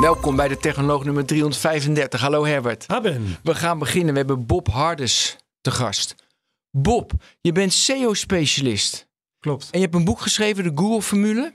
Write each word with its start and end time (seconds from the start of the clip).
Welkom 0.00 0.36
bij 0.36 0.48
de 0.48 0.56
Technoloog 0.56 1.04
nummer 1.04 1.26
335. 1.26 2.20
Hallo 2.20 2.44
Herbert. 2.44 2.84
Haben. 2.86 3.36
We 3.42 3.54
gaan 3.54 3.78
beginnen. 3.78 4.12
We 4.12 4.18
hebben 4.18 4.46
Bob 4.46 4.68
Hardes 4.68 5.36
te 5.60 5.70
gast. 5.70 6.14
Bob, 6.70 7.12
je 7.40 7.52
bent 7.52 7.72
SEO-specialist. 7.72 9.08
Klopt. 9.38 9.68
En 9.70 9.78
je 9.78 9.84
hebt 9.84 9.94
een 9.96 10.04
boek 10.04 10.20
geschreven, 10.20 10.64
de 10.64 10.72
Google-formule. 10.74 11.54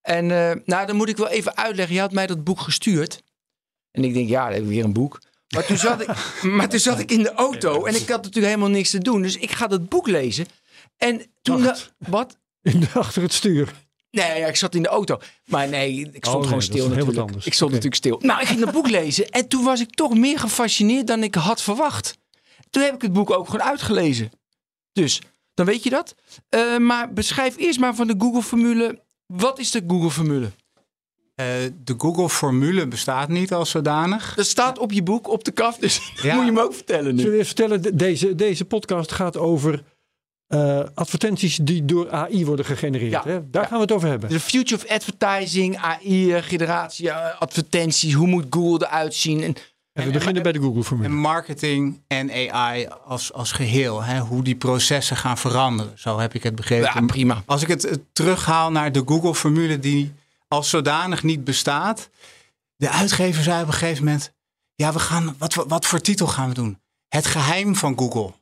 En 0.00 0.24
uh, 0.24 0.52
nou, 0.64 0.86
dan 0.86 0.96
moet 0.96 1.08
ik 1.08 1.16
wel 1.16 1.28
even 1.28 1.56
uitleggen. 1.56 1.94
Je 1.94 2.00
had 2.00 2.12
mij 2.12 2.26
dat 2.26 2.44
boek 2.44 2.60
gestuurd. 2.60 3.22
En 3.90 4.04
ik 4.04 4.14
denk, 4.14 4.28
ja, 4.28 4.44
dan 4.44 4.52
heb 4.52 4.62
ik 4.62 4.68
weer 4.68 4.84
een 4.84 4.92
boek. 4.92 5.20
Maar 5.48 5.66
toen, 5.66 5.76
zat 5.76 6.00
ik, 6.00 6.08
maar 6.56 6.68
toen 6.68 6.78
zat 6.78 6.98
ik 6.98 7.10
in 7.10 7.22
de 7.22 7.32
auto 7.32 7.84
en 7.84 7.94
ik 7.94 8.08
had 8.08 8.22
natuurlijk 8.22 8.46
helemaal 8.46 8.68
niks 8.68 8.90
te 8.90 8.98
doen. 8.98 9.22
Dus 9.22 9.36
ik 9.36 9.50
ga 9.50 9.66
dat 9.66 9.88
boek 9.88 10.06
lezen. 10.06 10.46
En 10.96 11.22
toen... 11.42 11.70
Wat? 11.98 12.38
In, 12.62 12.88
achter 12.94 13.22
het 13.22 13.32
stuur. 13.32 13.72
Nee, 14.12 14.38
ja, 14.40 14.46
ik 14.46 14.56
zat 14.56 14.74
in 14.74 14.82
de 14.82 14.88
auto. 14.88 15.18
Maar 15.46 15.68
nee, 15.68 16.10
ik 16.12 16.24
stond 16.24 16.26
Oh, 16.26 16.32
nee, 16.32 16.42
gewoon 16.42 16.50
dat 16.58 16.62
stil 16.62 16.74
is 16.74 16.80
heel 16.80 16.88
wat 16.88 16.96
natuurlijk. 16.98 17.26
anders. 17.26 17.46
Ik 17.46 17.54
stond 17.54 17.70
natuurlijk 17.70 17.96
stil. 17.96 18.18
Nou, 18.22 18.40
ik 18.40 18.46
ging 18.46 18.60
dat 18.60 18.72
boek 18.72 18.88
lezen 18.88 19.28
en 19.30 19.48
toen 19.48 19.64
was 19.64 19.80
ik 19.80 19.90
toch 19.94 20.14
meer 20.16 20.38
gefascineerd 20.38 21.06
dan 21.06 21.22
ik 21.22 21.34
had 21.34 21.62
verwacht. 21.62 22.18
Toen 22.70 22.82
heb 22.82 22.94
ik 22.94 23.02
het 23.02 23.12
boek 23.12 23.30
ook 23.30 23.46
gewoon 23.48 23.66
uitgelezen. 23.66 24.30
Dus, 24.92 25.20
dan 25.54 25.66
weet 25.66 25.82
je 25.82 25.90
dat. 25.90 26.14
Eh, 26.48 26.76
maar 26.78 27.12
beschrijf 27.12 27.56
eerst 27.56 27.78
maar 27.80 27.94
van 27.94 28.06
de 28.06 28.14
Google-formule. 28.18 29.02
Wat 29.26 29.58
is 29.58 29.70
de 29.70 29.82
Google-formule? 29.86 30.50
Eh, 31.34 31.46
de 31.84 31.94
Google-formule 31.98 32.86
bestaat 32.88 33.28
niet 33.28 33.52
als 33.52 33.70
zodanig. 33.70 34.34
Dat 34.34 34.46
staat 34.46 34.78
op 34.78 34.92
je 34.92 35.02
boek, 35.02 35.28
op 35.28 35.44
de 35.44 35.50
kaf, 35.50 35.76
dus 35.76 36.00
Ja. 36.22 36.34
moet 36.34 36.44
je 36.44 36.52
me 36.52 36.62
ook 36.62 36.74
vertellen 36.74 37.14
nu. 37.14 37.20
Zullen 37.20 37.30
we 37.30 37.34
even 37.42 37.46
vertellen, 37.46 37.82
de- 37.82 37.96
deze, 37.96 38.34
deze 38.34 38.64
podcast 38.64 39.12
gaat 39.12 39.36
over 39.36 39.82
eh, 40.52 40.80
advertenties 40.94 41.56
die 41.56 41.84
door 41.84 42.10
AI 42.10 42.46
worden 42.46 42.64
gegenereerd. 42.64 43.10
Ja. 43.12 43.22
Hè? 43.24 43.50
Daar 43.50 43.62
Ja. 43.62 43.68
gaan 43.68 43.76
we 43.76 43.82
het 43.84 43.92
over 43.92 44.08
hebben. 44.08 44.28
De 44.28 44.40
future 44.40 44.82
of 44.84 44.90
advertising, 44.90 45.76
AI, 45.76 46.32
eh, 46.34 46.42
generatie, 46.42 47.10
eh, 47.10 47.40
advertenties. 47.40 48.12
Hoe 48.14 48.26
moet 48.26 48.46
Google 48.50 48.86
eruit 48.86 49.14
zien? 49.14 49.42
En, 49.42 49.54
En 49.92 50.04
we 50.06 50.10
beginnen 50.12 50.42
bij 50.42 50.52
de 50.52 50.58
En 50.58 50.64
Google-formule. 50.64 51.08
marketing 51.08 52.00
en 52.06 52.30
AI 52.50 52.88
als, 53.04 53.32
als 53.32 53.52
geheel. 53.52 54.02
Hè, 54.02 54.18
hoe 54.20 54.42
die 54.44 54.54
processen 54.56 55.16
gaan 55.16 55.38
veranderen. 55.38 55.98
Zo 55.98 56.18
heb 56.18 56.34
ik 56.34 56.42
het 56.42 56.54
begrepen. 56.54 56.90
ja, 56.94 57.06
prima. 57.06 57.42
Als 57.46 57.62
ik 57.62 57.68
het 57.68 57.98
terughaal 58.12 58.70
naar 58.70 58.92
de 58.92 59.02
Google-formule 59.06 59.78
die 59.78 60.12
als 60.48 60.70
zodanig 60.70 61.22
niet 61.22 61.44
bestaat. 61.44 62.10
De 62.76 62.90
uitgever 62.90 63.42
zei 63.42 63.60
op 63.62 63.66
een 63.66 63.72
gegeven 63.72 64.04
moment... 64.04 64.32
Ja, 64.74 64.92
we 64.92 64.98
gaan, 64.98 65.34
wat, 65.38 65.54
wat 65.54 65.86
voor 65.86 66.00
titel 66.00 66.26
gaan 66.26 66.48
we 66.48 66.54
doen? 66.54 66.78
Het 67.08 67.26
geheim 67.26 67.76
van 67.76 67.98
Google. 67.98 68.32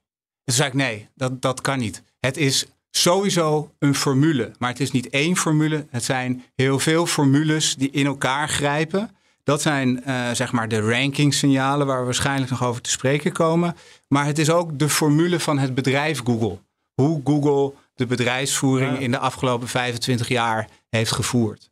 Dus 0.50 0.58
zei 0.58 0.68
ik, 0.70 0.74
nee, 0.74 1.08
dat, 1.14 1.42
dat 1.42 1.60
kan 1.60 1.78
niet. 1.78 2.02
Het 2.20 2.36
is 2.36 2.66
sowieso 2.90 3.70
een 3.78 3.94
formule. 3.94 4.50
Maar 4.58 4.70
het 4.70 4.80
is 4.80 4.90
niet 4.90 5.08
één 5.08 5.36
formule. 5.36 5.86
Het 5.90 6.04
zijn 6.04 6.44
heel 6.54 6.78
veel 6.78 7.06
formules 7.06 7.74
die 7.76 7.90
in 7.90 8.06
elkaar 8.06 8.48
grijpen. 8.48 9.10
Dat 9.44 9.62
zijn 9.62 10.04
eh, 10.04 10.30
zeg 10.30 10.52
maar 10.52 10.68
de 10.68 10.80
rankingsignalen 10.80 11.86
waar 11.86 11.98
we 11.98 12.04
waarschijnlijk 12.04 12.50
nog 12.50 12.64
over 12.64 12.82
te 12.82 12.90
spreken 12.90 13.32
komen. 13.32 13.76
Maar 14.08 14.26
het 14.26 14.38
is 14.38 14.50
ook 14.50 14.78
de 14.78 14.88
formule 14.88 15.40
van 15.40 15.58
het 15.58 15.74
bedrijf 15.74 16.20
Google. 16.24 16.58
Hoe 16.94 17.20
Google 17.24 17.72
de 17.94 18.06
bedrijfsvoering 18.06 18.92
Ja. 18.92 18.98
in 18.98 19.10
de 19.10 19.18
afgelopen 19.18 19.68
25 19.68 20.28
jaar 20.28 20.68
heeft 20.88 21.12
gevoerd. 21.12 21.70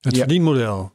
Het 0.00 0.14
Ja. 0.14 0.18
verdienmodel. 0.18 0.92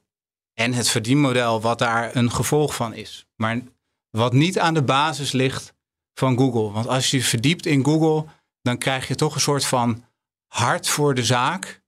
En 0.54 0.74
het 0.74 0.90
verdienmodel 0.90 1.62
wat 1.62 1.80
daar 1.80 2.16
een 2.16 2.32
gevolg 2.32 2.76
van 2.76 2.94
is. 2.94 3.26
Maar 3.36 3.62
wat 4.10 4.34
niet 4.34 4.60
aan 4.60 4.74
de 4.74 4.84
basis 4.84 5.32
ligt 5.32 5.73
van 6.14 6.38
Google. 6.38 6.72
Want 6.72 6.88
als 6.88 7.12
je 7.12 7.24
verdiept 7.24 7.66
in 7.66 7.84
Google, 7.84 8.26
dan 8.62 8.78
krijg 8.78 9.08
je 9.08 9.16
toch 9.16 9.36
een 9.36 9.42
soort 9.42 9.66
van 9.66 10.04
hart 10.48 10.88
voor 10.88 11.14
de 11.14 11.24
zaak. 11.24 11.82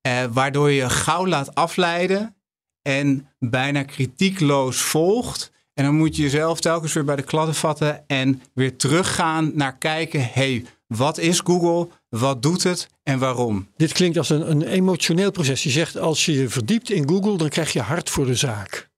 Eh, 0.00 0.24
waardoor 0.30 0.70
je 0.70 0.90
gauw 0.90 1.26
laat 1.26 1.54
afleiden 1.54 2.36
en 2.82 3.28
bijna 3.38 3.82
kritiekloos 3.82 4.80
volgt. 4.80 5.52
En 5.74 5.84
dan 5.84 5.94
moet 5.94 6.16
je 6.16 6.22
jezelf 6.22 6.60
telkens 6.60 6.92
weer 6.92 7.04
bij 7.04 7.16
de 7.16 7.22
kladden 7.22 7.54
vatten 7.54 8.04
en 8.06 8.42
weer 8.54 8.76
teruggaan 8.76 9.50
naar 9.54 9.78
kijken. 9.78 10.28
hey, 10.32 10.64
wat 10.86 11.18
is 11.18 11.40
Google? 11.40 11.88
Wat 12.08 12.42
doet 12.42 12.62
het 12.62 12.88
en 13.02 13.18
waarom? 13.18 13.68
Dit 13.76 13.92
klinkt 13.92 14.18
als 14.18 14.30
een, 14.30 14.50
een 14.50 14.62
emotioneel 14.62 15.30
proces. 15.30 15.62
Je 15.62 15.70
zegt 15.70 15.96
als 15.98 16.24
je 16.24 16.32
je 16.32 16.48
verdiept 16.48 16.90
in 16.90 17.08
Google, 17.08 17.36
dan 17.36 17.48
krijg 17.48 17.72
je 17.72 17.80
hart 17.80 18.10
voor 18.10 18.26
de 18.26 18.34
zaak. 18.34 18.90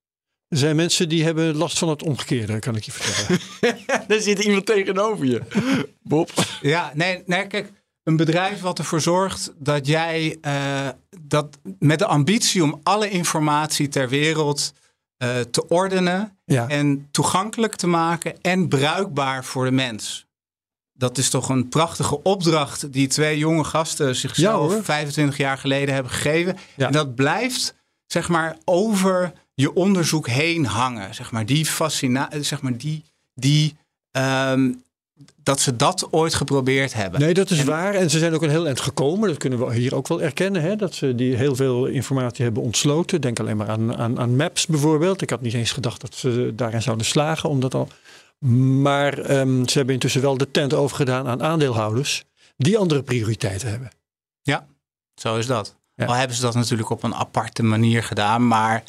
Er 0.55 0.61
zijn 0.61 0.77
mensen 0.77 1.09
die 1.09 1.25
hebben 1.25 1.57
last 1.57 1.79
van 1.79 1.89
het 1.89 2.03
omgekeerde, 2.03 2.59
kan 2.59 2.77
ik 2.77 2.83
je 2.85 2.93
vertellen. 2.93 3.41
Daar 4.09 4.21
zit 4.21 4.39
iemand 4.39 4.67
tegenover 4.67 5.27
je. 5.27 5.41
Bob. 6.03 6.31
Ja, 6.61 6.93
nee, 6.95 7.23
nee, 7.27 7.47
kijk, 7.47 7.73
een 8.03 8.17
bedrijf 8.17 8.61
wat 8.61 8.79
ervoor 8.79 9.01
zorgt 9.01 9.53
dat 9.57 9.87
jij 9.87 10.39
eh, 10.41 10.89
dat 11.21 11.59
met 11.79 11.99
de 11.99 12.07
ambitie 12.07 12.63
om 12.63 12.81
alle 12.83 13.09
informatie 13.11 13.89
ter 13.89 14.09
wereld 14.09 14.73
eh, 15.17 15.41
te 15.41 15.69
ordenen 15.69 16.39
Ja. 16.45 16.69
en 16.69 17.09
toegankelijk 17.11 17.75
te 17.75 17.87
maken 17.87 18.41
en 18.41 18.69
bruikbaar 18.69 19.45
voor 19.45 19.65
de 19.65 19.71
mens. 19.71 20.27
Dat 20.93 21.19
is 21.19 21.31
toch 21.31 21.49
een 21.49 21.69
prachtige 21.69 22.23
opdracht 22.23 22.93
die 22.93 23.07
twee 23.07 23.39
jonge 23.39 23.65
gasten 23.65 24.17
zichzelf 24.17 24.73
hoor. 24.73 24.85
25 24.85 25.37
jaar 25.37 25.59
geleden 25.59 25.95
hebben 25.95 26.13
gegeven. 26.13 26.57
Ja. 26.77 26.87
En 26.87 26.93
dat 26.93 27.15
blijft, 27.15 27.75
zeg 28.07 28.29
maar, 28.29 28.57
over 28.65 29.33
je 29.55 29.75
onderzoek 29.75 30.29
heen 30.29 30.67
hangen. 30.67 31.15
Zeg 31.15 31.31
maar, 31.33 31.47
die 31.47 31.67
fascinatie, 31.67 32.43
zeg 32.43 32.63
maar, 32.63 32.77
die, 32.77 33.05
die 33.35 33.77
ehm, 34.11 34.73
dat 35.43 35.61
ze 35.61 35.77
dat 35.77 36.09
ooit 36.11 36.35
geprobeerd 36.35 36.95
hebben. 36.95 37.21
Nee, 37.21 37.35
dat 37.35 37.51
is 37.51 37.59
En- 37.59 37.67
waar. 37.67 37.95
En 37.95 38.11
ze 38.11 38.19
zijn 38.19 38.35
ook 38.35 38.43
een 38.43 38.51
heel 38.51 38.67
eind 38.67 38.81
gekomen. 38.81 39.29
Dat 39.29 39.39
kunnen 39.39 39.67
we 39.67 39.75
hier 39.75 39.95
ook 39.95 40.09
wel 40.09 40.23
erkennen. 40.23 40.63
Hè? 40.63 40.77
Dat 40.77 40.95
ze 40.95 41.15
die 41.15 41.37
heel 41.37 41.57
veel 41.57 41.87
informatie 41.87 42.45
hebben 42.45 42.63
ontsloten. 42.63 43.21
Denk 43.21 43.41
alleen 43.41 43.57
maar 43.57 43.69
aan, 43.69 43.97
aan, 43.97 44.19
aan 44.19 44.37
maps 44.37 44.67
bijvoorbeeld. 44.67 45.23
Ik 45.23 45.31
had 45.31 45.41
niet 45.41 45.55
eens 45.55 45.73
gedacht 45.73 46.01
dat 46.01 46.15
ze 46.15 46.53
daarin 46.57 46.83
zouden 46.83 47.07
slagen. 47.07 47.49
Omdat 47.49 47.75
al... 47.75 47.89
Maar 48.81 49.19
ehm, 49.19 49.67
ze 49.67 49.77
hebben 49.77 49.95
intussen 49.95 50.21
wel 50.21 50.37
de 50.37 50.51
tent 50.51 50.75
overgedaan 50.75 51.29
aan 51.29 51.43
aandeelhouders. 51.43 52.25
Die 52.57 52.79
andere 52.79 53.03
prioriteiten 53.03 53.69
hebben. 53.69 53.91
Ja, 54.43 54.67
zo 55.15 55.37
is 55.37 55.47
dat. 55.47 55.77
Ja. 55.95 56.07
Al 56.07 56.15
hebben 56.15 56.37
ze 56.37 56.43
dat 56.43 56.55
natuurlijk 56.55 56.91
op 56.91 57.03
een 57.03 57.15
aparte 57.15 57.63
manier 57.63 58.03
gedaan, 58.03 58.47
maar 58.47 58.83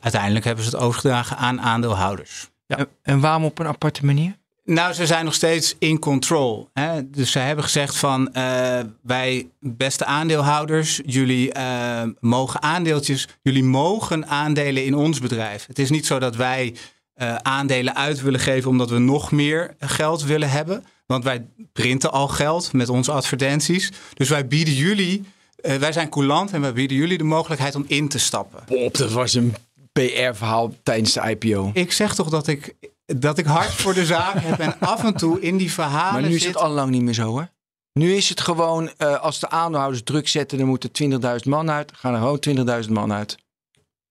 uiteindelijk 0.00 0.44
hebben 0.44 0.64
ze 0.64 0.70
het 0.70 0.80
overgedragen 0.80 1.36
aan 1.36 1.60
aandeelhouders. 1.60 2.48
En, 2.66 2.88
en 3.02 3.20
waarom 3.20 3.44
op 3.44 3.58
een 3.58 3.66
aparte 3.66 4.04
manier? 4.04 4.36
Nou, 4.68 4.92
ze 4.92 5.06
zijn 5.06 5.24
nog 5.24 5.34
steeds 5.34 5.74
in 5.78 5.98
control. 5.98 6.70
Hè? 6.72 7.10
Dus 7.10 7.30
ze 7.30 7.38
hebben 7.38 7.64
gezegd 7.64 7.96
van 7.96 8.32
eh, 8.32 8.80
wij, 9.02 9.48
beste 9.60 10.04
aandeelhouders, 10.04 11.00
jullie 11.06 11.52
eh, 11.52 12.02
mogen 12.20 12.62
aandeeltjes, 12.62 13.28
jullie 13.42 13.64
mogen 13.64 14.26
aandelen 14.26 14.84
in 14.84 14.94
ons 14.94 15.20
bedrijf. 15.20 15.66
Het 15.66 15.78
is 15.78 15.90
niet 15.90 16.06
zo 16.06 16.18
dat 16.18 16.36
wij 16.36 16.74
eh, 17.14 17.34
aandelen 17.34 17.96
uit 17.96 18.20
willen 18.20 18.40
geven 18.40 18.70
omdat 18.70 18.90
we 18.90 18.98
nog 18.98 19.32
meer 19.32 19.74
geld 19.78 20.22
willen 20.22 20.50
hebben. 20.50 20.84
Want 21.06 21.24
wij 21.24 21.46
printen 21.72 22.12
al 22.12 22.28
geld 22.28 22.72
met 22.72 22.88
onze 22.88 23.12
advertenties. 23.12 23.92
Dus 24.14 24.28
wij 24.28 24.46
bieden 24.46 24.74
jullie, 24.74 25.24
eh, 25.60 25.76
wij 25.76 25.92
zijn 25.92 26.08
coulant 26.08 26.52
en 26.52 26.60
wij 26.60 26.72
bieden 26.72 26.96
jullie 26.96 27.18
de 27.18 27.24
mogelijkheid 27.24 27.74
om 27.74 27.84
in 27.86 28.08
te 28.08 28.18
stappen. 28.18 28.62
Bob, 28.66 28.96
dat 28.96 29.12
was 29.12 29.34
een 29.34 29.54
PR-verhaal 29.92 30.74
tijdens 30.82 31.12
de 31.12 31.36
IPO. 31.38 31.70
Ik 31.74 31.92
zeg 31.92 32.14
toch 32.14 32.28
dat 32.28 32.46
ik, 32.46 32.74
dat 33.06 33.38
ik 33.38 33.46
hard 33.46 33.70
voor 33.72 33.94
de 33.94 34.06
zaak 34.06 34.34
heb 34.40 34.58
en 34.58 34.80
af 34.80 35.04
en 35.04 35.14
toe 35.14 35.40
in 35.40 35.56
die 35.56 35.72
verhalen 35.72 36.12
Maar 36.20 36.30
nu 36.30 36.36
is 36.36 36.42
zit. 36.42 36.54
het 36.54 36.62
al 36.62 36.70
lang 36.70 36.90
niet 36.90 37.02
meer 37.02 37.14
zo 37.14 37.26
hoor. 37.26 37.48
Nu 37.92 38.14
is 38.14 38.28
het 38.28 38.40
gewoon, 38.40 38.90
eh, 38.96 39.20
als 39.20 39.40
de 39.40 39.48
aandeelhouders 39.50 40.02
druk 40.02 40.28
zetten, 40.28 40.58
dan 40.58 40.66
moeten 40.66 40.90
20.000 40.92 41.46
man 41.48 41.70
uit. 41.70 41.92
Gaan 41.94 42.12
er 42.14 42.18
gewoon 42.20 42.38
20.000 42.86 42.92
man 42.92 43.12
uit. 43.12 43.36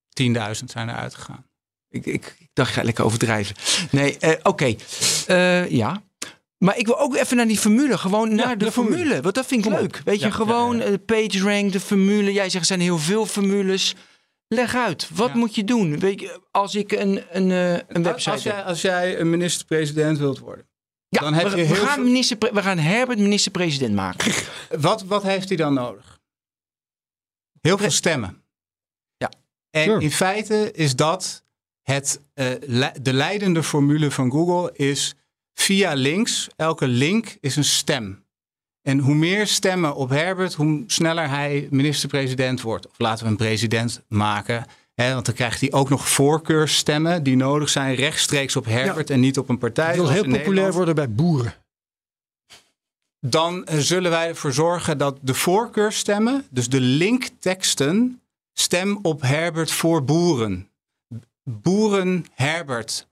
10.000 0.09 0.71
zijn 0.71 0.89
er 0.89 0.95
uitgegaan. 0.95 1.45
Ik, 1.89 2.05
ik, 2.05 2.35
ik 2.39 2.49
dacht, 2.53 2.73
ga 2.73 2.83
lekker 2.83 3.05
overdrijven. 3.05 3.55
Nee, 3.91 4.17
eh, 4.17 4.39
oké. 4.43 4.75
Ja. 5.69 6.01
Maar 6.57 6.77
ik 6.77 6.85
wil 6.85 6.99
ook 6.99 7.15
even 7.15 7.37
naar 7.37 7.47
die 7.47 7.57
formule. 7.57 7.97
Gewoon 7.97 8.35
naar 8.35 8.57
de, 8.57 8.65
de 8.65 8.71
formule. 8.71 8.97
formule. 8.97 9.21
Want 9.21 9.35
dat 9.35 9.45
vind 9.45 9.65
ik 9.65 9.71
Kom 9.71 9.79
op. 9.79 9.81
leuk. 9.93 10.01
Weet 10.05 10.19
je, 10.19 10.31
gewoon 10.31 10.77
ja, 10.77 10.83
eh, 10.83 10.93
PageRank, 11.05 11.71
de 11.71 11.79
formule. 11.79 12.33
Jij 12.33 12.43
zegt, 12.49 12.55
er 12.61 12.65
zijn 12.65 12.79
heel 12.79 12.97
veel 12.97 13.25
formules. 13.25 13.95
Leg 14.47 14.75
uit. 14.75 15.09
Wat 15.13 15.27
Ja. 15.29 15.35
moet 15.37 15.55
je 15.55 15.63
doen? 15.63 15.99
Weet 15.99 16.19
je, 16.19 16.41
als 16.51 16.75
ik 16.75 16.91
een, 16.91 17.23
een, 17.31 17.51
eh, 17.51 17.73
een 17.87 18.03
website 18.03 18.31
Als 18.31 18.43
jij, 18.43 18.55
heb. 18.55 18.65
als 18.65 18.81
jij 18.81 19.19
een 19.19 19.29
minister-president 19.29 20.17
wilt 20.17 20.39
worden, 20.39 20.67
Ja, 21.09 21.19
dan 21.19 21.33
heb 21.33 21.43
we, 21.43 21.49
je 21.49 21.55
we 21.67 21.73
heel 21.75 21.85
gaan 21.85 21.93
veel- 21.95 22.03
minister, 22.03 22.37
we 22.53 22.61
gaan 22.61 22.77
Herbert 22.77 23.19
minister-president 23.19 23.93
maken. 23.95 24.33
wat, 24.79 25.03
wat 25.03 25.23
heeft 25.23 25.47
hij 25.47 25.57
dan 25.57 25.73
nodig? 25.73 26.19
Heel 27.61 27.77
veel 27.77 27.91
stemmen. 27.91 28.43
Ja. 29.17 29.31
En 29.69 29.83
Sure. 29.83 30.01
in 30.01 30.11
feite 30.11 30.71
is 30.71 30.95
dat 30.95 31.43
het, 31.81 32.21
eh, 32.33 32.45
le- 32.61 32.93
de 33.01 33.13
leidende 33.13 33.63
formule 33.63 34.11
van 34.11 34.31
Google 34.31 34.71
is 34.75 35.15
via 35.59 35.93
links. 35.93 36.47
Elke 36.55 36.87
link 36.87 37.37
is 37.41 37.55
een 37.55 37.63
stem. 37.63 38.25
En 38.81 38.99
hoe 38.99 39.15
meer 39.15 39.47
stemmen 39.47 39.95
op 39.95 40.09
Herbert, 40.09 40.53
hoe 40.53 40.83
sneller 40.87 41.29
hij 41.29 41.67
minister-president 41.71 42.61
wordt. 42.61 42.87
Of 42.87 42.99
laten 42.99 43.25
we 43.25 43.31
een 43.31 43.37
president 43.37 44.03
maken. 44.07 44.65
Hè, 44.93 45.13
want 45.13 45.25
dan 45.25 45.35
krijgt 45.35 45.61
hij 45.61 45.71
ook 45.71 45.89
nog 45.89 46.09
voorkeursstemmen 46.09 47.23
die 47.23 47.35
nodig 47.35 47.69
zijn 47.69 47.95
rechtstreeks 47.95 48.55
op 48.55 48.65
Herbert 48.65 49.09
en 49.09 49.19
niet 49.19 49.37
op 49.37 49.49
een 49.49 49.57
partij. 49.57 49.85
Hij 49.85 49.95
wil 49.95 50.09
heel 50.09 50.21
populair 50.21 50.45
Nederland. 50.45 50.73
worden 50.73 50.95
bij 50.95 51.11
boeren. 51.11 51.53
Dan 53.19 53.65
eh, 53.65 53.77
zullen 53.77 54.11
wij 54.11 54.27
ervoor 54.27 54.53
zorgen 54.53 54.97
dat 54.97 55.17
de 55.21 55.33
voorkeurstemmen, 55.33 56.45
dus 56.49 56.69
de 56.69 56.81
linkteksten, 56.81 58.21
stem 58.53 58.99
op 59.01 59.21
Herbert 59.21 59.71
voor 59.71 60.03
boeren. 60.03 60.69
Boeren 61.43 62.25
Herbert. 62.33 63.06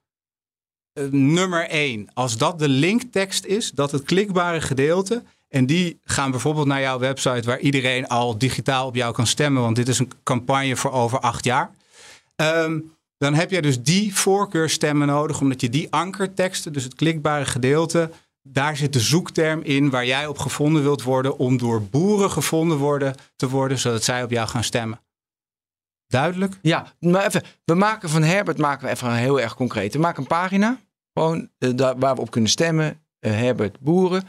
Eh, 0.95 1.03
nummer 1.11 1.67
1. 1.69 2.07
Als 2.13 2.37
dat 2.37 2.59
de 2.59 2.69
linktekst 2.69 3.45
is, 3.45 3.71
dat 3.71 3.91
het 3.91 4.03
klikbare 4.03 4.61
gedeelte. 4.61 5.23
En 5.49 5.65
die 5.65 5.99
gaan 6.03 6.31
bijvoorbeeld 6.31 6.67
naar 6.67 6.81
jouw 6.81 6.99
website 6.99 7.47
waar 7.47 7.59
iedereen 7.59 8.07
al 8.07 8.37
digitaal 8.37 8.87
op 8.87 8.95
jou 8.95 9.13
kan 9.13 9.27
stemmen. 9.27 9.61
Want 9.61 9.75
dit 9.75 9.87
is 9.87 9.99
een 9.99 10.11
campagne 10.23 10.75
voor 10.75 10.91
over 10.91 11.19
acht 11.19 11.43
jaar. 11.43 11.71
Ehm, 12.35 12.79
dan 13.17 13.33
heb 13.33 13.51
je 13.51 13.61
dus 13.61 13.81
die 13.81 14.15
voorkeurstemmen 14.15 15.07
nodig, 15.07 15.41
omdat 15.41 15.61
je 15.61 15.69
die 15.69 15.91
ankerteksten, 15.91 16.73
dus 16.73 16.83
het 16.83 16.95
klikbare 16.95 17.45
gedeelte, 17.45 18.09
daar 18.41 18.77
zit 18.77 18.93
de 18.93 18.99
zoekterm 18.99 19.61
in 19.61 19.89
waar 19.89 20.05
jij 20.05 20.27
op 20.27 20.37
gevonden 20.37 20.83
wilt 20.83 21.03
worden 21.03 21.37
om 21.37 21.57
door 21.57 21.81
boeren 21.81 22.31
gevonden 22.31 22.77
worden, 22.77 23.15
te 23.35 23.49
worden, 23.49 23.79
zodat 23.79 24.03
zij 24.03 24.23
op 24.23 24.31
jou 24.31 24.47
gaan 24.47 24.63
stemmen. 24.63 24.99
Duidelijk? 26.15 26.57
Ja, 26.61 26.93
maar 26.99 27.25
even, 27.25 27.43
we 27.65 27.73
maken 27.73 28.09
van 28.09 28.23
Herbert 28.23 28.57
maken 28.57 28.85
we 28.85 28.91
even 28.93 29.07
een 29.09 29.15
heel 29.15 29.39
erg 29.41 29.55
concreet. 29.55 29.93
We 29.93 29.99
maken 29.99 30.21
een 30.21 30.27
pagina, 30.27 30.79
gewoon 31.13 31.49
daar, 31.57 31.97
waar 31.99 32.15
we 32.15 32.21
op 32.21 32.31
kunnen 32.31 32.49
stemmen. 32.49 32.99
eh, 33.19 33.31
Herbert 33.31 33.79
Boeren. 33.79 34.23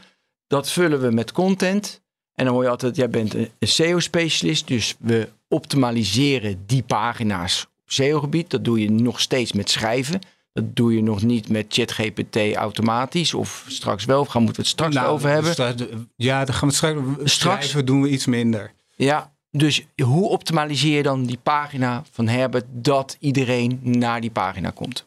Dat 0.47 0.71
vullen 0.71 1.00
we 1.00 1.11
met 1.11 1.33
content. 1.33 2.03
En 2.35 2.44
dan 2.44 2.55
hoor 2.55 2.62
je 2.62 2.69
altijd, 2.69 2.97
jij 2.97 3.11
bent 3.11 3.35
een, 3.35 3.50
SEO-specialist. 3.61 4.67
Dus 4.67 4.94
we 4.99 5.29
optimaliseren 5.49 6.62
die 6.67 6.83
pagina's 6.83 7.62
op 7.85 7.91
SEO-gebied. 7.93 8.50
Dat 8.50 8.65
doe 8.65 8.81
je 8.81 8.91
nog 8.91 9.21
steeds 9.21 9.53
met 9.53 9.71
schrijven. 9.71 10.21
Dat 10.53 10.77
doe 10.77 10.94
je 10.94 11.03
nog 11.03 11.23
niet 11.23 11.49
met 11.49 11.67
ChatGPT 11.69 12.37
automatisch. 12.55 13.35
Of 13.35 13.65
straks 13.69 14.05
wel, 14.05 14.25
gaan 14.25 14.43
moeten 14.43 14.62
we 14.62 14.69
het 14.69 14.79
straks 14.79 14.94
Nou, 14.94 15.09
over 15.09 15.29
hebben. 15.29 16.09
Ja, 16.17 16.44
daar 16.44 16.55
gaan 16.55 16.69
we 16.69 16.75
het 16.75 16.77
straks. 16.77 17.32
Straks? 17.32 17.65
Schrijven 17.69 17.87
doen 17.87 18.03
we 18.03 18.09
iets 18.09 18.27
minder. 18.27 18.73
Ja, 18.97 19.36
dus 19.56 19.87
hoe 20.03 20.29
optimaliseer 20.29 20.97
je 20.97 21.03
dan 21.03 21.25
die 21.25 21.38
pagina 21.43 22.03
van 22.12 22.29
Herbert 22.29 22.64
dat 22.69 23.17
iedereen 23.20 23.81
naar 23.82 24.20
die 24.20 24.31
pagina 24.31 24.70
komt? 24.70 25.06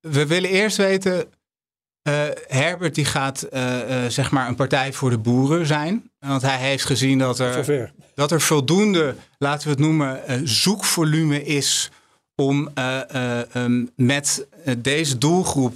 We 0.00 0.26
willen 0.26 0.50
eerst 0.50 0.76
weten. 0.76 1.24
eh, 2.02 2.24
Herbert 2.46 2.94
die 2.94 3.04
gaat 3.04 3.42
eh, 3.42 4.04
eh, 4.04 4.10
zeg 4.10 4.30
maar 4.30 4.48
een 4.48 4.54
partij 4.54 4.92
voor 4.92 5.10
de 5.10 5.18
boeren 5.18 5.66
zijn. 5.66 6.10
Want 6.18 6.42
hij 6.42 6.58
heeft 6.58 6.84
gezien 6.84 7.18
dat 7.18 7.38
er 7.38 7.52
Zover. 7.52 7.92
dat 8.14 8.30
er 8.30 8.40
voldoende, 8.40 9.14
laten 9.38 9.64
we 9.64 9.70
het 9.70 9.82
noemen, 9.82 10.48
zoekvolume 10.48 11.44
is 11.44 11.90
om 12.34 12.70
eh, 12.74 13.10
eh, 13.14 13.54
ehm, 13.54 13.84
met 13.96 14.46
deze 14.78 15.18
doelgroep 15.18 15.74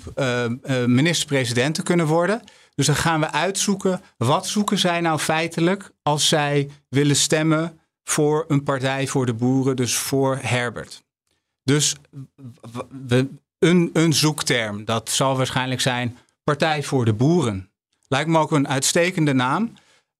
minister-president 0.86 1.74
te 1.74 1.82
kunnen 1.82 2.06
worden. 2.06 2.42
Dus 2.74 2.86
dan 2.86 2.96
gaan 2.96 3.20
we 3.20 3.30
uitzoeken, 3.32 4.00
wat 4.16 4.46
zoeken 4.46 4.78
zij 4.78 5.00
nou 5.00 5.18
feitelijk 5.18 5.90
als 6.02 6.28
zij 6.28 6.68
willen 6.88 7.16
stemmen 7.16 7.79
voor 8.10 8.44
een 8.48 8.62
partij 8.62 9.06
voor 9.06 9.26
de 9.26 9.34
boeren, 9.34 9.76
dus 9.76 9.96
voor 9.96 10.38
Herbert. 10.42 11.02
Dus 11.64 11.96
we, 13.06 13.28
een, 13.58 13.90
een 13.92 14.12
zoekterm, 14.12 14.84
dat 14.84 15.10
zal 15.10 15.36
waarschijnlijk 15.36 15.80
zijn 15.80 16.18
Partij 16.44 16.82
voor 16.82 17.04
de 17.04 17.12
Boeren. 17.12 17.70
Lijkt 18.08 18.28
me 18.30 18.38
ook 18.38 18.50
een 18.52 18.68
uitstekende 18.68 19.32
naam. 19.32 19.72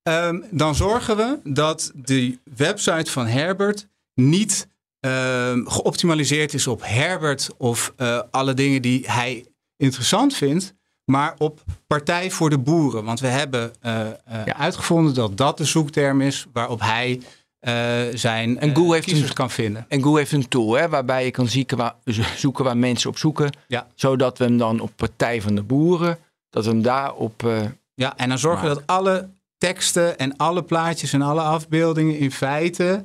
Ehm, 0.03 0.41
dan 0.51 0.75
zorgen 0.75 1.17
we 1.17 1.39
dat 1.45 1.91
de 1.95 2.39
website 2.57 3.11
van 3.11 3.27
Herbert 3.27 3.87
niet 4.15 4.69
ehm, 5.01 5.67
geoptimaliseerd 5.67 6.55
is 6.55 6.67
op 6.67 6.81
Herbert 6.85 7.49
of 7.57 7.93
eh, 7.97 8.21
alle 8.31 8.55
dingen 8.55 8.83
die 8.83 9.11
hij 9.11 9.47
interessant 9.77 10.35
vindt, 10.35 10.75
maar 11.05 11.35
op 11.39 11.63
Partij 11.87 12.31
voor 12.31 12.51
de 12.51 12.59
Boeren. 12.59 13.05
Want 13.05 13.21
we 13.21 13.27
hebben 13.27 13.73
eh, 13.81 14.01
eh, 14.01 14.15
Ja. 14.25 14.57
uitgevonden 14.57 15.15
dat 15.15 15.37
dat 15.37 15.57
de 15.59 15.65
zoekterm 15.65 16.21
is 16.21 16.47
waarop 16.53 16.81
hij 16.81 17.21
eh, 17.61 18.01
zijn 18.15 18.59
En 18.59 18.69
eh, 18.69 18.75
Google 18.77 18.95
heeft 18.95 19.07
kiezers 19.07 19.29
een- 19.29 19.35
kan 19.35 19.51
vinden. 19.51 19.85
En 19.89 20.03
Google 20.03 20.19
heeft 20.19 20.33
een 20.33 20.49
tool 20.49 20.73
hè, 20.73 20.89
waarbij 20.89 21.25
je 21.25 21.31
kan 21.31 21.49
waar, 21.77 21.95
zoeken 22.37 22.65
waar 22.65 22.77
mensen 22.77 23.11
op 23.11 23.19
zoeken. 23.19 23.51
Ja. 23.67 23.87
Zodat 23.95 24.39
we 24.39 24.45
hem 24.45 24.59
dan 24.59 24.81
op 24.81 24.93
Partij 24.97 25.43
van 25.43 25.55
de 25.55 25.63
Boeren, 25.63 26.19
dat 26.51 26.65
we 26.65 26.71
hem 26.71 26.83
daarop... 26.83 27.45
eh 27.47 27.61
Ja, 27.95 28.17
en 28.17 28.29
dan 28.29 28.39
zorgen 28.39 28.69
we 28.69 28.75
dat 28.75 28.83
alle 28.87 29.29
teksten 29.59 30.19
en 30.19 30.37
alle 30.37 30.63
plaatjes 30.63 31.13
en 31.13 31.23
alle 31.23 31.41
afbeeldingen 31.41 32.19
in 32.19 32.33
feite 32.33 33.05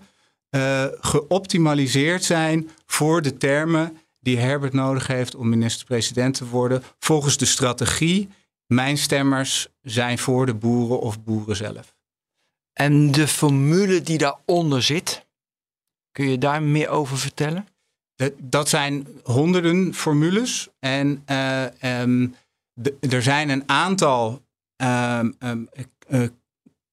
eh, 0.50 0.86
geoptimaliseerd 1.00 2.24
zijn 2.24 2.70
voor 2.86 3.22
de 3.22 3.38
termen 3.38 3.98
die 4.20 4.38
Herbert 4.40 4.74
nodig 4.74 5.08
heeft 5.08 5.36
om 5.36 5.50
minister-president 5.50 6.34
te 6.38 6.46
worden. 6.48 6.84
Volgens 7.00 7.38
de 7.38 7.46
strategie, 7.46 8.30
mijn 8.68 8.98
stemmers 8.98 9.68
zijn 9.82 10.18
voor 10.18 10.46
de 10.46 10.54
boeren 10.54 11.00
of 11.00 11.24
boeren 11.24 11.56
zelf. 11.56 11.95
En 12.76 13.12
de 13.12 13.28
formule 13.28 14.02
die 14.02 14.18
daaronder 14.18 14.84
zit, 14.84 15.26
kun 16.12 16.30
je 16.30 16.38
daar 16.38 16.64
meer 16.64 16.90
over 16.90 17.18
vertellen? 17.18 17.68
Dat- 18.38 18.70
zijn 18.70 19.08
honderden 19.24 19.94
formules. 19.94 20.68
En 20.80 21.22
eh, 21.26 21.84
ehm, 22.02 22.28
er 23.10 23.22
zijn 23.22 23.50
een 23.50 23.64
aantal 23.70 24.44
ehm, 24.76 25.32
ehm, 25.40 25.64
eh, 26.08 26.28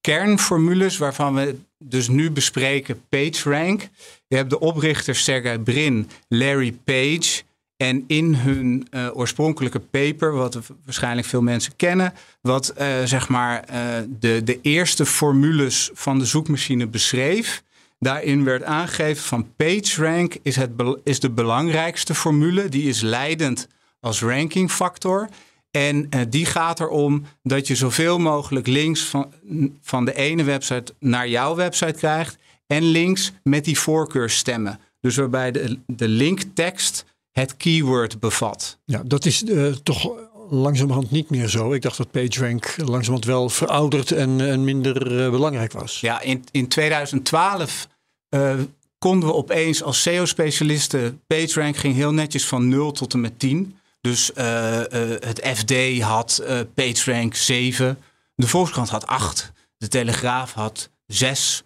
kernformules 0.01 0.97
waarvan 0.97 1.35
we 1.35 1.57
dus 1.77 2.07
nu 2.07 2.31
bespreken 2.31 3.07
PageRank. 3.09 3.89
Je 4.27 4.35
hebt 4.35 4.49
de 4.49 4.59
oprichters 4.59 5.23
Sergey 5.23 5.59
Brin, 5.59 6.09
Larry 6.27 6.71
Page. 6.71 7.43
En 7.83 8.03
in 8.07 8.33
hun 8.33 8.87
eh, 8.89 9.07
oorspronkelijke 9.13 9.79
paper, 9.79 10.33
wat 10.33 10.59
waarschijnlijk 10.85 11.27
veel 11.27 11.41
mensen 11.41 11.75
kennen, 11.75 12.13
wat 12.41 12.69
eh, 12.69 12.87
zeg 13.03 13.29
maar 13.29 13.63
eh, 13.63 13.79
de, 14.19 14.41
de 14.43 14.59
eerste 14.61 15.05
formules 15.05 15.89
van 15.93 16.19
de 16.19 16.25
zoekmachine 16.25 16.87
beschreef. 16.87 17.63
Daarin 17.99 18.43
werd 18.43 18.63
aangegeven 18.63 19.23
van 19.23 19.47
PageRank 19.55 20.35
is, 20.41 20.55
het, 20.55 20.69
is 21.03 21.19
de 21.19 21.29
belangrijkste 21.29 22.15
formule. 22.15 22.69
Die 22.69 22.89
is 22.89 23.01
leidend 23.01 23.67
als 23.99 24.21
rankingfactor. 24.21 25.29
En 25.71 26.09
die 26.29 26.45
gaat 26.45 26.79
erom 26.79 27.25
dat 27.41 27.67
je 27.67 27.75
zoveel 27.75 28.19
mogelijk 28.19 28.67
links 28.67 29.01
van, 29.01 29.33
van 29.81 30.05
de 30.05 30.13
ene 30.15 30.43
website 30.43 30.93
naar 30.99 31.27
jouw 31.27 31.55
website 31.55 31.97
krijgt. 31.97 32.37
En 32.67 32.83
links 32.83 33.31
met 33.43 33.65
die 33.65 33.79
voorkeurstemmen. 33.79 34.79
Dus 34.99 35.15
waarbij 35.15 35.51
de, 35.51 35.79
de 35.85 36.07
linktekst 36.07 37.05
het 37.33 37.57
keyword 37.57 38.19
bevat. 38.19 38.77
Ja, 38.85 39.01
dat 39.05 39.25
is 39.25 39.43
eh, 39.43 39.67
toch 39.67 40.11
langzamerhand 40.49 41.11
niet 41.11 41.29
meer 41.29 41.47
zo. 41.47 41.73
Ik 41.73 41.81
dacht 41.81 41.97
dat 41.97 42.11
PageRank 42.11 42.75
langzamerhand 42.77 43.25
wel 43.25 43.49
verouderd 43.49 44.11
en, 44.11 44.41
en 44.49 44.63
minder 44.63 45.23
eh, 45.25 45.31
belangrijk 45.31 45.71
was. 45.71 45.99
Ja, 46.01 46.21
in, 46.21 46.43
in 46.51 46.67
2012 46.67 47.87
eh, 48.29 48.55
konden 48.97 49.29
we 49.29 49.35
opeens 49.35 49.83
als 49.83 50.01
SEO-specialisten... 50.01 51.21
PageRank 51.27 51.77
ging 51.77 51.95
heel 51.95 52.13
netjes 52.13 52.45
van 52.45 52.67
0 52.67 52.91
tot 52.91 53.13
en 53.13 53.21
met 53.21 53.39
10. 53.39 53.75
Dus 54.01 54.31
het 54.33 55.41
FD 55.55 56.01
had 56.01 56.43
PageRank 56.73 57.35
7. 57.35 57.97
De 58.35 58.47
Volkskrant 58.47 58.89
had 58.89 59.07
8. 59.07 59.51
De 59.77 59.87
Telegraaf 59.87 60.53
had 60.53 60.89
6. 61.07 61.63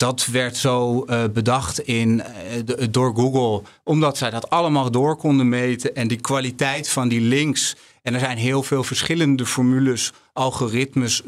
Dat 0.00 0.26
werd 0.26 0.56
zo 0.56 1.04
eh, 1.04 1.24
bedacht 1.32 1.80
in, 1.80 2.20
eh, 2.22 2.32
de- 2.64 2.90
door 2.90 3.14
Google, 3.14 3.62
omdat 3.84 4.16
zij 4.16 4.30
dat 4.30 4.50
allemaal 4.50 4.90
door 4.90 5.16
konden 5.16 5.48
meten. 5.48 5.94
En 5.94 6.08
die 6.08 6.20
kwaliteit 6.20 6.88
van 6.88 7.08
die 7.08 7.20
links. 7.20 7.76
En 8.02 8.14
er 8.14 8.20
zijn 8.20 8.38
heel 8.38 8.62
veel 8.62 8.82
verschillende 8.84 9.46
formules, 9.46 10.12
algoritmes 10.32 11.22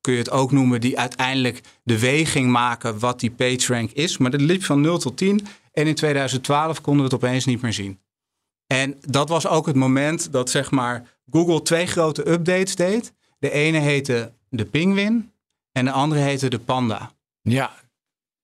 kun 0.00 0.12
je 0.12 0.18
het 0.18 0.30
ook 0.30 0.52
noemen, 0.52 0.80
die 0.80 0.98
uiteindelijk 0.98 1.60
de 1.82 1.98
weging 1.98 2.50
maken 2.50 2.98
wat 2.98 3.20
die 3.20 3.30
PageRank 3.30 3.90
is. 3.90 4.18
Maar 4.18 4.30
dat 4.30 4.40
liep 4.40 4.64
van 4.64 4.80
0 4.80 4.98
tot 4.98 5.16
10 5.16 5.46
en 5.72 5.86
in 5.86 5.94
2012 5.94 6.80
konden 6.80 7.04
we 7.08 7.14
het 7.14 7.24
opeens 7.24 7.44
niet 7.44 7.62
meer 7.62 7.72
zien. 7.72 7.98
En 8.66 8.96
dat 9.06 9.28
was 9.28 9.46
ook 9.46 9.66
het 9.66 9.76
moment 9.76 10.32
dat 10.32 10.50
zeg 10.50 10.70
maar 10.70 11.06
Google 11.30 11.62
twee 11.62 11.86
grote 11.86 12.30
updates 12.30 12.74
deed. 12.76 13.12
De 13.38 13.50
ene 13.50 13.78
heette 13.78 14.32
de 14.48 14.64
Penguin 14.64 15.32
en 15.72 15.84
de 15.84 15.90
andere 15.92 16.20
heette 16.20 16.48
de 16.50 16.58
Panda. 16.58 17.10
Ja, 17.42 17.72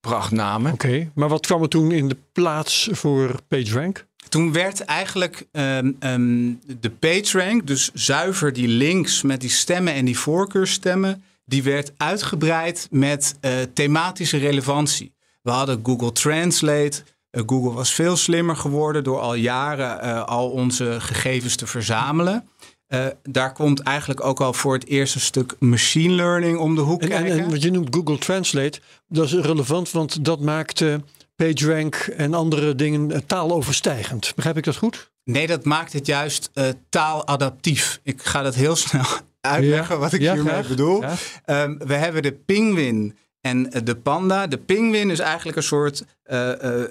prachtnamen. 0.04 0.72
Oké, 0.72 1.10
maar 1.14 1.28
wat 1.28 1.46
kwam 1.46 1.62
er 1.62 1.68
toen 1.68 1.92
in 1.92 2.08
de 2.08 2.16
plaats 2.32 2.88
voor 2.92 3.34
PageRank? 3.48 4.06
Toen 4.28 4.52
werd 4.52 4.80
eigenlijk 4.80 5.46
ehm, 5.52 5.92
ehm, 5.98 6.52
de 6.80 6.90
PageRank, 6.98 7.66
dus 7.66 7.90
zuiver 7.92 8.52
die 8.52 8.68
links 8.68 9.22
met 9.22 9.40
die 9.40 9.50
stemmen 9.50 9.94
en 9.94 10.04
die 10.04 10.18
voorkeurstemmen, 10.18 11.22
die 11.44 11.62
werd 11.62 11.92
uitgebreid 11.96 12.88
met 12.90 13.34
eh, 13.40 13.52
thematische 13.72 14.36
relevantie. 14.36 15.12
We 15.42 15.50
hadden 15.50 15.80
Google 15.82 16.12
Translate, 16.12 17.02
Eh, 17.34 17.42
Google 17.46 17.72
was 17.72 17.94
veel 17.94 18.16
slimmer 18.16 18.56
geworden 18.56 19.04
door 19.04 19.20
al 19.20 19.34
jaren 19.34 20.00
eh, 20.00 20.24
al 20.24 20.50
onze 20.50 20.96
gegevens 21.00 21.56
te 21.56 21.66
verzamelen. 21.66 22.48
Eh, 22.86 23.06
daar 23.22 23.52
komt 23.52 23.80
eigenlijk 23.80 24.24
ook 24.24 24.40
al 24.40 24.52
voor 24.52 24.74
het 24.74 24.86
eerste 24.86 25.20
stuk 25.20 25.56
machine 25.58 26.14
learning 26.14 26.58
om 26.58 26.74
de 26.74 26.80
hoek 26.80 27.02
En, 27.02 27.10
en, 27.10 27.22
kijken. 27.24 27.44
en 27.44 27.50
wat 27.50 27.62
je 27.62 27.70
noemt 27.70 27.94
Google 27.94 28.18
Translate, 28.18 28.80
dat 29.08 29.24
is 29.26 29.32
relevant, 29.32 29.90
want 29.90 30.24
dat 30.24 30.40
maakt 30.40 30.80
eh, 30.80 30.94
PageRank 31.36 31.94
en 31.94 32.34
andere 32.34 32.74
dingen 32.74 33.10
eh, 33.12 33.18
taaloverstijgend. 33.26 34.32
Begrijp 34.34 34.56
ik 34.56 34.64
dat 34.64 34.76
goed? 34.76 35.10
Nee, 35.24 35.46
dat 35.46 35.64
maakt 35.64 35.92
het 35.92 36.06
juist 36.06 36.50
taaladaptief. 36.88 38.00
Ik 38.02 38.22
ga 38.22 38.42
dat 38.42 38.54
heel 38.54 38.76
snel 38.86 39.04
uitleggen 39.40 39.94
Ja. 39.94 40.00
wat 40.00 40.12
ik 40.12 40.20
Ja, 40.20 40.34
hiermee 40.34 40.52
graag. 40.52 40.68
bedoel. 40.68 41.00
Ja. 41.00 41.14
Ehm, 41.44 41.76
we 41.78 41.94
hebben 41.94 42.22
de 42.22 42.32
pinguïn 42.32 43.16
en 43.40 43.70
de 43.84 43.94
panda. 43.96 44.46
De 44.46 44.58
pinguïn 44.58 45.10
is 45.10 45.18
eigenlijk 45.18 45.56
een 45.56 45.62
soort 45.62 46.04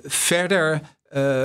verder, 0.03 0.81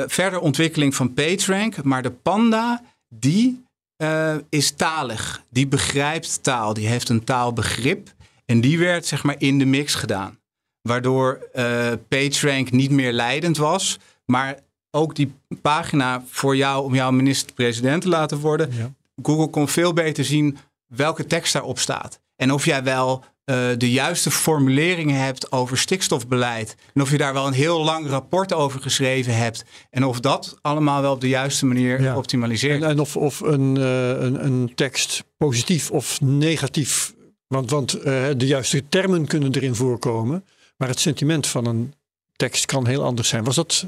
verder 0.06 0.40
ontwikkeling 0.40 0.94
van 0.94 1.14
PageRank. 1.14 1.82
Maar 1.84 2.02
de 2.02 2.10
panda, 2.10 2.82
die 3.08 3.64
eh, 3.98 4.36
is 4.48 4.70
talig. 4.70 5.42
Die 5.50 5.66
begrijpt 5.66 6.42
taal. 6.42 6.74
Die 6.74 6.86
heeft 6.86 7.08
een 7.08 7.24
taalbegrip. 7.24 8.14
En 8.44 8.60
die 8.60 8.78
werd 8.78 9.06
zeg 9.06 9.22
maar 9.22 9.34
in 9.38 9.58
de 9.58 9.64
mix 9.64 9.94
gedaan. 9.94 10.38
Waardoor 10.82 11.48
eh 11.52 11.92
PageRank 12.08 12.70
niet 12.70 12.90
meer 12.90 13.12
leidend 13.12 13.56
was. 13.56 13.98
Maar 14.24 14.58
ook 14.90 15.14
die 15.14 15.32
pagina 15.62 16.22
voor 16.26 16.56
jou 16.56 16.84
om 16.84 16.94
jouw 16.94 17.10
minister-president 17.10 18.02
te 18.02 18.08
laten 18.08 18.38
worden. 18.38 18.72
Ja. 18.72 18.92
Google 19.22 19.48
kon 19.48 19.68
veel 19.68 19.92
beter 19.92 20.24
zien 20.24 20.58
welke 20.86 21.26
tekst 21.26 21.52
daarop 21.52 21.78
staat. 21.78 22.20
En 22.36 22.52
of 22.52 22.64
jij 22.64 22.82
wel 22.82 23.24
eh, 23.48 23.68
de 23.78 23.90
juiste 23.90 24.30
formuleringen 24.30 25.16
hebt 25.20 25.52
over 25.52 25.78
stikstofbeleid. 25.78 26.74
En 26.94 27.02
of 27.02 27.10
je 27.10 27.18
daar 27.18 27.32
wel 27.32 27.46
een 27.46 27.52
heel 27.52 27.84
lang 27.84 28.08
rapport 28.08 28.52
over 28.52 28.80
geschreven 28.80 29.36
hebt. 29.36 29.64
En 29.90 30.04
of 30.04 30.20
dat 30.20 30.58
allemaal 30.62 31.02
wel 31.02 31.12
op 31.12 31.20
de 31.20 31.28
juiste 31.28 31.66
manier 31.66 32.02
Ja. 32.02 32.16
optimaliseert. 32.16 32.82
En, 32.82 32.88
en 32.88 33.00
of, 33.00 33.16
of 33.16 33.40
een, 33.40 33.76
eh, 33.76 34.08
een, 34.08 34.44
een 34.44 34.72
tekst 34.74 35.24
positief 35.36 35.90
of 35.90 36.20
negatief. 36.20 37.14
Want, 37.46 37.70
want 37.70 37.94
eh, 37.94 38.24
de 38.36 38.46
juiste 38.46 38.88
termen 38.88 39.26
kunnen 39.26 39.54
erin 39.54 39.74
voorkomen. 39.74 40.44
Maar 40.76 40.88
het 40.88 41.00
sentiment 41.00 41.46
van 41.46 41.66
een 41.66 41.94
tekst 42.36 42.66
kan 42.66 42.86
heel 42.86 43.04
anders 43.04 43.28
zijn. 43.28 43.44
Was 43.44 43.54
dat 43.56 43.86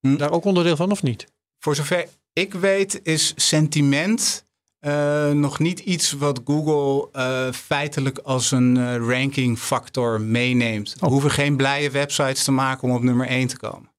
Hm. 0.00 0.16
daar 0.16 0.30
ook 0.30 0.44
onderdeel 0.44 0.76
van 0.76 0.90
of 0.90 1.02
niet? 1.02 1.26
Voor 1.58 1.74
zover 1.74 2.06
ik 2.32 2.54
weet 2.54 3.00
is 3.02 3.32
sentiment 3.36 4.44
eh, 4.80 5.30
nog 5.30 5.58
niet 5.58 5.78
iets 5.78 6.12
wat 6.12 6.40
Google 6.44 7.08
eh, 7.12 7.52
feitelijk 7.52 8.18
als 8.18 8.50
een 8.50 8.76
eh, 8.76 8.96
rankingfactor 8.96 10.20
meeneemt. 10.20 10.94
We 10.98 11.06
Oh. 11.06 11.12
hoeven 11.12 11.30
geen 11.30 11.56
blije 11.56 11.90
websites 11.90 12.44
te 12.44 12.52
maken 12.52 12.88
om 12.88 12.94
op 12.94 13.02
nummer 13.02 13.26
1 13.26 13.46
te 13.46 13.56
komen. 13.58 13.90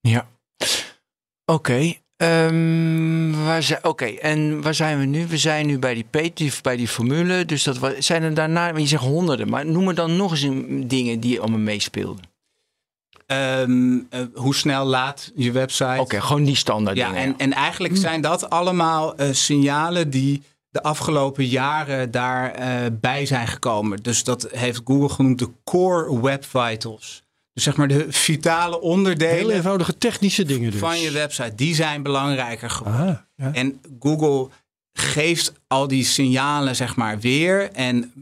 Ja. 0.00 0.28
Oké. 1.44 1.92
ehm, 2.16 3.30
waar 3.44 3.62
zijn- 3.62 3.84
Oké, 3.84 4.04
en 4.04 4.62
waar 4.62 4.74
zijn 4.74 4.98
we 4.98 5.04
nu? 5.04 5.26
We 5.26 5.36
zijn 5.36 5.66
nu 5.66 5.78
bij 5.78 5.94
die 5.94 6.52
bij 6.62 6.76
die 6.76 6.88
formule. 6.88 7.44
Dus 7.44 7.62
dat 7.62 7.78
zijn 7.98 8.22
er 8.22 8.34
daarna, 8.34 8.76
je 8.76 8.86
zegt 8.86 9.02
honderden, 9.02 9.48
maar 9.48 9.66
noem 9.66 9.84
me 9.84 9.94
dan 9.94 10.16
nog 10.16 10.30
eens 10.30 10.42
een- 10.42 10.88
dingen 10.88 11.20
die 11.20 11.40
allemaal 11.40 11.58
meespeelden. 11.58 12.24
Ehm, 13.32 13.98
eh, 14.10 14.20
hoe 14.34 14.54
snel 14.54 14.84
laat 14.84 15.32
je 15.34 15.52
website? 15.52 16.00
Oké, 16.00 16.20
gewoon 16.20 16.44
die 16.44 16.56
standaard 16.56 16.96
Ja, 16.96 17.08
dingen. 17.08 17.22
en, 17.22 17.34
en 17.38 17.52
eigenlijk 17.52 17.96
zijn 17.96 18.20
dat 18.20 18.50
allemaal 18.50 19.16
eh, 19.16 19.28
signalen 19.32 20.10
die 20.10 20.42
de 20.70 20.82
afgelopen 20.82 21.46
jaren 21.46 22.10
daarbij 22.10 22.92
bij 23.00 23.26
zijn 23.26 23.46
gekomen. 23.48 24.02
Dus 24.02 24.24
dat 24.24 24.48
heeft 24.50 24.80
Google 24.84 25.08
genoemd 25.08 25.38
de 25.38 25.50
core 25.64 26.20
web 26.20 26.44
vitals. 26.44 27.22
Dus 27.52 27.64
zeg 27.64 27.76
maar 27.76 27.88
de 27.88 28.06
vitale 28.08 28.70
Heel 28.74 28.80
onderdelen 28.80 29.56
eenvoudige 29.56 29.98
technische 29.98 30.44
dingen 30.44 30.70
dus. 30.70 30.80
van 30.80 31.00
je 31.00 31.10
website, 31.10 31.54
die 31.54 31.74
zijn 31.74 32.02
belangrijker 32.02 32.70
geworden. 32.70 33.00
Aha, 33.00 33.26
ja. 33.36 33.52
En 33.52 33.80
Google 34.00 34.48
geeft 34.92 35.52
al 35.66 35.88
die 35.88 36.04
signalen 36.04 36.76
zeg 36.76 36.96
maar 36.96 37.18
weer 37.20 37.70
en 37.72 38.12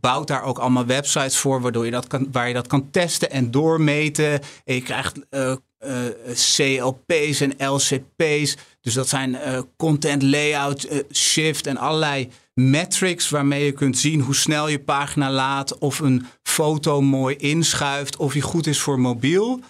bouwt 0.00 0.26
daar 0.26 0.42
ook 0.42 0.58
allemaal 0.58 0.86
websites 0.86 1.36
voor 1.36 1.60
waardoor 1.60 1.84
je 1.84 1.90
dat 1.90 2.06
kan, 2.06 2.28
waar 2.32 2.48
je 2.48 2.54
dat 2.54 2.66
kan 2.66 2.90
testen 2.90 3.30
en 3.30 3.50
doormeten. 3.50 4.40
En 4.64 4.74
je 4.74 4.82
krijgt 4.82 5.18
eh, 5.30 5.52
eh, 5.78 6.04
CLP's 6.34 7.40
en 7.40 7.68
LCP's. 7.72 8.56
Dus 8.80 8.94
dat 8.94 9.08
zijn 9.08 9.34
eh, 9.34 9.60
content 9.76 10.22
layout 10.22 10.82
eh, 10.82 10.98
shift 11.12 11.66
en 11.66 11.76
allerlei 11.76 12.28
metrics 12.54 13.28
waarmee 13.30 13.64
je 13.64 13.72
kunt 13.72 13.98
zien 13.98 14.20
hoe 14.20 14.34
snel 14.34 14.68
je 14.68 14.80
pagina 14.80 15.30
laat 15.30 15.78
of 15.78 15.98
een 15.98 16.26
foto 16.42 17.00
mooi 17.00 17.36
inschuift 17.36 18.16
of 18.16 18.32
die 18.32 18.42
goed 18.42 18.66
is 18.66 18.80
voor 18.80 19.00
mobiel. 19.00 19.60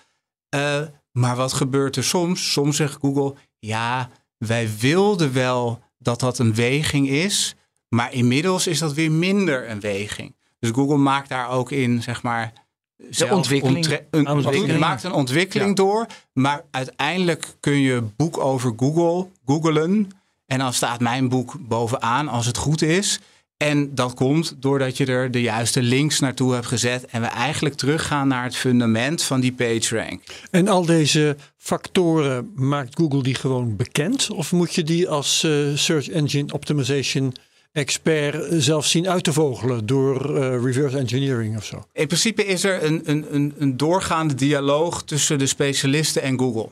Eh, 0.49 0.83
maar 1.13 1.37
wat 1.37 1.53
gebeurt 1.53 1.97
er 1.97 2.05
soms? 2.05 2.53
Soms 2.53 2.77
zegt 2.77 2.99
Google, 3.01 3.35
ja, 3.59 4.11
wij 4.37 4.71
wilden 4.79 5.33
wel 5.33 5.83
dat 5.99 6.21
dat 6.21 6.39
een 6.39 6.55
weging 6.55 7.09
is, 7.09 7.55
maar 7.91 8.13
inmiddels 8.13 8.67
is 8.67 8.79
dat 8.79 8.93
weer 8.95 9.13
minder 9.13 9.71
een 9.71 9.81
weging. 9.81 10.35
Dus 10.59 10.71
Google 10.71 10.97
maakt 10.97 11.29
daar 11.29 11.49
ook 11.51 11.71
in, 11.71 12.03
zeg 12.03 12.23
maar, 12.23 12.53
zelf 13.11 13.31
ontwikkeling. 13.31 13.87
een, 14.11 14.29
Ontwikkeling. 14.29 14.79
maakt 14.79 15.05
een 15.05 15.13
ontwikkeling 15.13 15.69
Ja. 15.69 15.75
door, 15.85 16.07
maar 16.33 16.65
uiteindelijk 16.71 17.47
kun 17.61 17.79
je 17.81 18.03
boek 18.17 18.39
over 18.39 18.73
Google 18.77 19.27
googelen 19.47 20.11
en 20.47 20.59
dan 20.59 20.73
staat 20.73 21.01
mijn 21.01 21.29
boek 21.29 21.55
bovenaan 21.61 22.29
als 22.29 22.47
het 22.47 22.57
goed 22.57 22.83
is. 22.83 23.21
En 23.57 23.95
dat 23.95 24.15
komt 24.15 24.55
doordat 24.59 24.97
je 24.97 25.07
er 25.07 25.31
de 25.31 25.41
juiste 25.41 25.83
links 25.83 26.19
naartoe 26.21 26.53
hebt 26.55 26.67
gezet. 26.67 27.05
En 27.07 27.21
we 27.21 27.27
eigenlijk 27.27 27.75
teruggaan 27.75 28.29
naar 28.29 28.45
het 28.45 28.57
fundament 28.57 29.23
van 29.23 29.41
die 29.41 29.53
PageRank. 29.53 30.23
En 30.51 30.69
al 30.69 30.85
deze 30.85 31.37
factoren, 31.57 32.53
maakt 32.55 32.97
Google 32.99 33.23
die 33.23 33.35
gewoon 33.35 33.77
bekend? 33.77 34.31
Of 34.31 34.53
moet 34.53 34.75
je 34.75 34.83
die 34.83 35.09
als 35.09 35.43
eh, 35.45 35.51
Search 35.75 36.09
Engine 36.09 36.53
Optimization 36.53 37.33
expert 37.73 38.63
zelf 38.63 38.87
zien 38.87 39.09
uit 39.09 39.25
te 39.25 39.33
vogelen 39.33 39.87
door 39.87 40.37
eh, 40.37 40.63
reverse 40.63 40.99
engineering 40.99 41.57
of 41.57 41.65
zo? 41.65 41.85
In 41.93 42.07
principe 42.07 42.47
is 42.47 42.65
er 42.65 42.85
een, 42.85 43.01
een, 43.05 43.35
een, 43.35 43.55
een 43.59 43.77
doorgaande 43.77 44.35
dialoog 44.35 45.03
tussen 45.03 45.39
de 45.39 45.47
specialisten 45.47 46.23
en 46.23 46.39
Google. 46.39 46.71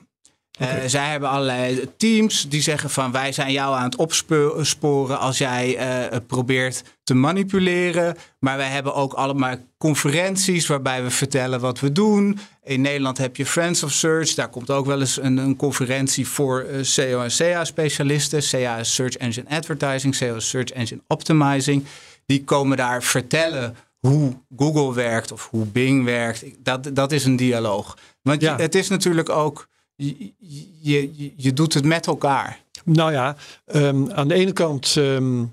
Eh, 0.59 0.69
zij 0.87 1.09
hebben 1.11 1.29
allerlei 1.29 1.89
teams 1.97 2.49
die 2.49 2.63
zeggen 2.63 2.91
van 2.91 3.13
wij 3.13 3.33
zijn 3.33 3.53
jou 3.53 3.77
aan 3.77 3.85
het 3.85 3.97
opsporen 3.97 5.19
als 5.19 5.39
jij 5.39 5.77
eh, 5.77 6.19
probeert 6.27 6.83
te 7.05 7.15
manipuleren. 7.15 8.17
Maar 8.39 8.57
wij 8.57 8.69
hebben 8.69 8.95
ook 8.95 9.13
allemaal 9.13 9.57
conferenties 9.79 10.67
waarbij 10.67 11.03
we 11.03 11.11
vertellen 11.11 11.61
wat 11.61 11.81
we 11.81 11.93
doen. 11.93 12.39
In 12.65 12.81
Nederland 12.81 13.19
heb 13.19 13.37
je 13.37 13.47
Friends 13.47 13.83
of 13.83 13.93
Search. 13.93 14.35
Daar 14.35 14.49
komt 14.49 14.71
ook 14.71 14.87
wel 14.87 15.01
eens 15.01 15.17
een, 15.23 15.37
een 15.37 15.57
conferentie 15.57 16.29
voor 16.29 16.61
eh, 16.61 16.79
SEO 16.83 17.23
en 17.23 17.31
CA 17.37 17.65
specialisten. 17.65 18.41
CA 18.51 18.77
is 18.77 18.95
Search 18.95 19.17
Engine 19.17 19.49
Advertising, 19.49 20.15
SEO 20.15 20.37
is 20.37 20.49
Search 20.49 20.71
Engine 20.71 21.01
Optimizing. 21.07 21.85
Die 22.27 22.45
komen 22.45 22.77
daar 22.77 23.03
vertellen 23.03 23.77
hoe 23.99 24.33
Google 24.57 24.95
werkt 24.95 25.33
of 25.33 25.49
hoe 25.51 25.65
Bing 25.67 26.05
werkt. 26.05 26.45
Dat, 26.59 26.91
dat 26.93 27.13
is 27.13 27.25
een 27.25 27.37
dialoog. 27.37 27.97
Want 28.23 28.41
Ja. 28.41 28.57
het 28.57 28.75
is 28.75 28.89
natuurlijk 28.89 29.29
ook, 29.29 29.69
je, 29.99 31.33
je, 31.37 31.53
doet 31.53 31.75
het 31.75 31.85
met 31.85 32.07
elkaar. 32.07 32.61
Nou 32.85 33.13
ja, 33.13 33.37
ehm, 33.65 34.11
aan 34.11 34.29
de 34.29 34.35
ene 34.35 34.53
kant 34.53 34.95
ehm, 34.97 35.45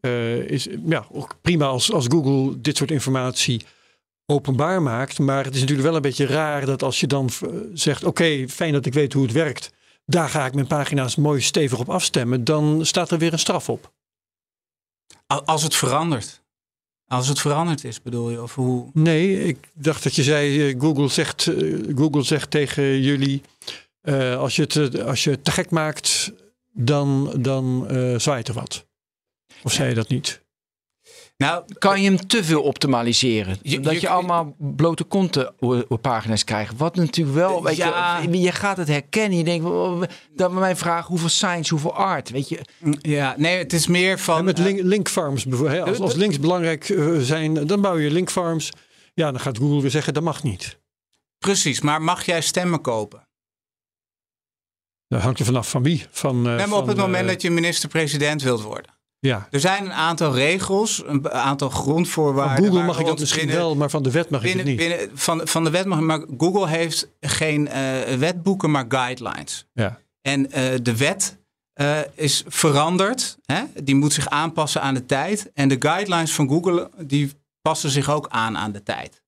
eh, 0.00 0.38
is 0.38 0.68
ja, 0.86 1.06
ook 1.12 1.36
prima 1.42 1.66
als, 1.66 1.92
als 1.92 2.06
Google 2.08 2.60
dit 2.60 2.76
soort 2.76 2.90
informatie 2.90 3.64
openbaar 4.26 4.82
maakt. 4.82 5.18
Maar 5.18 5.44
het 5.44 5.54
is 5.54 5.60
natuurlijk 5.60 5.86
wel 5.86 5.96
een 5.96 6.02
beetje 6.02 6.26
raar 6.26 6.66
dat 6.66 6.82
als 6.82 7.00
je 7.00 7.06
dan 7.06 7.28
eh, 7.42 7.48
zegt: 7.74 8.04
Oké, 8.04 8.48
fijn 8.48 8.72
dat 8.72 8.86
ik 8.86 8.92
weet 8.92 9.12
hoe 9.12 9.22
het 9.22 9.32
werkt. 9.32 9.72
Daar 10.06 10.28
ga 10.28 10.46
ik 10.46 10.54
mijn 10.54 10.66
pagina's 10.66 11.16
mooi 11.16 11.40
stevig 11.40 11.78
op 11.78 11.88
afstemmen. 11.90 12.44
Dan 12.44 12.86
staat 12.86 13.10
er 13.10 13.18
weer 13.18 13.32
een 13.32 13.38
straf 13.38 13.68
op. 13.68 13.92
Al- 15.26 15.44
Als 15.44 15.62
het 15.62 15.74
verandert. 15.74 16.42
Als 17.06 17.28
het 17.28 17.40
veranderd 17.40 17.84
is, 17.84 18.02
bedoel 18.02 18.30
je? 18.30 18.42
Of 18.42 18.54
hoe? 18.54 18.90
Nee, 18.92 19.44
ik 19.44 19.58
dacht 19.74 20.02
dat 20.02 20.14
je 20.14 20.22
zei: 20.22 20.68
eh, 20.68 20.80
Google, 20.80 21.08
zegt, 21.08 21.50
Google 21.94 22.22
zegt 22.22 22.50
tegen 22.50 23.00
jullie: 23.00 23.42
eh, 24.04 24.36
als, 24.38 24.56
je 24.56 24.62
het, 24.62 24.94
eh, 24.94 25.04
als 25.06 25.24
je 25.24 25.30
het 25.30 25.44
te 25.44 25.50
gek 25.50 25.70
maakt, 25.70 26.32
dan, 26.72 27.32
dan 27.38 27.86
eh, 27.88 28.18
zwaait 28.18 28.48
er 28.48 28.54
wat. 28.54 28.86
Of 29.62 29.72
zei 29.72 29.88
je 29.88 29.94
dat 29.94 30.08
niet? 30.08 30.42
Nou, 31.36 31.64
Kan 31.78 32.02
je 32.02 32.08
hem 32.08 32.26
te 32.26 32.44
veel 32.44 32.62
optimaliseren? 32.62 33.58
Je- 33.62 33.80
dat 33.80 33.94
je- 33.94 34.00
je, 34.00 34.08
allemaal 34.08 34.56
blote 34.58 35.04
konten 35.04 35.54
op 35.88 36.02
pagina's 36.02 36.44
krijgt. 36.44 36.76
Wat 36.76 36.94
natuurlijk 36.96 37.36
wel, 37.36 37.62
weet 37.62 37.76
Ja. 37.76 38.20
je, 38.22 38.40
je 38.40 38.52
gaat 38.52 38.76
het 38.76 38.88
herkennen. 38.88 39.38
Je 39.38 39.44
denkt, 39.44 39.64
oh, 39.66 40.02
dat 40.34 40.52
we 40.52 40.58
mij 40.58 40.76
vragen 40.76 41.08
hoeveel 41.08 41.28
science, 41.28 41.70
hoeveel 41.72 41.94
art. 41.94 42.30
Weet 42.30 42.48
je, 42.48 42.60
ja, 43.00 43.34
nee, 43.38 43.58
het 43.58 43.72
is 43.72 43.86
meer 43.86 44.18
van. 44.18 44.38
En 44.38 44.44
met 44.44 44.58
link, 44.58 44.80
linkfarms 44.82 45.44
bijvoorbeeld. 45.44 45.88
Als, 45.88 45.98
als 46.00 46.14
links 46.14 46.40
belangrijk 46.40 46.94
zijn, 47.18 47.66
dan 47.66 47.80
bouw 47.80 47.96
je 47.98 48.10
linkfarms. 48.10 48.70
Ja, 49.14 49.30
dan 49.30 49.40
gaat 49.40 49.58
Google 49.58 49.80
weer 49.80 49.90
zeggen 49.90 50.14
dat 50.14 50.22
mag 50.22 50.42
niet. 50.42 50.78
precies, 51.38 51.80
maar 51.80 52.02
mag 52.02 52.24
jij 52.26 52.40
stemmen 52.40 52.80
kopen? 52.80 53.23
Dat 55.14 55.22
hangt 55.22 55.38
er 55.38 55.44
vanaf 55.44 55.70
van 55.70 55.82
wie. 55.82 56.06
Van, 56.10 56.36
eh, 56.36 56.42
Nee, 56.42 56.56
maar 56.56 56.64
op 56.64 56.70
van, 56.70 56.88
het 56.88 56.96
moment 56.96 57.22
eh, 57.24 57.28
dat 57.28 57.42
je 57.42 57.50
minister-president 57.50 58.42
wilt 58.42 58.62
worden. 58.62 58.92
Ja. 59.18 59.48
Er 59.50 59.60
zijn 59.60 59.84
een 59.84 59.92
aantal 59.92 60.34
regels, 60.34 61.02
een 61.06 61.30
aantal 61.30 61.68
grondvoorwaarden. 61.70 62.56
Van 62.56 62.66
Google 62.66 62.82
mag 62.86 62.98
ik 63.00 63.06
dat 63.06 63.18
misschien 63.18 63.46
binnen- 63.46 63.56
wel, 63.64 63.74
maar 63.76 63.90
van 63.90 64.02
de 64.02 64.10
wet 64.10 64.30
mag 64.30 64.40
ik 64.44 64.46
binnen, 64.46 64.66
het 64.66 64.78
niet. 64.80 64.88
binnen, 64.88 65.18
van, 65.18 65.40
van 65.44 65.64
de 65.64 65.70
wet 65.70 65.86
mag, 65.86 66.00
maar 66.00 66.24
Google 66.38 66.68
heeft 66.68 67.08
geen 67.20 67.68
eh, 67.68 68.14
wetboeken, 68.18 68.70
maar 68.70 68.84
guidelines. 68.88 69.66
Ja. 69.72 69.98
En 70.20 70.50
eh, 70.50 70.74
de 70.82 70.96
wet 70.96 71.38
eh, 71.72 71.98
is 72.14 72.44
veranderd. 72.46 73.38
Hè? 73.44 73.62
Die 73.82 73.94
moet 73.94 74.12
zich 74.12 74.28
aanpassen 74.28 74.82
aan 74.82 74.94
de 74.94 75.06
tijd. 75.06 75.50
En 75.54 75.68
de 75.68 75.76
guidelines 75.78 76.32
van 76.32 76.48
Google 76.48 76.90
die 77.06 77.32
passen 77.62 77.90
zich 77.90 78.10
ook 78.10 78.28
aan 78.28 78.56
aan 78.56 78.72
de 78.72 78.82
tijd. 78.82 79.22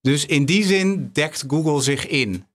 Dus 0.00 0.26
in 0.26 0.44
die 0.44 0.64
zin 0.64 1.10
dekt 1.12 1.44
Google 1.46 1.80
zich 1.82 2.06
in. 2.06 2.46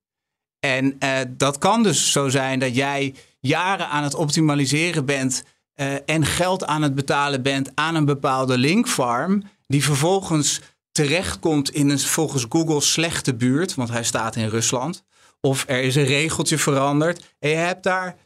En 0.61 0.95
eh, 0.99 1.19
dat 1.29 1.57
kan 1.57 1.83
dus 1.83 2.11
zo 2.11 2.29
zijn 2.29 2.59
dat 2.59 2.75
jij 2.75 3.15
jaren 3.39 3.87
aan 3.87 4.03
het 4.03 4.15
optimaliseren 4.15 5.05
bent 5.05 5.43
eh, 5.73 5.93
en 6.05 6.25
geld 6.25 6.65
aan 6.65 6.81
het 6.81 6.95
betalen 6.95 7.41
bent 7.41 7.71
aan 7.75 7.95
een 7.95 8.05
bepaalde 8.05 8.57
linkfarm, 8.57 9.43
die 9.67 9.83
vervolgens 9.83 10.61
terechtkomt 10.91 11.69
in 11.69 11.89
een 11.89 11.99
volgens 11.99 12.45
Google 12.49 12.81
slechte 12.81 13.33
buurt, 13.33 13.75
want 13.75 13.89
hij 13.89 14.03
staat 14.03 14.35
in 14.35 14.47
Rusland. 14.47 15.03
Of 15.39 15.63
er 15.67 15.81
is 15.81 15.95
een 15.95 16.05
regeltje 16.05 16.57
veranderd 16.57 17.35
en 17.39 17.49
je 17.49 17.55
hebt 17.55 17.83
daar, 17.83 18.17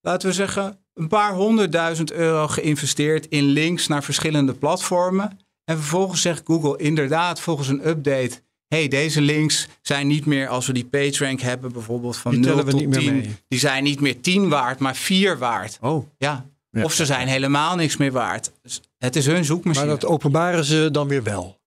laten 0.00 0.28
we 0.28 0.34
zeggen, 0.34 0.78
een 0.94 1.08
paar 1.08 1.34
honderdduizend 1.34 2.12
euro 2.12 2.48
geïnvesteerd 2.48 3.26
in 3.28 3.44
links 3.44 3.86
naar 3.86 4.02
verschillende 4.02 4.54
platformen. 4.54 5.38
En 5.64 5.78
vervolgens 5.78 6.20
zegt 6.20 6.42
Google 6.44 6.76
inderdaad 6.76 7.40
volgens 7.40 7.68
een 7.68 7.88
update 7.88 8.42
hey, 8.76 8.88
deze 8.88 9.20
links 9.20 9.68
zijn 9.82 10.06
niet 10.06 10.26
meer, 10.26 10.48
als 10.48 10.66
we 10.66 10.72
die 10.72 10.84
PageRank 10.84 11.40
hebben, 11.40 11.72
bijvoorbeeld 11.72 12.16
van 12.16 12.30
Die 12.30 12.40
0 12.40 12.48
tellen 12.48 12.64
we 12.64 12.70
tot 12.70 12.80
niet 12.80 12.88
meer 12.88 12.98
10, 12.98 13.12
mee. 13.16 13.36
die 13.48 13.58
zijn 13.58 13.84
niet 13.84 14.00
meer 14.00 14.20
10 14.20 14.48
waard, 14.48 14.78
maar 14.78 14.96
4 14.96 15.38
waard. 15.38 15.78
Oh. 15.80 16.06
Ja. 16.18 16.46
Ja. 16.70 16.84
Of 16.84 16.92
ze 16.92 17.06
zijn 17.06 17.28
helemaal 17.28 17.76
niks 17.76 17.96
meer 17.96 18.12
waard. 18.12 18.52
Dus 18.62 18.80
het 18.98 19.16
is 19.16 19.26
hun 19.26 19.44
zoekmachine. 19.44 19.86
Maar 19.86 19.98
dat 19.98 20.10
openbaren 20.10 20.64
ze 20.64 20.88
dan 20.92 21.08
weer 21.08 21.22
wel. 21.22 21.60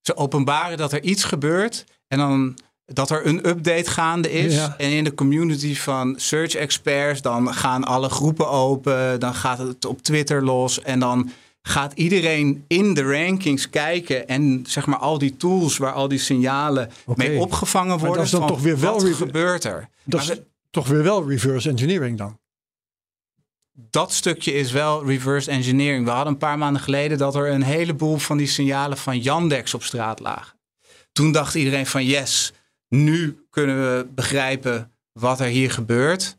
Ze 0.00 0.16
openbaren 0.16 0.76
dat 0.76 0.92
er 0.92 1.02
iets 1.02 1.24
gebeurt 1.24 1.84
en 2.08 2.18
dan 2.18 2.58
dat 2.86 3.10
er 3.10 3.26
een 3.26 3.48
update 3.48 3.90
gaande 3.90 4.30
is. 4.32 4.54
Ja. 4.54 4.74
En 4.78 4.90
in 4.90 5.04
de 5.04 5.14
community 5.14 5.74
van 5.74 6.14
search 6.16 6.54
experts, 6.54 7.22
dan 7.22 7.54
gaan 7.54 7.84
alle 7.84 8.08
groepen 8.08 8.48
open, 8.48 9.20
dan 9.20 9.34
gaat 9.34 9.58
het 9.58 9.84
op 9.84 10.02
Twitter 10.02 10.44
los 10.44 10.82
en 10.82 10.98
dan 10.98 11.30
gaat 11.66 11.92
iedereen 11.92 12.64
in 12.68 12.94
de 12.94 13.02
rankings 13.02 13.70
kijken 13.70 14.28
en 14.28 14.64
zeg 14.66 14.86
maar 14.86 14.98
al 14.98 15.18
die 15.18 15.36
tools 15.36 15.76
waar 15.76 15.92
al 15.92 16.08
die 16.08 16.18
signalen 16.18 16.90
mee 17.14 17.38
opgevangen 17.38 17.98
worden. 17.98 18.16
dat 18.16 18.24
is 18.24 18.30
dan 18.30 18.40
van 18.40 18.48
toch 18.48 18.60
weer 18.60 18.80
wel 18.80 19.00
wat 19.00 19.14
gebeurt 19.14 19.64
er? 19.64 19.88
Dat 20.04 20.20
Maar 20.20 20.30
is 20.30 20.40
toch 20.70 20.88
weer 20.88 21.02
wel 21.02 21.28
reverse 21.28 21.68
engineering 21.68 22.18
dan. 22.18 22.38
dat 23.72 24.12
stukje 24.12 24.52
is 24.52 24.72
wel 24.72 25.04
reverse 25.06 25.50
engineering. 25.50 26.04
We 26.04 26.10
hadden 26.10 26.32
een 26.32 26.38
paar 26.38 26.58
maanden 26.58 26.82
geleden 26.82 27.18
dat 27.18 27.34
er 27.34 27.50
een 27.50 27.62
heleboel 27.62 28.16
van 28.16 28.36
die 28.36 28.46
signalen 28.46 28.98
van 28.98 29.18
Yandex 29.18 29.74
op 29.74 29.82
straat 29.82 30.20
lagen. 30.20 30.58
Toen 31.12 31.32
dacht 31.32 31.54
iedereen 31.54 31.86
van 31.86 32.04
yes, 32.04 32.52
nu 32.88 33.46
kunnen 33.50 33.76
we 33.76 34.06
begrijpen 34.14 34.92
wat 35.12 35.40
er 35.40 35.46
hier 35.46 35.70
gebeurt. 35.70 36.36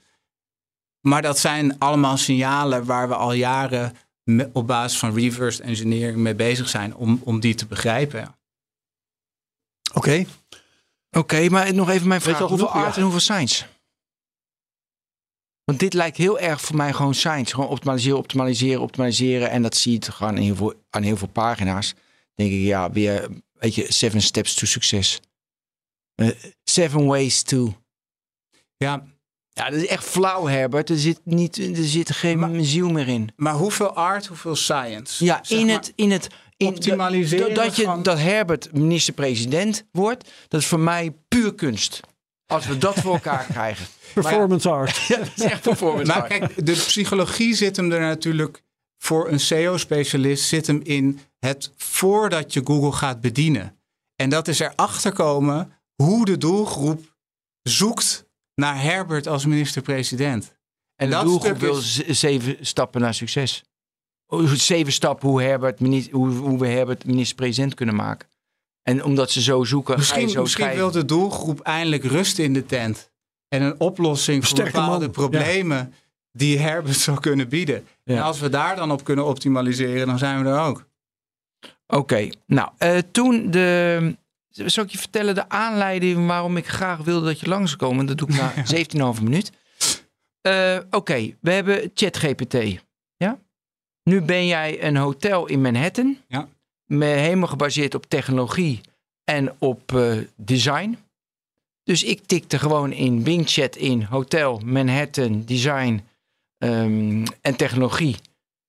Maar 1.02 1.22
dat 1.22 1.40
zijn 1.40 1.80
allemaal 1.80 2.18
signalen 2.18 2.86
waar 2.86 3.08
we 3.08 3.16
al 3.16 3.34
jaren 3.34 3.94
me- 4.26 4.50
op 4.54 4.68
basis 4.68 5.00
van 5.00 5.14
reverse 5.14 5.64
engineering 5.64 6.18
mee 6.18 6.36
bezig 6.36 6.70
zijn 6.70 6.96
om, 6.96 7.22
om 7.24 7.40
die 7.40 7.56
te 7.56 7.66
begrijpen. 7.66 8.36
Oké. 9.94 10.26
Oké, 11.12 11.50
maar 11.50 11.74
nog 11.74 11.90
even 11.90 12.08
mijn 12.08 12.22
vraag. 12.22 12.38
Hoeveel 12.38 12.58
genoeg? 12.58 12.84
art 12.84 12.90
Ja. 12.90 12.96
en 12.96 13.02
hoeveel 13.02 13.20
science? 13.20 13.66
Want 15.64 15.80
dit 15.80 15.94
lijkt 15.94 16.18
heel 16.18 16.40
erg 16.40 16.62
voor 16.62 16.76
mij 16.76 16.94
gewoon 16.94 17.14
science. 17.14 17.54
Gewoon 17.54 17.70
optimaliseren, 17.70 18.18
optimaliseren, 18.18 18.82
optimaliseren. 18.82 19.50
En 19.50 19.62
dat 19.62 19.76
zie 19.76 19.92
je 19.92 20.00
toch 20.00 20.16
gewoon 20.16 20.36
aan 20.36 20.42
heel 20.42 20.56
veel, 20.56 20.74
aan 20.90 21.04
heel 21.04 21.18
veel 21.18 21.28
pagina's. 21.28 21.94
denk 22.34 22.52
ik, 22.52 22.60
ja, 22.62 22.92
weer, 22.92 23.30
weet 23.54 23.76
je, 23.76 23.92
seven 23.94 24.22
steps 24.22 24.54
to 24.54 24.66
success. 24.66 25.20
Eh, 26.16 26.30
seven 26.64 27.06
ways 27.06 27.42
to... 27.44 27.82
Ja, 28.78 29.06
Ja, 29.60 29.70
dat 29.70 29.82
is 29.82 29.88
echt 29.88 30.04
flauw, 30.04 30.48
Herbert. 30.48 30.90
Er 30.90 30.98
zit, 30.98 31.20
niet, 31.24 31.58
er 31.58 31.84
zit 31.84 32.12
geen 32.12 32.40
Maar- 32.40 32.50
ziel 32.64 32.90
meer 32.90 33.08
in. 33.08 33.30
maar 33.36 33.54
hoeveel 33.54 33.94
art, 33.96 34.26
hoeveel 34.26 34.56
science? 34.56 35.26
Ja, 35.26 35.42
in 35.48 35.66
maar, 35.66 35.76
het... 35.76 35.92
In 35.96 36.12
het 36.12 36.28
in, 36.58 36.68
optimaliseren 36.68 37.54
dat, 37.54 37.66
dat, 37.66 37.76
je, 37.76 37.84
van- 37.84 38.04
dat 38.04 38.18
Herbert 38.20 38.74
minister-president 38.74 39.86
wordt, 39.92 40.30
dat 40.48 40.62
is 40.62 40.68
voor 40.68 40.80
mij 40.80 41.14
puur 41.28 41.54
kunst. 41.56 42.00
Als 42.46 42.66
we 42.68 42.78
dat 42.78 42.96
voor 43.00 43.14
elkaar 43.14 43.46
krijgen. 43.52 43.86
Performance 44.14 44.70
art. 44.70 44.98
Ja, 45.08 45.18
dat 45.18 45.30
is 45.36 45.44
echt 45.44 45.62
performance 45.62 46.12
Maar 46.12 46.22
art. 46.22 46.28
kijk, 46.28 46.66
de 46.66 46.72
psychologie 46.72 47.56
zit 47.56 47.76
hem 47.76 47.92
er 47.92 48.00
natuurlijk 48.00 48.64
voor 48.98 49.30
een 49.32 49.40
SEO-specialist 49.40 50.48
zit 50.48 50.68
hem 50.68 50.80
in 50.84 51.20
het 51.40 51.74
voordat 51.78 52.54
je 52.54 52.62
Google 52.64 52.92
gaat 52.92 53.22
bedienen. 53.22 53.80
En 54.16 54.30
dat 54.30 54.48
is 54.48 54.60
erachter 54.60 55.12
komen 55.14 55.72
hoe 55.96 56.26
de 56.26 56.38
doelgroep 56.38 57.16
zoekt 57.62 58.25
naar 58.56 58.82
Herbert 58.82 59.28
als 59.28 59.46
minister-president. 59.46 60.56
En 60.96 61.10
de 61.10 61.16
dat 61.16 61.24
doelgroep 61.24 61.56
stuk 61.58 61.70
wil 61.70 61.78
is- 61.78 62.20
zeven 62.20 62.58
stappen 62.62 63.02
naar 63.02 63.14
succes. 63.14 63.64
Zeven 64.54 64.94
stappen 64.94 65.30
hoe, 65.30 65.42
Herbert, 65.42 65.80
hoe, 66.12 66.30
hoe 66.30 66.60
we 66.60 66.68
Herbert 66.68 67.06
minister-president 67.06 67.74
kunnen 67.74 67.96
maken. 67.96 68.28
En 68.82 69.04
omdat 69.04 69.32
ze 69.32 69.42
zo 69.42 69.64
zoeken, 69.64 69.94
ga 69.94 70.00
je 70.00 70.06
Misschien, 70.06 70.30
zo 70.30 70.42
misschien 70.42 70.64
schrijven. 70.64 70.84
wil 70.92 71.02
de 71.02 71.06
doelgroep 71.06 71.60
eindelijk 71.60 72.04
rust 72.04 72.38
in 72.40 72.54
de 72.54 72.66
tent. 72.66 73.12
En 73.48 73.62
een 73.62 73.80
oplossing 73.80 74.48
voor 74.48 74.64
bepaalde 74.64 75.10
problemen 75.10 75.94
die 76.32 76.60
Herbert 76.60 76.98
zou 76.98 77.20
kunnen 77.20 77.50
bieden. 77.50 77.88
Ja. 78.04 78.16
En 78.16 78.22
als 78.24 78.40
we 78.40 78.50
daar 78.50 78.76
dan 78.76 78.92
op 78.92 79.04
kunnen 79.04 79.26
optimaliseren, 79.26 80.08
dan 80.08 80.18
zijn 80.18 80.44
we 80.44 80.50
er 80.50 80.60
ook. 80.60 80.86
Oké, 81.88 82.30
nou, 82.46 82.70
eh, 82.78 82.98
toen 83.12 83.52
de... 83.52 84.16
Zal 84.66 84.84
ik 84.84 84.90
je 84.90 84.98
vertellen 84.98 85.36
de 85.36 85.50
aanleiding 85.50 86.28
waarom 86.28 86.58
ik 86.58 86.68
graag 86.68 86.98
wilde 86.98 87.26
dat 87.26 87.40
je 87.40 87.48
langs 87.48 87.72
zou 87.72 87.82
komen? 87.84 88.06
Dat 88.06 88.18
doe 88.18 88.28
ik 88.30 88.36
na 88.36 88.54
17,5 89.18 89.24
minuut. 89.24 89.52
Eh, 90.42 90.80
Oké, 90.90 91.36
we 91.42 91.52
hebben 91.52 91.92
ChatGPT. 91.94 92.56
Ja? 93.18 93.40
Nu 94.04 94.22
ben 94.22 94.46
jij 94.48 94.84
een 94.84 94.96
hotel 94.98 95.46
in 95.46 95.62
Manhattan. 95.62 96.18
Ja. 96.28 96.48
Me- 96.86 97.06
helemaal 97.06 97.48
gebaseerd 97.48 97.96
op 97.96 98.06
technologie 98.06 98.82
en 99.24 99.56
op 99.60 99.94
eh, 99.96 100.18
design. 100.36 100.98
Dus 101.84 102.04
ik 102.04 102.26
tikte 102.26 102.60
gewoon 102.60 102.92
in 102.92 103.24
Bing 103.24 103.50
Chat 103.50 103.76
in 103.76 104.02
hotel, 104.02 104.62
Manhattan, 104.66 105.44
design 105.46 106.04
ehm, 106.58 107.26
en 107.42 107.56
technologie. 107.56 108.16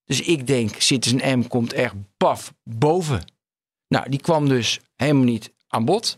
Dus 0.04 0.20
ik 0.20 0.46
denk, 0.46 0.74
Citizen 0.78 1.38
M 1.38 1.46
komt 1.48 1.72
echt 1.72 1.94
baf 2.16 2.52
boven. 2.62 3.24
Nou, 3.88 4.10
die 4.10 4.20
kwam 4.20 4.48
dus 4.48 4.80
helemaal 4.96 5.24
niet 5.24 5.52
aan 5.68 5.84
bod. 5.84 6.14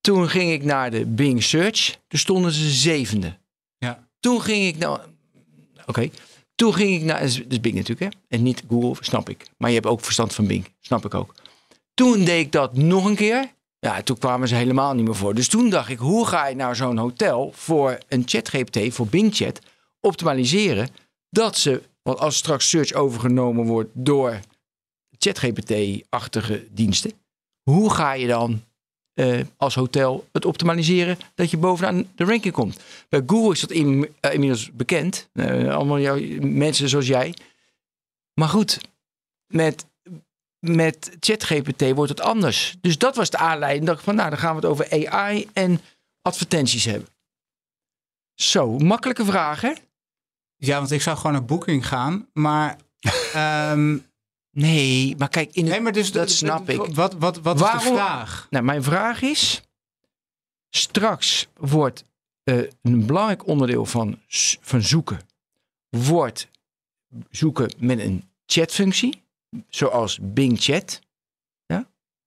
Toen 0.00 0.28
ging 0.28 0.52
ik 0.52 0.64
naar 0.64 0.90
de 0.90 1.06
Bing 1.06 1.42
Search. 1.42 1.98
Toen 2.08 2.18
stonden 2.18 2.52
ze 2.52 2.70
zevende. 2.70 3.38
Ja. 3.78 4.08
Toen 4.20 4.42
ging 4.42 4.66
ik 4.66 4.78
naar... 4.78 5.00
Oké. 5.86 6.10
Toen 6.54 6.74
ging 6.74 6.94
ik 6.94 7.02
naar... 7.02 7.20
Dat 7.20 7.28
is 7.28 7.60
Bing 7.60 7.74
natuurlijk, 7.74 8.12
hè? 8.12 8.20
En 8.28 8.42
niet 8.42 8.62
Google, 8.68 9.04
snap 9.04 9.28
ik. 9.28 9.46
Maar 9.56 9.68
je 9.68 9.74
hebt 9.74 9.86
ook 9.86 10.00
verstand 10.00 10.34
van 10.34 10.46
Bing. 10.46 10.74
Snap 10.80 11.04
ik 11.04 11.14
ook. 11.14 11.34
Toen 11.94 12.24
deed 12.24 12.46
ik 12.46 12.52
dat 12.52 12.76
nog 12.76 13.04
een 13.04 13.14
keer. 13.14 13.54
Ja, 13.78 14.02
toen 14.02 14.18
kwamen 14.18 14.48
ze 14.48 14.54
helemaal 14.54 14.94
niet 14.94 15.04
meer 15.04 15.14
voor. 15.14 15.34
Dus 15.34 15.48
toen 15.48 15.70
dacht 15.70 15.88
ik, 15.88 15.98
hoe 15.98 16.26
ga 16.26 16.46
je 16.46 16.54
nou 16.54 16.74
zo'n 16.74 16.98
hotel 16.98 17.52
voor 17.54 17.98
een 18.08 18.22
ChatGPT, 18.26 18.94
voor 18.94 19.06
Bing 19.06 19.34
Chat, 19.34 19.58
optimaliseren? 20.00 20.88
Dat 21.30 21.56
ze, 21.56 21.82
want 22.02 22.18
als 22.18 22.36
straks 22.36 22.68
search 22.68 22.92
overgenomen 22.92 23.64
wordt 23.64 23.90
door 23.92 24.40
ChatGPT-achtige 25.18 26.66
diensten, 26.70 27.12
hoe 27.70 27.92
ga 27.94 28.12
je 28.12 28.26
dan 28.26 28.64
eh, 29.14 29.40
als 29.56 29.74
hotel 29.74 30.28
het 30.32 30.44
optimaliseren 30.44 31.18
dat 31.34 31.50
je 31.50 31.56
bovenaan 31.56 32.12
de 32.14 32.24
ranking 32.24 32.54
komt? 32.54 32.80
Bij 33.08 33.22
Google 33.26 33.52
is 33.52 33.60
dat 33.60 33.70
in- 33.70 34.14
eh, 34.20 34.32
inmiddels 34.32 34.70
bekend. 34.72 35.28
Eh, 35.32 35.74
allemaal 35.74 36.18
mensen 36.40 36.88
zoals 36.88 37.06
jij. 37.06 37.34
Maar 38.34 38.48
goed, 38.48 38.80
met, 39.46 39.86
met 40.58 41.16
ChatGPT 41.20 41.92
wordt 41.94 42.10
het 42.10 42.20
anders. 42.20 42.76
Dus 42.80 42.98
dat 42.98 43.16
was 43.16 43.30
de 43.30 43.36
aanleiding. 43.38 43.86
Dat 43.86 43.96
ik 43.98 44.04
van, 44.04 44.14
nou, 44.14 44.30
dan 44.30 44.38
gaan 44.38 44.50
we 44.50 44.60
het 44.60 44.70
over 44.70 45.08
AI 45.08 45.48
en 45.52 45.80
advertenties 46.22 46.84
hebben. 46.84 47.08
Zo, 48.34 48.78
makkelijke 48.78 49.24
vraag, 49.24 49.60
hè? 49.60 49.72
Ja, 50.56 50.78
want 50.78 50.90
ik 50.90 51.02
zou 51.02 51.16
gewoon 51.16 51.32
naar 51.32 51.44
Booking 51.44 51.86
gaan. 51.86 52.28
Maar, 52.32 52.76
ehm, 53.32 53.98
Nee, 54.56 55.14
maar 55.18 55.28
kijk, 55.28 55.50
in 55.52 55.62
het, 55.62 55.72
nee, 55.72 55.80
maar 55.80 55.92
dus 55.92 56.12
dat 56.12 56.30
snap 56.30 56.68
ik. 56.68 56.76
Wat, 56.94 57.14
wat, 57.14 57.38
wat 57.38 57.54
is 57.54 57.60
Waarom- 57.60 57.82
de 57.82 57.88
vraag? 57.94 58.46
Nou, 58.50 58.64
mijn 58.64 58.82
vraag 58.82 59.22
is: 59.22 59.62
straks 60.70 61.46
wordt 61.56 62.04
eh, 62.44 62.58
een 62.82 63.06
belangrijk 63.06 63.46
onderdeel 63.46 63.86
van, 63.86 64.18
van 64.60 64.82
zoeken, 64.82 65.20
wordt 65.88 66.48
zoeken 67.30 67.70
met 67.78 67.98
een 67.98 68.24
chatfunctie, 68.46 69.22
zoals 69.68 70.18
Bing 70.22 70.60
Chat. 70.60 71.00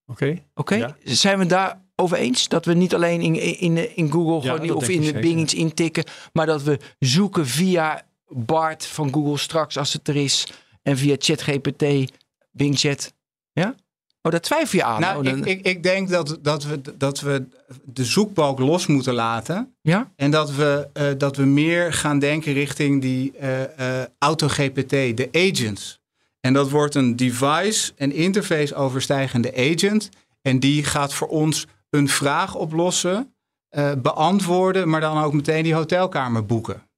Oké. 0.06 0.44
Oké, 0.56 0.76
Ja. 0.76 0.96
zijn 1.04 1.40
we 1.40 1.46
daar 1.46 1.82
over 1.96 2.18
eens 2.18 2.48
dat 2.48 2.66
we 2.66 2.74
niet 2.74 2.94
alleen 2.96 3.22
in, 3.22 3.60
in, 3.60 3.96
in 3.96 4.12
Google 4.12 4.52
Ja, 4.52 4.58
dat 4.58 4.72
of 4.76 4.90
in 4.90 5.04
zeker. 5.04 5.22
Bing 5.22 5.40
iets 5.40 5.54
intikken, 5.54 6.04
maar 6.34 6.46
dat 6.46 6.64
we 6.64 6.80
zoeken 7.00 7.48
via 7.48 8.06
Bart 8.28 8.86
van 8.86 9.14
Google 9.14 9.38
straks 9.38 9.78
als 9.78 9.94
het 9.94 10.08
er 10.08 10.16
is 10.16 10.48
en 10.82 10.98
via 10.98 11.16
ChatGPT, 11.20 12.12
Bing 12.52 12.78
Chat. 12.80 13.14
Ja? 13.52 13.76
Oh, 14.22 14.32
daar 14.32 14.42
twijfel 14.42 14.80
je 14.80 14.86
aan. 14.86 15.02
Nou, 15.02 15.18
oh, 15.18 15.24
dan- 15.24 15.46
ik, 15.46 15.66
ik, 15.66 15.84
denk 15.84 16.10
dat, 16.10 16.38
dat, 16.42 16.64
we, 16.64 16.82
dat 16.98 17.20
we 17.20 17.48
de 17.84 18.06
zoekbalk 18.06 18.60
los 18.60 18.88
moeten 18.88 19.14
laten. 19.14 19.76
ja? 19.82 20.12
En 20.16 20.32
dat 20.32 20.52
we, 20.52 20.88
eh, 20.94 21.08
dat 21.18 21.36
we 21.36 21.44
meer 21.46 21.94
gaan 21.94 22.20
denken 22.20 22.54
richting 22.54 23.02
die 23.02 23.32
eh, 23.38 24.02
eh, 24.02 24.08
auto-GPT, 24.20 24.90
de 24.90 25.30
agents. 25.32 26.00
En 26.40 26.54
dat 26.54 26.70
wordt 26.70 26.96
een 26.96 27.16
device, 27.16 27.92
een 27.96 28.12
interface 28.14 28.76
overstijgende 28.76 29.56
agent. 29.56 30.10
En 30.42 30.60
die 30.60 30.84
gaat 30.84 31.14
voor 31.14 31.28
ons 31.28 31.68
een 31.90 32.08
vraag 32.10 32.56
oplossen, 32.56 33.34
beantwoorden, 33.98 34.90
maar 34.90 35.02
dan 35.02 35.24
ook 35.24 35.34
meteen 35.34 35.64
die 35.64 35.74
hotelkamer 35.74 36.46
boeken. 36.46 36.89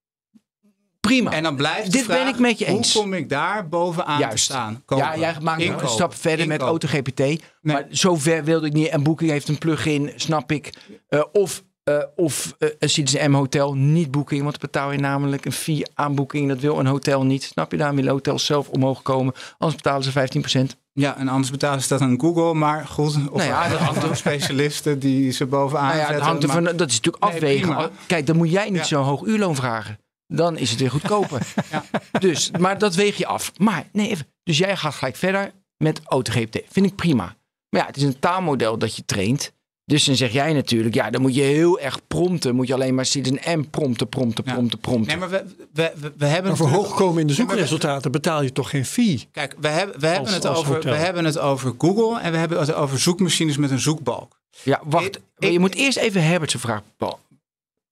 Prima. 1.01 1.31
En 1.31 1.43
dan 1.43 1.55
blijft 1.55 1.91
Dit 1.91 2.07
ben 2.07 2.27
ik 2.27 2.39
met 2.39 2.59
je 2.59 2.65
eens. 2.65 2.93
Hoe 2.93 3.01
kom 3.01 3.13
ik 3.13 3.29
daar 3.29 3.67
bovenaan 3.67 4.19
Juist. 4.19 4.35
te 4.35 4.41
staan? 4.41 4.83
ja, 4.87 5.17
jij 5.17 5.35
maakt 5.41 5.61
Inkopen. 5.61 5.83
een 5.85 5.91
stap 5.91 6.15
verder 6.15 6.47
met. 6.47 6.61
AutoGPT. 6.61 7.21
Maar 7.61 7.85
zover 7.89 8.43
wilde 8.43 8.65
ik 8.67 8.73
niet. 8.73 8.87
En 8.87 9.03
Booking 9.03 9.31
heeft 9.31 9.47
een 9.47 9.57
plugin, 9.57 10.11
snap 10.15 10.51
ik. 10.51 10.73
Eh, 11.09 11.23
of 11.31 11.63
eh, 11.83 11.95
of 12.15 12.55
eh, 12.59 12.69
een 12.79 12.89
Citizen 12.89 13.31
M 13.31 13.33
hotel, 13.33 13.73
niet 13.73 14.11
Booking. 14.11 14.41
Want 14.41 14.59
dan 14.59 14.69
betaal 14.71 14.91
je 14.91 14.97
namelijk 14.99 15.45
een 15.45 15.51
fee 15.51 15.83
aan 15.93 16.15
Booking. 16.15 16.47
Dat 16.47 16.59
wil 16.59 16.79
een 16.79 16.85
hotel 16.85 17.23
niet. 17.25 17.43
Snap 17.43 17.71
je? 17.71 17.77
Daar 17.77 17.95
willen 17.95 18.11
hotels 18.11 18.45
zelf 18.45 18.69
omhoog 18.69 19.01
komen. 19.01 19.33
Anders 19.57 19.81
betalen 19.81 20.03
ze 20.03 20.11
15%. 20.11 20.75
Ja, 20.93 21.17
en 21.17 21.27
anders 21.27 21.51
betalen 21.51 21.81
ze 21.81 21.87
dat 21.87 22.01
aan 22.01 22.19
Google. 22.19 22.53
Maar 22.53 22.85
goed, 22.85 23.07
of 23.29 23.37
Nou 23.37 23.43
ja, 23.43 23.75
andere 23.77 24.15
specialisten 24.25 24.99
die 24.99 25.31
ze 25.31 25.45
bovenaan 25.45 25.85
Nou 25.85 25.97
ja, 25.97 26.07
zetten. 26.07 26.77
dat 26.77 26.89
is 26.89 26.95
natuurlijk 27.01 27.23
Nee, 27.23 27.33
afwegen. 27.33 27.89
Kijk, 28.07 28.25
dan 28.27 28.37
moet 28.37 28.51
jij 28.51 28.69
niet 28.69 28.79
Ja. 28.79 28.83
zo'n 28.83 29.03
hoog 29.03 29.23
uurloon 29.23 29.55
vragen. 29.55 29.99
Dan 30.33 30.57
is 30.57 30.69
het 30.69 30.79
weer 30.79 30.91
goedkoper. 30.91 31.47
Ja. 31.71 31.83
Dus, 32.19 32.51
maar 32.59 32.77
dat 32.77 32.95
weeg 32.95 33.17
je 33.17 33.25
af. 33.25 33.51
Maar 33.57 33.87
nee, 33.91 34.09
even. 34.09 34.27
Dus 34.43 34.57
jij 34.57 34.77
gaat 34.77 34.93
gelijk 34.93 35.15
verder 35.15 35.51
met 35.77 36.01
AutoGPT. 36.03 36.59
Vind 36.69 36.85
ik 36.85 36.95
prima. 36.95 37.35
Maar 37.69 37.81
ja, 37.81 37.85
het 37.87 37.97
is 37.97 38.03
een 38.03 38.19
taalmodel 38.19 38.77
dat 38.77 38.95
je 38.95 39.05
traint. 39.05 39.51
Dus 39.85 40.03
dan 40.05 40.15
zeg 40.15 40.31
jij 40.31 40.53
natuurlijk, 40.53 40.95
ja, 40.95 41.09
dan 41.09 41.21
moet 41.21 41.35
je 41.35 41.41
heel 41.41 41.79
erg 41.79 41.99
prompten. 42.07 42.55
Moet 42.55 42.67
je 42.67 42.73
alleen 42.73 42.95
maar 42.95 43.05
Citizen 43.05 43.59
M 43.59 43.69
prompten, 43.69 44.09
prompten, 44.09 44.43
Ja. 44.47 44.53
prompten, 44.53 44.79
prompten. 44.79 45.07
Nee, 45.07 45.29
maar 45.29 45.29
we, 45.29 45.45
we, 45.73 45.91
we, 45.95 46.13
we 46.17 46.25
hebben 46.25 46.47
Maar 46.47 46.57
voor 46.57 46.67
hoogkomen 46.69 47.21
in 47.21 47.27
de 47.27 47.33
zoekresultaten 47.33 48.11
betaal 48.11 48.41
je 48.41 48.51
toch 48.51 48.69
geen 48.69 48.85
fee? 48.85 49.27
Kijk, 49.31 49.55
we 49.59 49.67
hebben, 49.67 49.99
we, 49.99 50.07
hebben 50.07 50.33
het 50.33 50.47
over, 50.47 50.73
hotel. 50.73 50.91
we 50.91 50.97
hebben 50.97 51.25
het 51.25 51.37
over 51.39 51.73
Google 51.77 52.19
en 52.19 52.31
we 52.31 52.37
hebben 52.37 52.59
het 52.59 52.73
over 52.73 52.99
zoekmachines 52.99 53.57
met 53.57 53.71
een 53.71 53.79
zoekbalk. 53.79 54.39
Ja, 54.63 54.81
wacht. 54.85 55.05
Ik- 55.05 55.19
je 55.37 55.51
ik- 55.51 55.59
moet 55.59 55.75
eerst 55.75 55.97
even 55.97 56.23
Herbert's 56.23 56.55
vraag 56.57 56.81
be- 56.97 57.15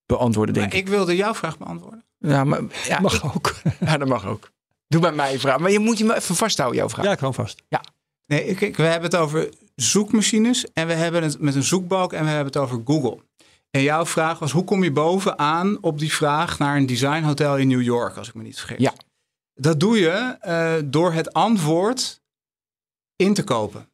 beantwoorden, 0.10 0.54
denk 0.54 0.68
Maar 0.68 0.76
ik. 0.76 0.82
ik 0.86 0.90
wilde 0.90 1.16
jouw 1.16 1.34
vraag 1.34 1.58
beantwoorden. 1.58 2.04
Ja, 2.18 2.44
maar, 2.44 2.62
ja, 2.88 3.00
Mag 3.00 3.14
ik- 3.16 3.26
ook. 3.36 3.56
ja, 3.86 3.98
dat 3.98 4.08
mag 4.08 4.26
ook. 4.26 4.52
Doe 4.88 5.02
bij 5.02 5.12
mij 5.12 5.34
een 5.34 5.40
vraag. 5.40 5.60
Maar 5.60 5.72
je 5.72 5.80
moet 5.80 5.98
je 5.98 6.04
me 6.06 6.16
even 6.16 6.36
vasthouden, 6.36 6.78
jouw 6.78 6.90
vraag. 6.90 7.06
Ja, 7.06 7.12
ik 7.12 7.20
hou 7.20 7.34
vast. 7.34 7.62
Nee, 8.26 8.46
ik, 8.46 8.62
ik- 8.62 8.76
we 8.78 8.84
hebben 8.84 9.10
het 9.10 9.20
over 9.20 9.50
zoekmachines 9.76 10.72
en 10.74 10.88
we 10.88 10.94
hebben 10.94 11.24
het 11.24 11.40
met 11.40 11.56
een 11.56 11.64
zoekbalk 11.64 12.14
en 12.14 12.24
we 12.24 12.30
hebben 12.30 12.46
het 12.54 12.58
over 12.58 12.82
Google. 12.86 13.18
En 13.72 13.82
jouw 13.82 14.06
vraag 14.06 14.40
was, 14.40 14.52
hoe 14.52 14.64
kom 14.64 14.84
je 14.84 14.92
bovenaan 14.92 15.78
op 15.82 16.00
die 16.00 16.14
vraag 16.14 16.60
naar 16.60 16.78
een 16.78 16.86
designhotel 16.86 17.58
in 17.58 17.68
New 17.68 17.82
York, 17.82 18.18
als 18.18 18.28
ik 18.28 18.34
me 18.34 18.44
niet 18.44 18.60
vergis? 18.60 18.78
Ja. 18.80 18.94
Dat 19.54 19.80
doe 19.80 19.98
je 20.00 20.10
eh, 20.40 20.74
door 20.86 21.14
het 21.14 21.34
antwoord 21.34 22.22
in 23.16 23.34
te 23.34 23.44
kopen. 23.44 23.90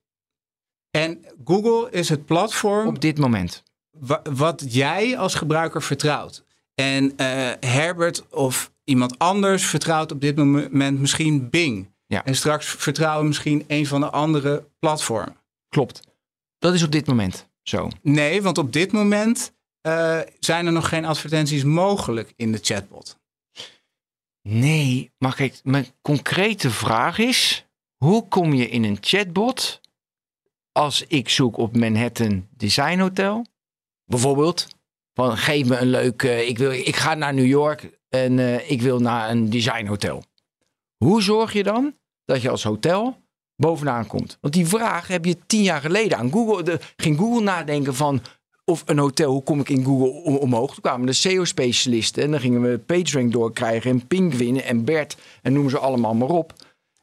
En 0.91 1.25
Google 1.45 1.91
is 1.91 2.09
het 2.09 2.25
platform 2.25 2.87
Op 2.87 3.01
dit 3.01 3.17
moment. 3.17 3.63
Wa- 3.99 4.21
wat 4.33 4.63
jij 4.67 5.17
als 5.17 5.35
gebruiker 5.35 5.81
vertrouwt. 5.81 6.45
En 6.75 7.17
eh, 7.17 7.51
Herbert 7.59 8.29
of 8.29 8.71
iemand 8.83 9.19
anders 9.19 9.65
vertrouwt 9.65 10.11
op 10.11 10.21
dit 10.21 10.35
moment 10.35 10.99
misschien 10.99 11.49
Bing. 11.49 11.93
Ja. 12.07 12.25
En 12.25 12.35
straks 12.35 12.65
vertrouwen 12.67 13.21
we 13.21 13.27
misschien 13.27 13.63
een 13.67 13.85
van 13.87 14.01
de 14.01 14.09
andere 14.09 14.67
platformen. 14.79 15.35
Klopt. 15.69 16.01
Dat 16.59 16.73
is 16.73 16.83
op 16.83 16.91
dit 16.91 17.07
moment 17.07 17.49
zo. 17.63 17.89
Nee, 18.01 18.41
want 18.41 18.57
op 18.57 18.73
dit 18.73 18.91
moment 18.91 19.53
eh, 19.81 20.19
zijn 20.39 20.65
er 20.65 20.71
nog 20.71 20.89
geen 20.89 21.05
advertenties 21.05 21.63
mogelijk 21.63 22.33
in 22.35 22.51
de 22.51 22.59
chatbot. 22.61 23.17
Nee, 24.41 25.11
maar 25.17 25.35
kijk, 25.35 25.59
mijn 25.63 25.87
concrete 26.01 26.69
vraag 26.69 27.17
is: 27.17 27.65
hoe 27.97 28.27
kom 28.27 28.53
je 28.53 28.69
in 28.69 28.83
een 28.83 28.97
chatbot 29.01 29.81
als 30.71 31.03
ik 31.07 31.29
zoek 31.29 31.57
op 31.57 31.77
Manhattan 31.77 32.47
Design 32.57 32.99
Hotel? 32.99 33.45
Bijvoorbeeld, 34.05 34.67
van 35.13 35.37
geef 35.37 35.67
me 35.67 35.77
een 35.77 35.89
leuk, 35.89 36.23
eh, 36.23 36.47
ik, 36.47 36.57
wil, 36.57 36.71
ik 36.71 36.95
ga 36.95 37.13
naar 37.13 37.33
New 37.33 37.45
York 37.45 37.89
en 38.09 38.39
eh, 38.39 38.71
ik 38.71 38.81
wil 38.81 38.99
naar 38.99 39.29
een 39.29 39.49
design 39.49 39.85
hotel. 39.85 40.23
Hoe 40.97 41.21
zorg 41.21 41.53
je 41.53 41.63
dan 41.63 41.95
dat 42.25 42.41
je 42.41 42.49
als 42.49 42.63
hotel 42.63 43.17
bovenaan 43.55 44.07
komt? 44.07 44.37
Want 44.41 44.53
die 44.53 44.67
vraag 44.67 45.07
heb 45.07 45.25
je 45.25 45.37
tien 45.45 45.63
jaar 45.63 45.81
geleden 45.81 46.17
aan 46.17 46.31
Google. 46.31 46.63
De, 46.63 46.79
ging 46.95 47.17
Google 47.17 47.43
nadenken 47.43 47.95
van 47.95 48.21
of 48.65 48.83
een 48.85 48.97
hotel, 48.97 49.31
hoe 49.31 49.43
kom 49.43 49.59
ik 49.59 49.69
in 49.69 49.83
Google 49.83 50.09
om- 50.09 50.35
omhoog? 50.35 50.73
Toen 50.73 50.81
kwamen 50.81 51.05
de 51.05 51.13
SEO-specialisten 51.13 52.23
en 52.23 52.31
dan 52.31 52.39
gingen 52.39 52.61
we 52.61 52.77
PageRank 52.77 53.31
doorkrijgen 53.31 53.91
en 53.91 54.07
Penguin 54.07 54.61
en 54.61 54.85
Bert 54.85 55.17
en 55.41 55.53
noem 55.53 55.69
ze 55.69 55.77
allemaal 55.79 56.13
maar 56.13 56.29
op. 56.29 56.53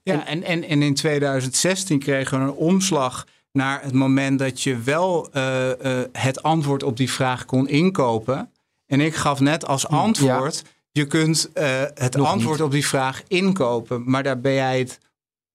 Ja, 0.03 0.27
en, 0.27 0.43
en, 0.43 0.65
en 0.65 0.83
in 0.83 0.95
2016 0.95 1.99
kregen 1.99 2.38
we 2.38 2.45
een 2.45 2.53
omslag 2.57 3.27
naar 3.53 3.83
het 3.83 3.93
moment 3.93 4.38
dat 4.38 4.62
je 4.62 4.79
wel 4.79 5.33
eh, 5.33 6.01
eh, 6.01 6.09
het 6.12 6.43
antwoord 6.43 6.83
op 6.83 6.97
die 6.97 7.11
vraag 7.12 7.45
kon 7.45 7.69
inkopen. 7.69 8.53
En 8.87 9.01
ik 9.01 9.15
gaf 9.15 9.41
net 9.41 9.67
als 9.67 9.87
antwoord, 9.87 10.62
je 10.91 11.07
kunt 11.07 11.53
eh, 11.53 11.83
het 11.95 12.17
Nog 12.17 12.29
antwoord 12.29 12.57
niet. 12.57 12.67
op 12.67 12.73
die 12.73 12.87
vraag 12.87 13.23
inkopen. 13.29 14.11
Maar 14.11 14.23
daar 14.23 14.41
ben 14.41 14.53
jij 14.53 14.79
het, 14.79 14.99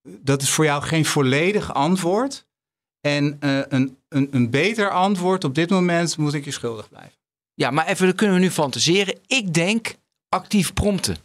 dat 0.02 0.42
is 0.42 0.50
voor 0.50 0.64
jou 0.64 0.82
geen 0.82 1.04
volledig 1.04 1.74
antwoord. 1.74 2.46
En 3.00 3.36
een, 3.40 3.96
een, 4.08 4.28
een 4.30 4.50
beter 4.50 4.90
antwoord 4.90 5.44
op 5.44 5.54
dit 5.54 5.70
moment 5.70 6.16
moet 6.16 6.34
ik 6.34 6.44
je 6.44 6.50
schuldig 6.50 6.88
blijven. 6.88 7.16
Ja, 7.54 7.70
maar 7.70 7.86
even, 7.86 8.06
dan 8.06 8.14
kunnen 8.14 8.36
we 8.36 8.42
nu 8.42 8.50
fantaseren. 8.50 9.18
Ik 9.26 9.54
denk 9.54 9.94
actief 10.28 10.72
prompten. 10.72 11.16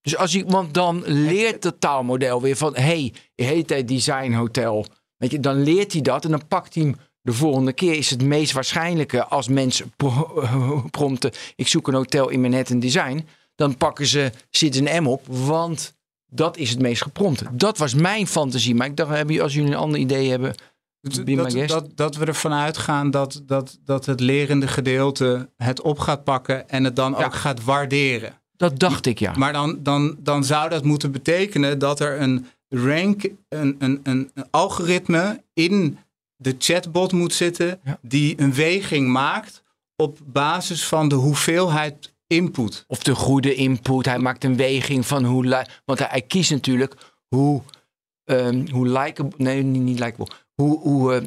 Dus 0.00 0.16
als 0.16 0.32
je, 0.32 0.44
want 0.44 0.74
dan 0.74 1.02
leert 1.06 1.64
het 1.64 1.80
taalmodel 1.80 2.42
weer 2.42 2.56
van, 2.56 2.76
hey, 2.76 3.12
heet 3.34 3.68
hij 3.68 3.84
design 3.84 4.32
hotel. 4.32 4.86
Weet 5.18 5.30
je, 5.30 5.40
dan 5.40 5.62
leert 5.62 5.92
hij 5.92 6.02
dat 6.02 6.24
en 6.24 6.30
dan 6.30 6.46
pakt 6.48 6.74
hij 6.74 6.82
hem 6.82 6.96
de 7.22 7.32
volgende 7.32 7.72
keer. 7.72 7.94
Is 7.94 8.10
het 8.10 8.22
meest 8.22 8.52
waarschijnlijke 8.52 9.24
als 9.24 9.48
mensen 9.48 9.92
pro- 9.96 10.42
prompten, 10.90 11.30
ik 11.56 11.68
zoek 11.68 11.88
een 11.88 11.94
hotel 11.94 12.28
in 12.28 12.40
Manhattan 12.40 12.78
Design. 12.80 13.26
Dan 13.54 13.76
pakken 13.76 14.06
ze 14.06 14.30
Citizen 14.50 15.02
M 15.02 15.06
op, 15.06 15.26
want 15.26 15.94
dat 16.26 16.56
is 16.56 16.70
het 16.70 16.80
meest 16.80 17.02
geprompte. 17.02 17.46
Dat 17.52 17.78
was 17.78 17.94
mijn 17.94 18.26
fantasie. 18.26 18.74
Maar 18.74 18.86
ik 18.86 18.96
dacht, 18.96 19.40
als 19.40 19.54
jullie 19.54 19.70
een 19.70 19.76
ander 19.76 20.00
idee 20.00 20.30
hebben, 20.30 20.54
Dat, 21.00 21.26
dat, 21.26 21.68
dat, 21.68 21.90
dat 21.94 22.16
we 22.16 22.24
ervan 22.24 22.52
uitgaan 22.52 23.10
dat, 23.10 23.42
dat, 23.46 23.78
dat 23.84 24.06
het 24.06 24.20
lerende 24.20 24.68
gedeelte 24.68 25.50
het 25.56 25.80
op 25.80 25.98
gaat 25.98 26.24
pakken 26.24 26.68
en 26.68 26.84
het 26.84 26.96
dan 26.96 27.14
Ja. 27.18 27.24
ook 27.24 27.34
gaat 27.34 27.64
waarderen. 27.64 28.40
dat 28.56 28.78
dacht 28.78 29.06
ik 29.06 29.18
ja. 29.18 29.32
Maar 29.36 29.52
dan, 29.52 29.78
dan, 29.82 30.16
dan 30.18 30.44
zou 30.44 30.68
dat 30.70 30.84
moeten 30.84 31.12
betekenen 31.12 31.78
dat 31.78 32.00
er 32.00 32.20
een 32.20 32.46
rank, 32.68 33.24
een, 33.48 33.76
een, 33.78 34.00
een, 34.02 34.30
een 34.34 34.46
algoritme 34.50 35.42
in 35.52 35.98
de 36.36 36.54
chatbot 36.58 37.12
moet 37.12 37.32
zitten 37.34 37.80
Ja. 37.84 37.98
die 38.02 38.40
een 38.40 38.54
weging 38.54 39.08
maakt 39.08 39.62
op 39.96 40.18
basis 40.24 40.86
van 40.86 41.08
de 41.08 41.14
hoeveelheid 41.14 42.14
input. 42.26 42.84
Of 42.88 43.02
de 43.02 43.14
goede 43.14 43.54
input. 43.54 44.04
Hij 44.04 44.18
maakt 44.18 44.44
een 44.44 44.56
weging 44.56 45.06
van 45.06 45.24
hoe. 45.24 45.66
Want 45.84 45.98
hij, 45.98 46.08
hij 46.10 46.22
kiest 46.22 46.50
natuurlijk 46.50 46.94
hoe. 47.28 47.62
ehm 48.24 48.70
hoe 48.70 48.88
likable. 48.88 49.32
Nee, 49.36 49.62
niet, 49.62 49.82
niet 49.82 49.98
likable. 49.98 50.26
Hoe. 50.54 50.78
hoe 50.78 51.14
eh, 51.14 51.22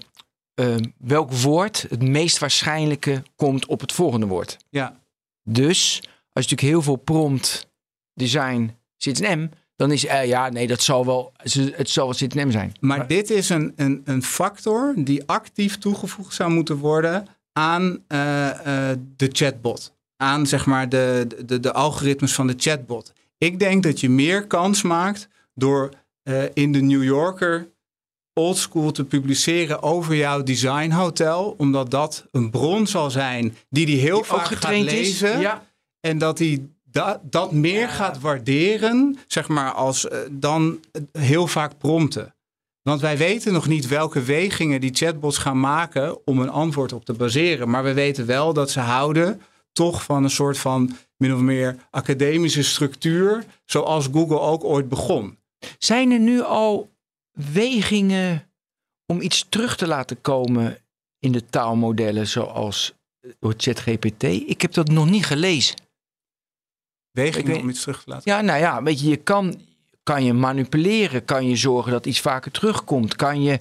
ehm, 0.54 0.84
welk 0.98 1.32
woord 1.32 1.86
het 1.90 2.02
meest 2.02 2.38
waarschijnlijke 2.38 3.24
komt 3.36 3.66
op 3.66 3.80
het 3.82 3.92
volgende 3.92 4.26
woord. 4.26 4.58
Ja, 4.70 5.00
Dus 5.44 5.98
als 6.34 6.46
je 6.46 6.52
natuurlijk 6.56 6.62
heel 6.62 6.82
veel 6.82 6.96
prompt 6.96 7.70
design 8.14 8.76
zit 8.98 9.22
een 9.22 9.40
M. 9.40 9.50
Dan 9.82 9.92
is 9.92 10.06
eh, 10.06 10.26
ja, 10.26 10.50
nee, 10.50 10.68
dat 10.68 10.82
zal 10.82 11.06
wel. 11.06 11.34
Het 11.54 11.90
zal 11.90 12.06
wel 12.06 12.14
zit 12.14 12.36
een 12.36 12.48
M 12.48 12.52
zijn. 12.52 12.72
maar 12.80 13.08
dit 13.08 13.30
is 13.30 13.50
een, 13.50 13.74
een, 13.76 14.02
een 14.06 14.24
factor 14.24 14.94
die 14.98 15.24
actief 15.26 15.78
toegevoegd 15.78 16.34
zou 16.34 16.52
moeten 16.52 16.78
worden 16.78 17.28
aan 17.54 18.04
eh, 18.08 18.90
eh, 18.90 18.98
de 19.16 19.30
chatbot. 19.32 19.94
Aan 20.18 20.48
zeg 20.48 20.66
maar 20.66 20.90
de, 20.90 21.28
de, 21.46 21.60
de 21.60 21.74
algoritmes 21.74 22.34
van 22.34 22.48
de 22.48 22.54
chatbot. 22.58 23.14
Ik 23.38 23.60
denk 23.60 23.84
dat 23.84 24.00
je 24.00 24.10
meer 24.10 24.48
kans 24.48 24.82
maakt 24.82 25.28
door 25.54 25.90
eh, 26.24 26.44
in 26.54 26.72
de 26.72 26.82
New 26.82 27.04
Yorker 27.04 27.68
oldschool 28.34 28.92
te 28.92 29.06
publiceren 29.06 29.84
over 29.84 30.16
jouw 30.16 30.44
designhotel. 30.44 31.54
Omdat 31.58 31.92
dat 31.92 32.28
een 32.32 32.50
bron 32.50 32.88
zal 32.88 33.12
zijn 33.12 33.56
die 33.70 33.86
die 33.86 34.00
heel 34.00 34.16
Die 34.16 34.26
vaak 34.26 34.46
gaat 34.46 34.80
lezen. 34.80 35.40
Ja. 35.40 35.66
En 36.00 36.18
dat 36.18 36.40
hij 36.40 36.70
dat, 36.92 37.20
dat 37.24 37.52
meer 37.52 37.90
gaat 37.90 38.20
waarderen, 38.20 39.18
zeg 39.28 39.48
maar, 39.48 39.72
als 39.72 40.08
eh, 40.08 40.20
dan 40.32 40.80
eh, 40.92 41.02
heel 41.12 41.48
vaak 41.48 41.78
prompten. 41.78 42.36
Want 42.82 43.02
wij 43.02 43.18
weten 43.18 43.54
nog 43.54 43.68
niet 43.68 43.88
welke 43.88 44.22
wegingen 44.22 44.82
die 44.82 44.94
chatbots 44.94 45.38
gaan 45.38 45.60
maken 45.60 46.28
om 46.28 46.40
een 46.40 46.50
antwoord 46.50 46.94
op 46.94 47.06
te 47.06 47.14
baseren. 47.14 47.70
Maar 47.70 47.84
we 47.84 47.94
weten 47.94 48.26
wel 48.26 48.54
dat 48.54 48.72
ze 48.72 48.80
houden 48.80 49.42
toch 49.72 50.04
van 50.04 50.24
een 50.24 50.30
soort 50.30 50.58
van 50.58 50.98
min 51.18 51.34
of 51.34 51.40
meer 51.40 51.76
academische 51.90 52.64
structuur, 52.64 53.46
zoals 53.66 54.08
Google 54.12 54.40
ook 54.40 54.64
ooit 54.64 54.90
begon. 54.90 55.38
Zijn 55.78 56.12
er 56.12 56.20
nu 56.20 56.42
al 56.42 56.90
wegingen 57.32 58.52
om 59.06 59.22
iets 59.22 59.46
terug 59.50 59.78
te 59.78 59.88
laten 59.88 60.22
komen 60.22 60.78
in 61.20 61.32
de 61.32 61.46
taalmodellen 61.46 62.28
zoals 62.28 62.94
door 63.40 63.54
ChatGPT? 63.58 64.24
Ik 64.24 64.62
heb 64.62 64.74
dat 64.74 64.88
nog 64.88 65.10
niet 65.10 65.26
gelezen. 65.26 65.76
Weet- 67.12 67.62
om 67.62 67.70
iets 67.70 67.82
terug 67.82 68.04
te 68.04 68.10
laten. 68.10 68.32
Ja, 68.32 68.42
nou 68.42 68.60
ja, 68.60 68.84
weet 68.84 69.00
je, 69.02 69.10
je 69.10 69.18
kan, 69.18 69.62
kan 70.04 70.24
je 70.24 70.34
manipuleren, 70.34 71.26
kan 71.26 71.48
je 71.50 71.56
zorgen 71.56 71.92
dat 71.92 72.06
iets 72.06 72.20
vaker 72.22 72.52
terugkomt, 72.52 73.16
kan 73.16 73.42
je, 73.44 73.60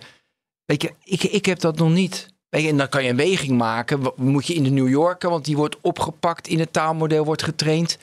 weet 0.65 0.83
je, 0.83 0.95
ik, 1.05 1.23
ik 1.23 1.47
heb 1.47 1.61
dat 1.61 1.77
nog 1.77 1.91
niet. 1.93 2.29
Weet 2.49 2.63
je, 2.63 2.69
en 2.69 2.77
dan 2.77 2.89
kan 2.89 3.05
je 3.05 3.11
een 3.11 3.17
weging 3.17 3.59
maken, 3.59 4.13
moet 4.17 4.47
je 4.47 4.55
in 4.55 4.63
de 4.63 4.71
New 4.71 4.89
Yorker, 4.89 5.31
want 5.31 5.45
die 5.45 5.57
wordt 5.57 5.81
opgepakt 5.81 6.49
in 6.49 6.59
het 6.59 6.73
taalmodel, 6.73 7.25
wordt 7.25 7.43
getraind. 7.43 7.99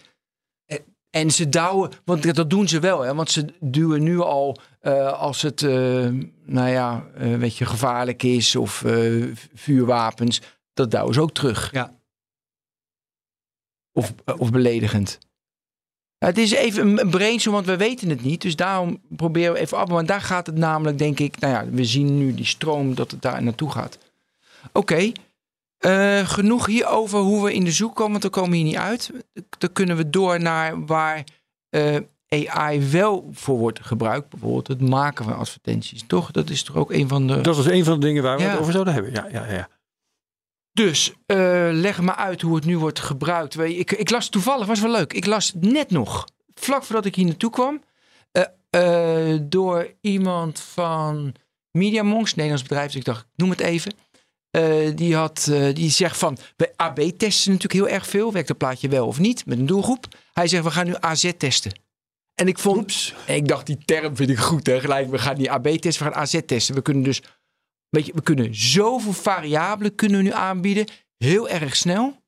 En- 1.10 1.32
ze 1.32 1.50
douwen, 1.50 1.92
want 2.06 2.36
dat 2.36 2.50
doen 2.50 2.68
ze 2.68 2.80
wel, 2.80 3.02
hè, 3.02 3.16
want 3.16 3.32
ze 3.32 3.54
duwen 3.60 4.04
nu 4.04 4.20
al 4.20 4.58
eh, 4.80 5.14
als 5.14 5.42
het, 5.42 5.62
eh, 5.62 5.70
nou 6.46 6.70
ja, 6.70 7.08
eh, 7.16 7.36
weet 7.36 7.58
je, 7.58 7.66
gevaarlijk 7.66 8.24
is 8.24 8.56
of 8.56 8.84
vuurwapens, 9.54 10.42
dat 10.74 10.92
douwen 10.92 11.14
ze 11.14 11.22
ook 11.22 11.32
terug. 11.32 11.72
Ja. 11.72 11.96
Of, 13.92 14.14
of 14.38 14.52
beledigend. 14.52 15.20
Het 16.18 16.38
is 16.38 16.52
even 16.52 16.98
een- 17.00 17.10
brainstorm, 17.10 17.56
want 17.56 17.68
we 17.68 17.78
weten 17.78 18.10
het 18.10 18.24
niet. 18.24 18.42
Dus 18.42 18.56
daarom 18.56 19.00
proberen 19.10 19.54
we 19.54 19.60
even 19.60 19.78
af. 19.78 19.90
Want 19.90 20.08
daar 20.08 20.22
gaat 20.22 20.46
het 20.46 20.56
namelijk, 20.58 20.98
denk 20.98 21.20
ik... 21.20 21.40
Nou 21.40 21.54
ja, 21.54 21.72
we 21.72 21.86
zien 21.86 22.18
nu 22.18 22.34
die 22.34 22.46
stroom 22.46 22.96
dat 22.96 23.12
het 23.12 23.22
daar 23.22 23.44
naartoe 23.44 23.72
gaat. 23.72 23.98
Oké. 24.72 25.12
eh, 25.78 26.20
genoeg 26.28 26.66
hierover 26.66 27.20
hoe 27.20 27.44
we 27.44 27.54
in 27.54 27.64
de 27.64 27.72
zoek 27.72 27.96
komen. 27.96 28.12
Want 28.12 28.24
we 28.24 28.30
komen 28.30 28.52
hier 28.54 28.64
niet 28.66 28.76
uit. 28.76 29.12
Dan 29.58 29.72
kunnen 29.74 29.98
we 29.98 30.10
door 30.10 30.42
naar 30.42 30.86
waar 30.86 31.24
eh, 31.70 31.96
AI 32.30 32.82
wel 32.92 33.30
voor 33.34 33.58
wordt 33.58 33.80
gebruikt. 33.86 34.30
Bijvoorbeeld 34.30 34.68
het 34.68 34.82
maken 34.82 35.26
van 35.26 35.38
advertenties. 35.38 36.04
Toch? 36.08 36.32
Dat 36.32 36.50
is 36.50 36.64
toch 36.64 36.76
ook 36.76 36.92
een 36.92 37.08
van 37.08 37.28
de... 37.28 37.42
Dat 37.42 37.58
is 37.58 37.66
een 37.66 37.84
van 37.84 38.00
de 38.00 38.06
dingen 38.06 38.24
waar 38.24 38.38
we 38.38 38.44
Ja. 38.44 38.50
het 38.50 38.60
over 38.60 38.72
zouden 38.72 38.94
hebben. 38.94 39.12
Ja, 39.12 39.28
ja, 39.32 39.46
ja. 39.54 39.68
Dus 40.78 41.13
eh, 41.26 41.70
leg 41.72 42.02
me 42.02 42.16
uit 42.16 42.42
hoe 42.42 42.56
het 42.56 42.66
nu 42.66 42.78
wordt 42.78 43.00
gebruikt. 43.00 43.60
Ik, 43.60 43.92
ik 43.92 44.10
las 44.10 44.30
toevallig, 44.30 44.66
was 44.66 44.80
wel 44.80 44.92
leuk. 44.92 45.13
Ik 45.13 45.26
las 45.26 45.54
net 45.60 45.92
nog, 45.92 46.28
vlak 46.54 46.84
voordat 46.84 47.06
ik 47.06 47.16
hier 47.16 47.26
naartoe 47.26 47.50
kwam, 47.50 47.84
eh, 48.32 48.44
eh, 48.70 49.40
door 49.44 49.94
iemand 50.02 50.60
van 50.60 51.34
Media 51.72 52.04
Monks, 52.04 52.34
Nederlands 52.34 52.63
bedrijf. 52.63 52.86
Dus 52.86 52.96
ik 52.96 53.06
dacht, 53.06 53.22
ik 53.22 53.28
noem 53.36 53.50
het 53.50 53.60
even. 53.60 53.94
Die, 54.96 55.16
had, 55.16 55.52
die 55.74 55.90
zegt 55.90 56.18
van, 56.18 56.38
bij 56.56 56.74
AB 56.76 57.00
testen 57.00 57.52
natuurlijk 57.52 57.86
heel 57.86 57.96
erg 57.96 58.08
veel. 58.08 58.32
Werkt 58.32 58.48
het 58.48 58.58
plaatje 58.58 58.88
wel 58.88 59.08
of 59.08 59.20
niet, 59.20 59.46
met 59.46 59.58
een 59.58 59.66
doelgroep. 59.66 60.06
Hij 60.34 60.48
zegt, 60.48 60.63
we 60.63 60.72
gaan 60.72 60.86
nu 60.86 60.96
AZ 61.00 61.32
testen. 61.38 61.72
En 62.36 62.48
ik 62.48 62.60
vond, 62.60 63.13
en 63.26 63.36
ik 63.36 63.48
dacht, 63.48 63.66
die 63.66 63.78
term 63.86 64.16
vind 64.16 64.30
ik 64.30 64.38
goed. 64.38 64.68
Hè? 64.68 64.80
Gelijk, 64.80 65.10
we 65.10 65.18
gaan 65.18 65.36
die 65.36 65.52
AB 65.52 65.68
testen, 65.68 66.06
we 66.06 66.12
gaan 66.12 66.22
AZ 66.22 66.40
testen. 66.46 66.76
We 66.76 66.82
kunnen 66.82 67.04
dus 67.04 67.22
Weet 67.89 68.06
je, 68.06 68.12
we 68.15 68.21
kunnen 68.21 68.56
zoveel 68.56 69.13
variabelen 69.13 69.95
kunnen 69.95 70.17
we 70.17 70.23
nu 70.23 70.32
aanbieden. 70.32 70.86
Heel 71.17 71.50
erg 71.50 71.76
snel. 71.76 72.26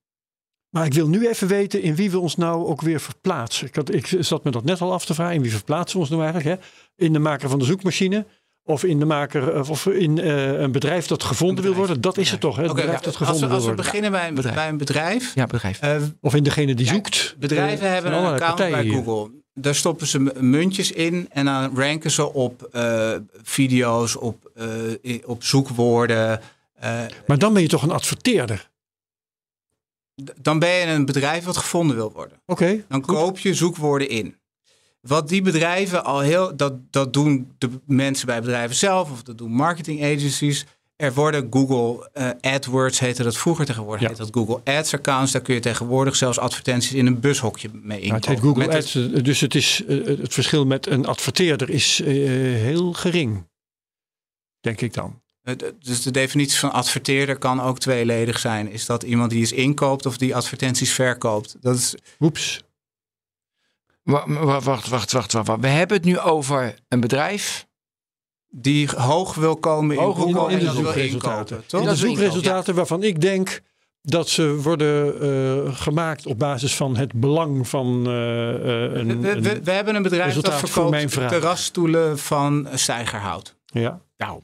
Maar 0.70 0.86
ik 0.86 0.94
wil 0.94 1.08
nu 1.08 1.28
even 1.28 1.48
weten 1.48 1.82
in 1.82 1.96
wie 1.96 2.12
we 2.12 2.20
ons 2.20 2.36
nou 2.36 2.66
ook 2.66 2.82
weer 2.82 3.00
verplaatsen. 3.00 3.68
Ik, 3.68 3.76
had, 3.76 3.94
ik 3.94 4.16
zat 4.20 4.44
me 4.44 4.52
dat 4.52 4.64
net 4.64 4.82
al 4.82 4.94
af 4.94 5.06
te 5.06 5.14
vragen. 5.14 5.36
In 5.36 5.42
wie 5.42 5.52
verplaatsen 5.52 5.96
we 5.96 6.02
ons 6.02 6.10
nou 6.10 6.24
eigenlijk? 6.24 6.62
Hè? 6.62 6.68
In 7.06 7.14
de 7.14 7.20
maker 7.20 7.50
van 7.50 7.60
de 7.60 7.66
zoekmachine? 7.66 8.26
Of 8.64 8.84
in 8.84 9.00
de 9.00 9.06
maker 9.06 9.70
of 9.70 9.86
in 9.86 10.20
eh, 10.20 10.60
een 10.60 10.72
bedrijf 10.72 11.08
dat 11.08 11.24
gevonden 11.24 11.64
wil 11.64 11.74
worden? 11.74 12.02
Dat 12.02 12.18
is 12.18 12.32
het 12.32 12.40
toch, 12.40 12.56
hè? 12.56 12.62
Het 12.62 12.72
Oké, 12.72 12.80
bedrijf 12.82 13.00
dat 13.02 13.18
als 13.28 13.40
we, 13.40 13.48
als 13.48 13.66
we 13.66 13.74
beginnen 13.74 14.12
bij, 14.12 14.28
een- 14.28 14.34
bedrijf. 14.36 14.56
bij 14.56 14.68
een 14.70 14.78
bedrijf. 14.78 15.36
Ja, 15.36 15.46
bedrijf. 15.46 15.80
eh, 15.80 16.02
Of 16.22 16.36
in 16.36 16.44
degene 16.44 16.74
die 16.76 16.88
zoekt. 16.88 17.36
bedrijven 17.40 17.86
Eh, 17.88 17.94
hebben 17.94 18.14
een 18.14 18.26
account 18.26 18.58
bij. 18.58 18.86
Google. 18.88 19.32
Daar 19.62 19.76
stoppen 19.76 20.08
ze 20.08 20.20
muntjes 20.40 20.92
in 20.92 21.28
en 21.32 21.46
dan 21.46 21.78
ranken 21.78 22.12
ze 22.12 22.34
op 22.34 22.64
eh, 22.64 23.16
video's, 23.44 24.16
op, 24.16 24.52
eh, 25.02 25.18
op 25.26 25.44
zoekwoorden. 25.44 26.42
Eh, 26.74 27.06
Maar 27.28 27.38
dan 27.38 27.54
ben 27.54 27.62
je 27.62 27.68
toch 27.68 27.84
een 27.84 27.92
adverteerder? 27.92 28.70
dan 30.42 30.60
ben 30.60 30.70
je 30.70 30.86
een 30.86 31.06
bedrijf 31.06 31.44
wat 31.44 31.58
gevonden 31.58 31.96
wil 31.96 32.12
worden. 32.12 32.42
Oké. 32.46 32.86
Dan 32.88 33.04
goed. 33.04 33.16
koop 33.16 33.40
je 33.40 33.54
zoekwoorden 33.54 34.10
in. 34.10 34.36
Wat 35.02 35.30
die 35.30 35.42
bedrijven 35.42 36.04
al 36.04 36.20
heel, 36.20 36.56
dat, 36.56 36.74
dat 36.92 37.14
doen 37.14 37.54
de 37.58 37.70
mensen 37.86 38.26
bij 38.26 38.42
bedrijven 38.42 38.76
zelf 38.76 39.12
of 39.12 39.24
dat 39.24 39.38
doen 39.38 39.52
marketing 39.52 40.04
agencies. 40.04 40.66
Er 41.00 41.14
worden 41.14 41.48
Google 41.50 42.10
eh, 42.14 42.54
AdWords, 42.54 43.00
heette 43.00 43.24
dat 43.24 43.38
vroeger 43.38 43.66
tegenwoordig, 43.66 44.02
Ja. 44.02 44.08
heet 44.08 44.18
dat 44.18 44.30
Google 44.32 44.62
Ads 44.78 44.94
accounts. 44.94 45.32
Daar 45.32 45.42
kun 45.42 45.54
je 45.54 45.60
tegenwoordig 45.60 46.16
zelfs 46.16 46.38
advertenties 46.40 46.94
in 46.94 47.06
een 47.06 47.20
bushokje 47.20 47.70
mee 47.74 47.82
Nou, 47.84 48.02
inkopen. 48.02 48.16
het 48.16 48.26
heet 48.26 48.40
Google 48.40 48.66
Met 48.66 48.76
Ads, 48.76 48.96
eh, 48.96 49.24
dus 49.24 49.40
het, 49.40 49.56
is, 49.56 49.84
eh, 49.88 50.06
het 50.06 50.34
verschil 50.34 50.66
met 50.66 50.88
een 50.88 51.06
adverteerder 51.06 51.70
is 51.70 52.02
eh, 52.02 52.08
heel 52.54 52.94
gering. 52.94 53.48
Denk 54.60 54.82
ik 54.82 54.94
dan. 54.94 55.22
Dus 55.80 56.02
de 56.02 56.12
definitie 56.12 56.60
van 56.60 56.72
adverteerder 56.72 57.38
kan 57.38 57.62
ook 57.62 57.80
tweeledig 57.80 58.40
zijn. 58.40 58.72
Is 58.72 58.86
dat 58.86 59.04
iemand 59.04 59.30
die 59.32 59.42
iets 59.42 59.52
inkoopt 59.52 60.06
of 60.06 60.18
die 60.18 60.36
advertenties 60.36 60.92
verkoopt? 60.94 61.56
Dat 61.62 61.76
is, 61.76 61.96
Oeps. 62.20 62.64
Wa- 64.04 64.24
wa- 64.28 64.46
Wacht, 64.46 64.66
wacht, 64.66 64.90
wacht, 64.90 65.12
wacht, 65.32 65.48
wacht. 65.48 65.62
We 65.62 65.68
hebben 65.68 65.98
het 65.98 66.06
nu 66.06 66.20
over 66.20 66.76
een 66.88 67.00
bedrijf. 67.00 67.68
Die 68.50 68.90
hoog 68.98 69.36
wil 69.36 69.56
komen 69.58 69.96
in 69.96 70.02
Hoog 70.02 70.18
Google 70.18 70.58
de 70.60 70.72
zoekresultaten. 70.72 71.64
In 71.72 71.84
de 71.84 71.96
zoekresultaten 71.96 72.76
waarvan 72.76 73.04
ik 73.04 73.22
denk 73.22 73.62
dat 74.02 74.30
ze 74.30 74.56
worden 74.56 75.22
eh, 75.22 75.76
gemaakt 75.76 76.26
op 76.26 76.40
basis 76.40 76.76
van 76.76 76.98
het 76.98 77.14
belang 77.14 77.68
van 77.68 78.04
eh, 78.08 78.14
eh, 78.56 78.94
een, 78.94 79.22
We, 79.22 79.42
we, 79.42 79.50
een- 79.56 79.64
we 79.64 79.72
hebben 79.72 79.96
een 79.96 80.02
bedrijf 80.02 80.34
dat 80.36 80.60
verkoopt 80.60 81.12
vraag. 81.12 81.30
terrasstoelen 81.30 82.20
van 82.20 82.68
Steigerhout. 82.74 83.56
ja. 83.66 84.02
Nou, 84.18 84.42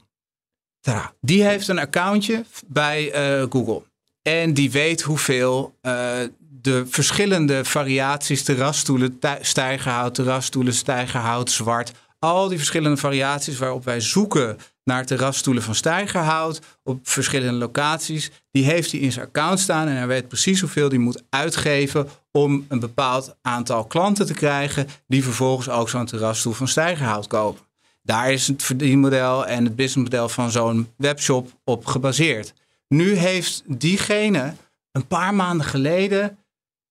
Die 1.20 1.44
heeft 1.44 1.68
een 1.68 1.78
accountje 1.78 2.44
bij 2.66 3.10
eh, 3.12 3.46
Google. 3.50 3.82
En 4.22 4.54
die 4.54 4.70
weet 4.70 5.02
hoeveel 5.02 5.74
eh, 5.80 5.92
de 6.38 6.84
verschillende 6.86 7.64
variaties 7.64 8.42
terrasstoelen, 8.42 9.18
tij- 9.18 9.38
stijgerhout, 9.40 10.14
terrasstoelen, 10.14 10.74
stijgerhout, 10.74 11.50
zwart. 11.50 11.92
Al 12.26 12.48
die 12.48 12.58
verschillende 12.58 12.96
variaties 12.96 13.58
waarop 13.58 13.84
wij 13.84 14.00
zoeken 14.00 14.58
naar 14.84 15.06
terrasstoelen 15.06 15.62
van 15.62 15.74
stijgerhout 15.74 16.60
op 16.82 16.98
verschillende 17.02 17.58
locaties. 17.58 18.30
Die 18.50 18.64
heeft 18.64 18.90
hij 18.90 19.00
in 19.00 19.12
zijn 19.12 19.26
account 19.26 19.60
staan 19.60 19.88
en 19.88 19.96
hij 19.96 20.06
weet 20.06 20.28
precies 20.28 20.60
hoeveel 20.60 20.88
hij 20.88 20.98
moet 20.98 21.22
uitgeven 21.30 22.08
om 22.30 22.64
een 22.68 22.80
bepaald 22.80 23.36
aantal 23.42 23.84
klanten 23.84 24.26
te 24.26 24.34
krijgen 24.34 24.86
die 25.06 25.22
vervolgens 25.22 25.68
ook 25.68 25.88
zo'n 25.88 26.06
terrasstoel 26.06 26.52
van 26.52 26.68
stijgerhout 26.68 27.26
kopen. 27.26 27.62
Daar 28.02 28.32
is 28.32 28.46
het 28.46 28.62
verdienmodel 28.62 29.46
en 29.46 29.64
het 29.64 29.76
businessmodel 29.76 30.28
van 30.28 30.50
zo'n 30.50 30.88
webshop 30.96 31.48
op 31.64 31.86
gebaseerd. 31.86 32.54
Nu 32.88 33.14
heeft 33.14 33.62
diegene 33.66 34.54
een 34.92 35.06
paar 35.06 35.34
maanden 35.34 35.66
geleden 35.66 36.38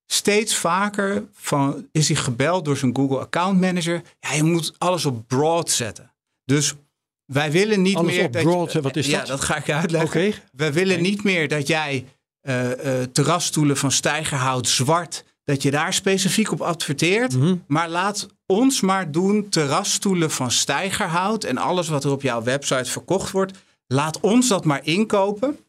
steeds 0.05 0.55
vaker 0.55 1.23
van, 1.31 1.87
is 1.91 2.07
hij 2.07 2.17
gebeld 2.17 2.65
door 2.65 2.77
zijn 2.77 2.95
Google 2.95 3.19
Account 3.19 3.59
Manager. 3.59 4.01
Ja, 4.19 4.33
je 4.33 4.43
moet 4.43 4.73
alles 4.77 5.05
op 5.05 5.27
broad 5.27 5.69
zetten. 5.69 6.11
Dus 6.45 6.73
wij 7.25 7.51
willen 7.51 7.81
niet 7.81 7.95
Alles 7.95 8.15
meer 8.15 8.25
op 8.25 8.33
dat 8.33 8.43
broad, 8.43 8.71
je, 8.71 8.81
wat 8.81 8.95
is 8.95 9.07
ja, 9.07 9.17
dat? 9.17 9.27
dat 9.27 9.41
ga 9.41 9.55
ik 9.55 9.65
je 9.65 9.73
uitleggen. 9.73 10.27
Oké. 10.27 10.37
Wij 10.51 10.73
willen 10.73 11.01
niet 11.01 11.23
meer 11.23 11.47
dat 11.47 11.67
jij 11.67 12.05
eh, 12.41 12.71
terrasstoelen 13.11 13.77
van 13.77 13.91
stijgerhout 13.91 14.67
zwart, 14.67 15.23
dat 15.43 15.61
je 15.61 15.71
daar 15.71 15.93
specifiek 15.93 16.51
op 16.51 16.61
adverteert. 16.61 17.35
Mhm. 17.35 17.55
Maar 17.67 17.89
laat 17.89 18.27
ons 18.45 18.81
maar 18.81 19.11
doen 19.11 19.49
terrasstoelen 19.49 20.31
van 20.31 20.51
stijgerhout 20.51 21.43
en 21.43 21.57
alles 21.57 21.87
wat 21.87 22.03
er 22.03 22.11
op 22.11 22.21
jouw 22.21 22.43
website 22.43 22.91
verkocht 22.91 23.31
wordt. 23.31 23.57
Laat 23.87 24.19
ons 24.19 24.47
dat 24.47 24.65
maar 24.65 24.85
inkopen 24.85 25.59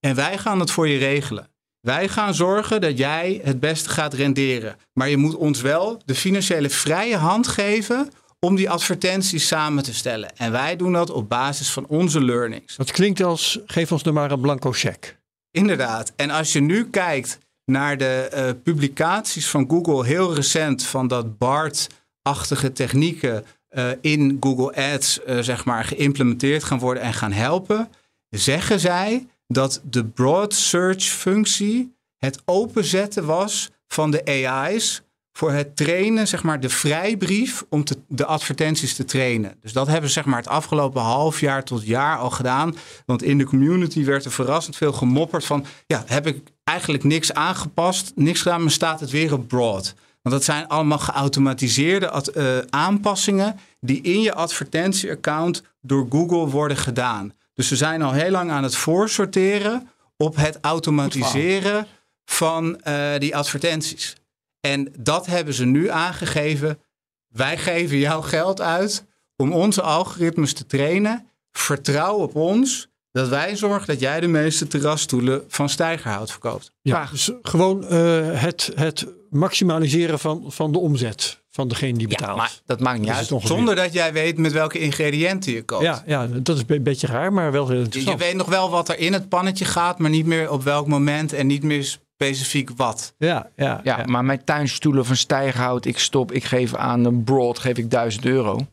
en 0.00 0.14
wij 0.14 0.38
gaan 0.38 0.60
het 0.60 0.70
voor 0.70 0.88
je 0.88 0.98
regelen. 0.98 1.48
Wij 1.86 2.08
gaan 2.08 2.34
zorgen 2.34 2.80
dat 2.80 2.98
jij 2.98 3.40
het 3.42 3.60
beste 3.60 3.88
gaat 3.88 4.14
renderen. 4.14 4.76
Maar 4.92 5.08
je 5.08 5.16
moet 5.16 5.34
ons 5.34 5.60
wel 5.60 6.02
de 6.04 6.14
financiële 6.14 6.70
vrije 6.70 7.16
hand 7.16 7.48
geven 7.48 8.10
om 8.40 8.56
die 8.56 8.70
advertenties 8.70 9.46
samen 9.46 9.82
te 9.82 9.94
stellen. 9.94 10.36
En 10.36 10.52
wij 10.52 10.76
doen 10.76 10.92
dat 10.92 11.10
op 11.10 11.28
basis 11.28 11.70
van 11.70 11.86
onze 11.86 12.24
learnings. 12.24 12.76
Dat 12.76 12.90
klinkt 12.90 13.22
als, 13.22 13.58
geef 13.66 13.92
ons 13.92 14.02
nou 14.02 14.14
maar 14.14 14.30
een 14.30 14.40
blanco 14.40 14.72
cheque. 14.72 15.14
Inderdaad. 15.50 16.12
En 16.16 16.30
als 16.30 16.52
je 16.52 16.60
nu 16.60 16.90
kijkt 16.90 17.38
naar 17.64 17.96
de 17.96 18.28
eh, 18.32 18.50
publicaties 18.62 19.48
van 19.48 19.68
Google, 19.68 20.06
heel 20.06 20.34
recent 20.34 20.82
van 20.82 21.08
dat 21.08 21.38
BART-achtige 21.38 22.72
technieken 22.72 23.44
eh, 23.68 23.88
in 24.00 24.36
Google 24.40 24.92
Ads, 24.92 25.22
eh, 25.22 25.38
zeg 25.38 25.64
maar, 25.64 25.84
geïmplementeerd 25.84 26.64
gaan 26.64 26.78
worden 26.78 27.02
en 27.02 27.14
gaan 27.14 27.32
helpen, 27.32 27.88
zeggen 28.28 28.80
zij 28.80 29.26
dat 29.46 29.80
de 29.84 30.04
broad 30.04 30.54
search 30.54 31.04
functie 31.04 31.94
het 32.16 32.42
openzetten 32.44 33.26
was 33.26 33.70
van 33.88 34.10
de 34.10 34.24
AI's 34.24 35.02
voor 35.36 35.52
het 35.52 35.76
trainen, 35.76 36.28
zeg 36.28 36.42
maar, 36.42 36.60
de 36.60 36.68
vrijbrief 36.68 37.64
om 37.68 37.84
de 38.08 38.24
advertenties 38.24 38.94
te 38.94 39.04
trainen. 39.04 39.56
Dus 39.60 39.72
dat 39.72 39.86
hebben 39.86 40.08
ze 40.08 40.14
zeg 40.14 40.24
maar 40.24 40.38
het 40.38 40.48
afgelopen 40.48 41.02
half 41.02 41.40
jaar 41.40 41.64
tot 41.64 41.86
jaar 41.86 42.18
al 42.18 42.30
gedaan. 42.30 42.76
Want 43.06 43.22
in 43.22 43.38
de 43.38 43.44
community 43.44 44.04
werd 44.04 44.24
er 44.24 44.30
verrassend 44.30 44.76
veel 44.76 44.92
gemopperd 44.92 45.44
van, 45.44 45.64
ja, 45.86 46.02
heb 46.06 46.26
ik 46.26 46.42
eigenlijk 46.64 47.04
niks 47.04 47.32
aangepast, 47.32 48.12
niks 48.14 48.42
gedaan, 48.42 48.60
maar 48.60 48.70
staat 48.70 49.00
het 49.00 49.10
weer 49.10 49.32
op 49.32 49.48
broad. 49.48 49.94
Want 50.22 50.34
dat 50.34 50.44
zijn 50.44 50.68
allemaal 50.68 50.98
geautomatiseerde 50.98 52.06
eh, 52.06 52.58
aanpassingen 52.70 53.58
die 53.80 54.00
in 54.00 54.20
je 54.20 54.34
advertentieaccount 54.34 55.62
door 55.80 56.06
Google 56.10 56.48
worden 56.48 56.76
gedaan. 56.76 57.32
Dus 57.56 57.68
ze 57.68 57.76
zijn 57.76 58.02
al 58.02 58.12
heel 58.12 58.30
lang 58.30 58.50
aan 58.50 58.62
het 58.62 58.76
voorsorteren 58.76 59.88
op 60.16 60.36
het 60.36 60.58
automatiseren 60.60 61.86
van 62.24 62.80
eh, 62.80 63.18
die 63.18 63.36
advertenties. 63.36 64.16
En 64.60 64.92
dat 64.98 65.26
hebben 65.26 65.54
ze 65.54 65.64
nu 65.64 65.90
aangegeven. 65.90 66.78
Wij 67.28 67.58
geven 67.58 67.98
jou 67.98 68.24
geld 68.24 68.60
uit 68.60 69.04
om 69.36 69.52
onze 69.52 69.82
algoritmes 69.82 70.52
te 70.52 70.66
trainen. 70.66 71.28
Vertrouw 71.52 72.14
op 72.16 72.34
ons 72.34 72.88
dat 73.10 73.28
wij 73.28 73.56
zorgen 73.56 73.86
dat 73.86 74.00
jij 74.00 74.20
de 74.20 74.26
meeste 74.26 74.66
terrasstoelen 74.66 75.44
van 75.48 75.68
stijgerhout 75.68 76.30
verkoopt. 76.30 76.72
Ja, 76.80 77.08
dus 77.10 77.30
gewoon 77.42 77.84
eh, 77.84 78.40
het, 78.40 78.72
het 78.74 79.06
maximaliseren 79.30 80.18
van, 80.18 80.44
van 80.52 80.72
de 80.72 80.78
omzet 80.78 81.44
van 81.56 81.68
degene 81.68 81.98
die 81.98 82.08
Ja, 82.08 82.16
betaalt. 82.16 82.36
maar 82.36 82.60
dat 82.66 82.80
maakt 82.80 82.98
niet 82.98 83.06
Dat 83.06 83.14
is 83.16 83.20
uit. 83.22 83.32
ongeveer. 83.32 83.56
Zonder 83.56 83.74
dat 83.76 83.92
jij 83.92 84.12
weet 84.12 84.38
met 84.38 84.52
welke 84.52 84.78
ingrediënten 84.78 85.52
je 85.52 85.62
koopt. 85.64 85.82
ja, 85.82 86.02
ja, 86.06 86.26
dat 86.26 86.56
is 86.56 86.62
een 86.66 86.82
beetje 86.82 87.06
raar, 87.06 87.32
maar 87.32 87.52
wel 87.52 87.62
heel 87.66 87.72
Je, 87.72 87.78
je 87.78 87.84
interessant. 87.84 88.18
weet 88.20 88.34
nog 88.34 88.46
wel 88.48 88.70
wat 88.70 88.88
er 88.88 88.98
in 88.98 89.12
het 89.12 89.28
pannetje 89.28 89.64
gaat, 89.64 89.98
maar 89.98 90.10
niet 90.10 90.26
meer 90.26 90.50
op 90.50 90.62
welk 90.62 90.86
moment 90.86 91.32
en 91.32 91.46
niet 91.46 91.62
meer 91.62 91.84
specifiek 91.84 92.70
wat. 92.76 93.14
Ja, 93.18 93.50
ja, 93.56 93.80
Ja, 93.84 94.02
maar 94.06 94.24
mijn 94.24 94.44
tuinstoelen 94.44 95.04
van 95.06 95.16
stijgerhout, 95.16 95.84
ik 95.84 95.98
stop, 95.98 96.32
ik 96.32 96.44
geef 96.44 96.74
aan 96.74 97.04
een 97.04 97.24
broad, 97.24 97.58
geef 97.58 97.76
ik 97.78 97.90
1000 97.90 98.24
euro. 98.24 98.66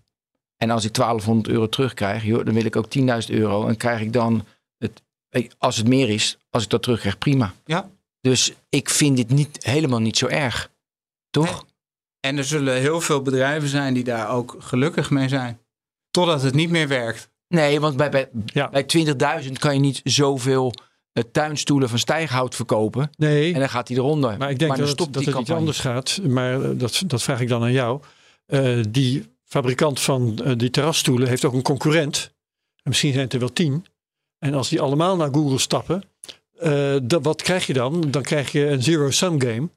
En 0.57 0.69
als 0.69 0.85
ik 0.85 0.93
1200 0.93 1.47
euro 1.53 1.69
terugkrijg, 1.69 2.23
joh, 2.23 2.45
dan 2.45 2.53
wil 2.53 2.65
ik 2.65 2.75
ook 2.75 2.87
10.000 2.89 3.03
euro. 3.29 3.67
En 3.67 3.77
krijg 3.77 4.01
ik 4.01 4.13
dan, 4.13 4.45
het, 4.77 5.01
eh, 5.29 5.49
als 5.57 5.77
het 5.77 5.87
meer 5.87 6.09
is, 6.09 6.37
als 6.49 6.63
ik 6.63 6.69
dat 6.69 6.83
terugkrijg, 6.83 7.17
prima. 7.17 7.53
Ja. 7.65 7.89
Dus 8.21 8.53
ik 8.69 8.89
vind 8.89 9.17
dit 9.17 9.29
niet, 9.29 9.57
helemaal 9.65 9.99
niet 9.99 10.17
zo 10.17 10.27
erg. 10.27 10.69
Toch? 11.29 11.65
En 12.25 12.37
er 12.37 12.43
zullen 12.43 12.73
heel 12.79 13.01
veel 13.01 13.21
bedrijven 13.21 13.69
zijn 13.69 13.93
die 13.93 14.03
daar 14.03 14.29
ook 14.29 14.55
gelukkig 14.59 15.09
mee 15.09 15.27
zijn. 15.27 15.59
Totdat 16.11 16.41
het 16.41 16.53
niet 16.53 16.69
meer 16.69 16.87
werkt. 16.87 17.29
Nee, 17.47 17.79
want 17.79 17.97
bij, 17.97 18.09
bij, 18.09 18.29
Ja. 18.45 18.69
bij 18.69 18.85
20.000 19.45 19.51
kan 19.59 19.73
je 19.73 19.79
niet 19.79 20.01
zoveel 20.03 20.73
eh, 21.13 21.23
tuinstoelen 21.31 21.89
van 21.89 21.99
stijgerhout 21.99 22.55
verkopen. 22.55 23.09
Nee, 23.17 23.53
En 23.53 23.59
dan 23.59 23.69
gaat 23.69 23.87
hij 23.87 23.97
eronder. 23.97 24.37
maar 24.37 24.49
ik 24.49 24.59
denk 24.59 24.77
dat, 24.77 24.87
stopt 24.89 24.99
het, 24.99 25.13
dat 25.13 25.23
die 25.23 25.31
het 25.33 25.39
iets 25.41 25.49
campagne. 25.49 25.59
anders 25.59 25.79
gaat. 25.79 26.19
Maar 26.31 26.61
eh, 26.63 26.69
dat, 26.79 27.03
dat 27.07 27.23
vraag 27.23 27.41
ik 27.41 27.47
dan 27.47 27.61
aan 27.63 27.71
jou. 27.71 28.01
Eh, 28.45 28.79
die 28.89 29.31
fabrikant 29.45 29.99
van 29.99 30.39
eh, 30.43 30.51
die 30.57 30.69
terrasstoelen 30.69 31.27
heeft 31.27 31.45
ook 31.45 31.53
een 31.53 31.61
concurrent. 31.61 32.31
En 32.75 32.81
misschien 32.89 33.11
zijn 33.11 33.23
het 33.23 33.33
er 33.33 33.39
wel 33.39 33.53
tien. 33.53 33.85
En 34.39 34.53
als 34.53 34.69
die 34.69 34.81
allemaal 34.81 35.15
naar 35.15 35.33
Google 35.33 35.57
stappen, 35.59 36.03
eh, 36.59 36.95
dat, 37.03 37.23
wat 37.23 37.41
krijg 37.41 37.67
je 37.67 37.73
dan? 37.73 38.01
Dan 38.11 38.21
krijg 38.21 38.51
je 38.51 38.67
een 38.67 38.83
zero-sum 38.83 39.41
game. 39.41 39.69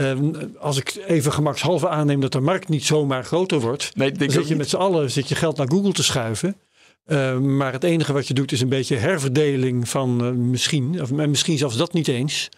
Ehm, 0.00 0.32
als 0.58 0.76
ik 0.76 1.02
even 1.06 1.32
gemakshalve 1.32 1.88
aanneem 1.88 2.20
dat 2.20 2.32
de 2.32 2.40
markt 2.40 2.68
niet 2.68 2.84
zomaar 2.84 3.24
groter 3.24 3.60
wordt, 3.60 3.90
Nee, 3.94 4.12
dan 4.12 4.30
zit 4.30 4.48
je 4.48 4.56
met 4.56 4.68
z'n 4.68 4.76
allen 4.76 5.10
zit 5.10 5.28
je 5.28 5.34
geld 5.34 5.56
naar 5.56 5.68
Google 5.70 5.92
te 5.92 6.02
schuiven. 6.02 6.56
Eh, 7.04 7.38
maar 7.38 7.72
het 7.72 7.84
enige 7.84 8.12
wat 8.12 8.28
je 8.28 8.34
doet 8.34 8.52
is 8.52 8.60
een 8.60 8.68
beetje 8.68 8.96
herverdeling 8.96 9.88
van 9.88 10.24
eh, 10.24 10.30
misschien, 10.30 11.02
of 11.02 11.10
misschien 11.12 11.58
zelfs 11.58 11.76
dat 11.76 11.92
niet 11.92 12.08
eens. 12.08 12.48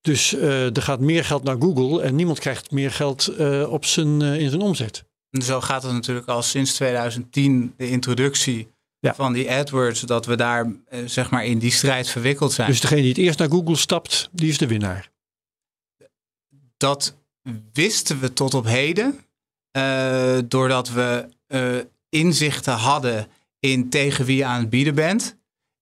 Dus 0.00 0.34
eh, 0.34 0.76
er 0.76 0.82
gaat 0.82 1.00
meer 1.00 1.24
geld 1.24 1.42
naar 1.42 1.56
Google 1.58 2.02
en 2.02 2.14
niemand 2.14 2.38
krijgt 2.38 2.70
meer 2.70 2.90
geld 2.90 3.26
eh, 3.26 3.72
op 3.72 3.84
zijn, 3.84 4.22
eh, 4.22 4.40
in 4.40 4.48
zijn 4.50 4.62
omzet. 4.62 5.04
En 5.30 5.42
zo 5.42 5.60
gaat 5.60 5.82
het 5.82 5.92
natuurlijk 5.92 6.28
al 6.28 6.42
sinds 6.42 6.74
2010, 6.74 7.72
de 7.76 7.88
introductie 7.88 8.68
Ja. 8.98 9.14
van 9.14 9.32
die 9.32 9.50
AdWords, 9.52 10.00
dat 10.00 10.26
we 10.26 10.36
daar 10.36 10.72
zeg 11.04 11.30
maar 11.30 11.44
in 11.44 11.58
die 11.58 11.70
strijd 11.72 12.08
verwikkeld 12.08 12.52
zijn. 12.52 12.68
Dus 12.68 12.80
degene 12.80 13.00
die 13.00 13.08
het 13.08 13.18
eerst 13.18 13.38
naar 13.38 13.50
Google 13.50 13.76
stapt, 13.76 14.28
die 14.32 14.48
is 14.48 14.58
de 14.58 14.66
winnaar. 14.66 15.12
Dat 16.76 17.14
wisten 17.72 18.20
we 18.20 18.32
tot 18.32 18.54
op 18.54 18.64
heden. 18.66 19.18
eh, 19.70 20.38
doordat 20.48 20.90
we 20.90 21.28
eh, 21.46 21.76
inzichten 22.08 22.72
hadden 22.74 23.26
in 23.60 23.88
tegen 23.88 24.24
wie 24.24 24.36
je 24.36 24.44
aan 24.44 24.60
het 24.60 24.70
bieden 24.70 24.94
bent. 24.94 25.36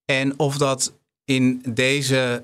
En 0.04 0.38
of 0.38 0.56
dat 0.58 0.92
in 1.24 1.62
deze 1.68 2.42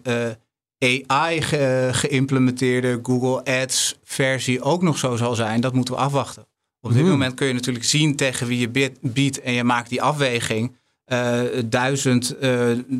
eh, 0.78 1.00
AI 1.08 1.42
ge- 1.42 1.88
geïmplementeerde 1.92 2.98
Google 3.02 3.44
Ads 3.62 3.98
versie 4.04 4.62
ook 4.62 4.82
nog 4.82 4.98
zo 4.98 5.16
zal 5.16 5.34
zijn, 5.34 5.60
dat 5.60 5.72
moeten 5.74 5.94
we 5.94 6.00
afwachten. 6.00 6.46
Op 6.80 6.90
dit 6.92 7.00
Hmm. 7.00 7.10
moment 7.10 7.34
kun 7.34 7.46
je 7.46 7.52
natuurlijk 7.52 7.84
zien 7.84 8.16
tegen 8.16 8.46
wie 8.46 8.58
je 8.58 8.90
biedt 9.00 9.40
en 9.40 9.52
je 9.52 9.64
maakt 9.64 9.88
die 9.88 10.02
afweging. 10.02 10.76
Duizend 11.64 12.36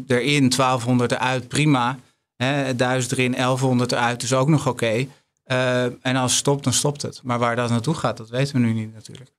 erin, 0.07 0.49
1200 0.49 1.13
eruit, 1.13 1.49
prima. 1.49 1.99
Hè, 2.37 2.77
1000 2.77 3.13
erin, 3.13 3.33
1100 3.35 3.93
eruit 3.93 4.23
is 4.23 4.33
ook 4.33 4.49
nog 4.49 4.67
oké. 4.69 5.07
Eh, 5.49 5.85
en 5.85 6.17
als 6.17 6.31
het 6.31 6.41
stopt, 6.41 6.65
dan 6.65 6.73
stopt 6.73 7.03
het. 7.03 7.21
Maar 7.23 7.39
waar 7.39 7.57
dat 7.57 7.71
naartoe 7.71 7.95
gaat, 7.95 8.17
dat 8.17 8.29
weten 8.29 8.55
we 8.55 8.61
nu 8.61 8.73
niet 8.73 8.95
natuurlijk. 8.95 9.31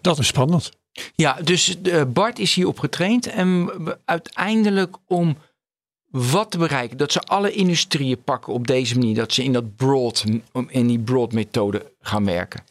Dat 0.00 0.18
is 0.18 0.26
spannend. 0.26 0.70
Ja, 1.14 1.38
dus 1.42 1.82
eh, 1.82 2.02
Bart 2.08 2.38
is 2.38 2.54
hierop 2.54 2.78
getraind. 2.78 3.26
En 3.26 3.70
uiteindelijk 4.04 4.96
om 5.06 5.36
wat 6.10 6.50
te 6.50 6.58
bereiken. 6.58 6.96
Dat 6.96 7.12
ze 7.12 7.20
alle 7.20 7.52
industrieën 7.52 8.22
pakken 8.22 8.52
op 8.52 8.66
deze 8.66 8.98
manier. 8.98 9.14
Dat 9.14 9.32
ze 9.32 9.44
in, 9.44 9.52
dat 9.52 9.76
broad, 9.76 10.24
in 10.68 10.86
die 10.86 10.98
broad 10.98 11.32
methode 11.32 11.92
gaan 12.00 12.24
werken. 12.24 12.64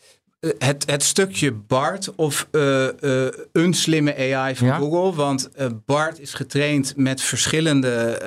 Eh, 0.44 0.50
Het, 0.58 0.84
het 0.86 1.04
stukje 1.04 1.52
BART 1.52 2.16
of 2.16 2.48
eh, 2.52 3.26
eh, 3.28 3.34
een 3.52 3.74
slimme 3.74 4.16
AI 4.36 4.56
van 4.56 4.68
Ja. 4.68 4.78
Google. 4.78 5.14
Want 5.14 5.50
BART 5.86 6.20
is 6.20 6.34
getraind 6.34 6.94
met 6.98 7.22
verschillende 7.22 8.22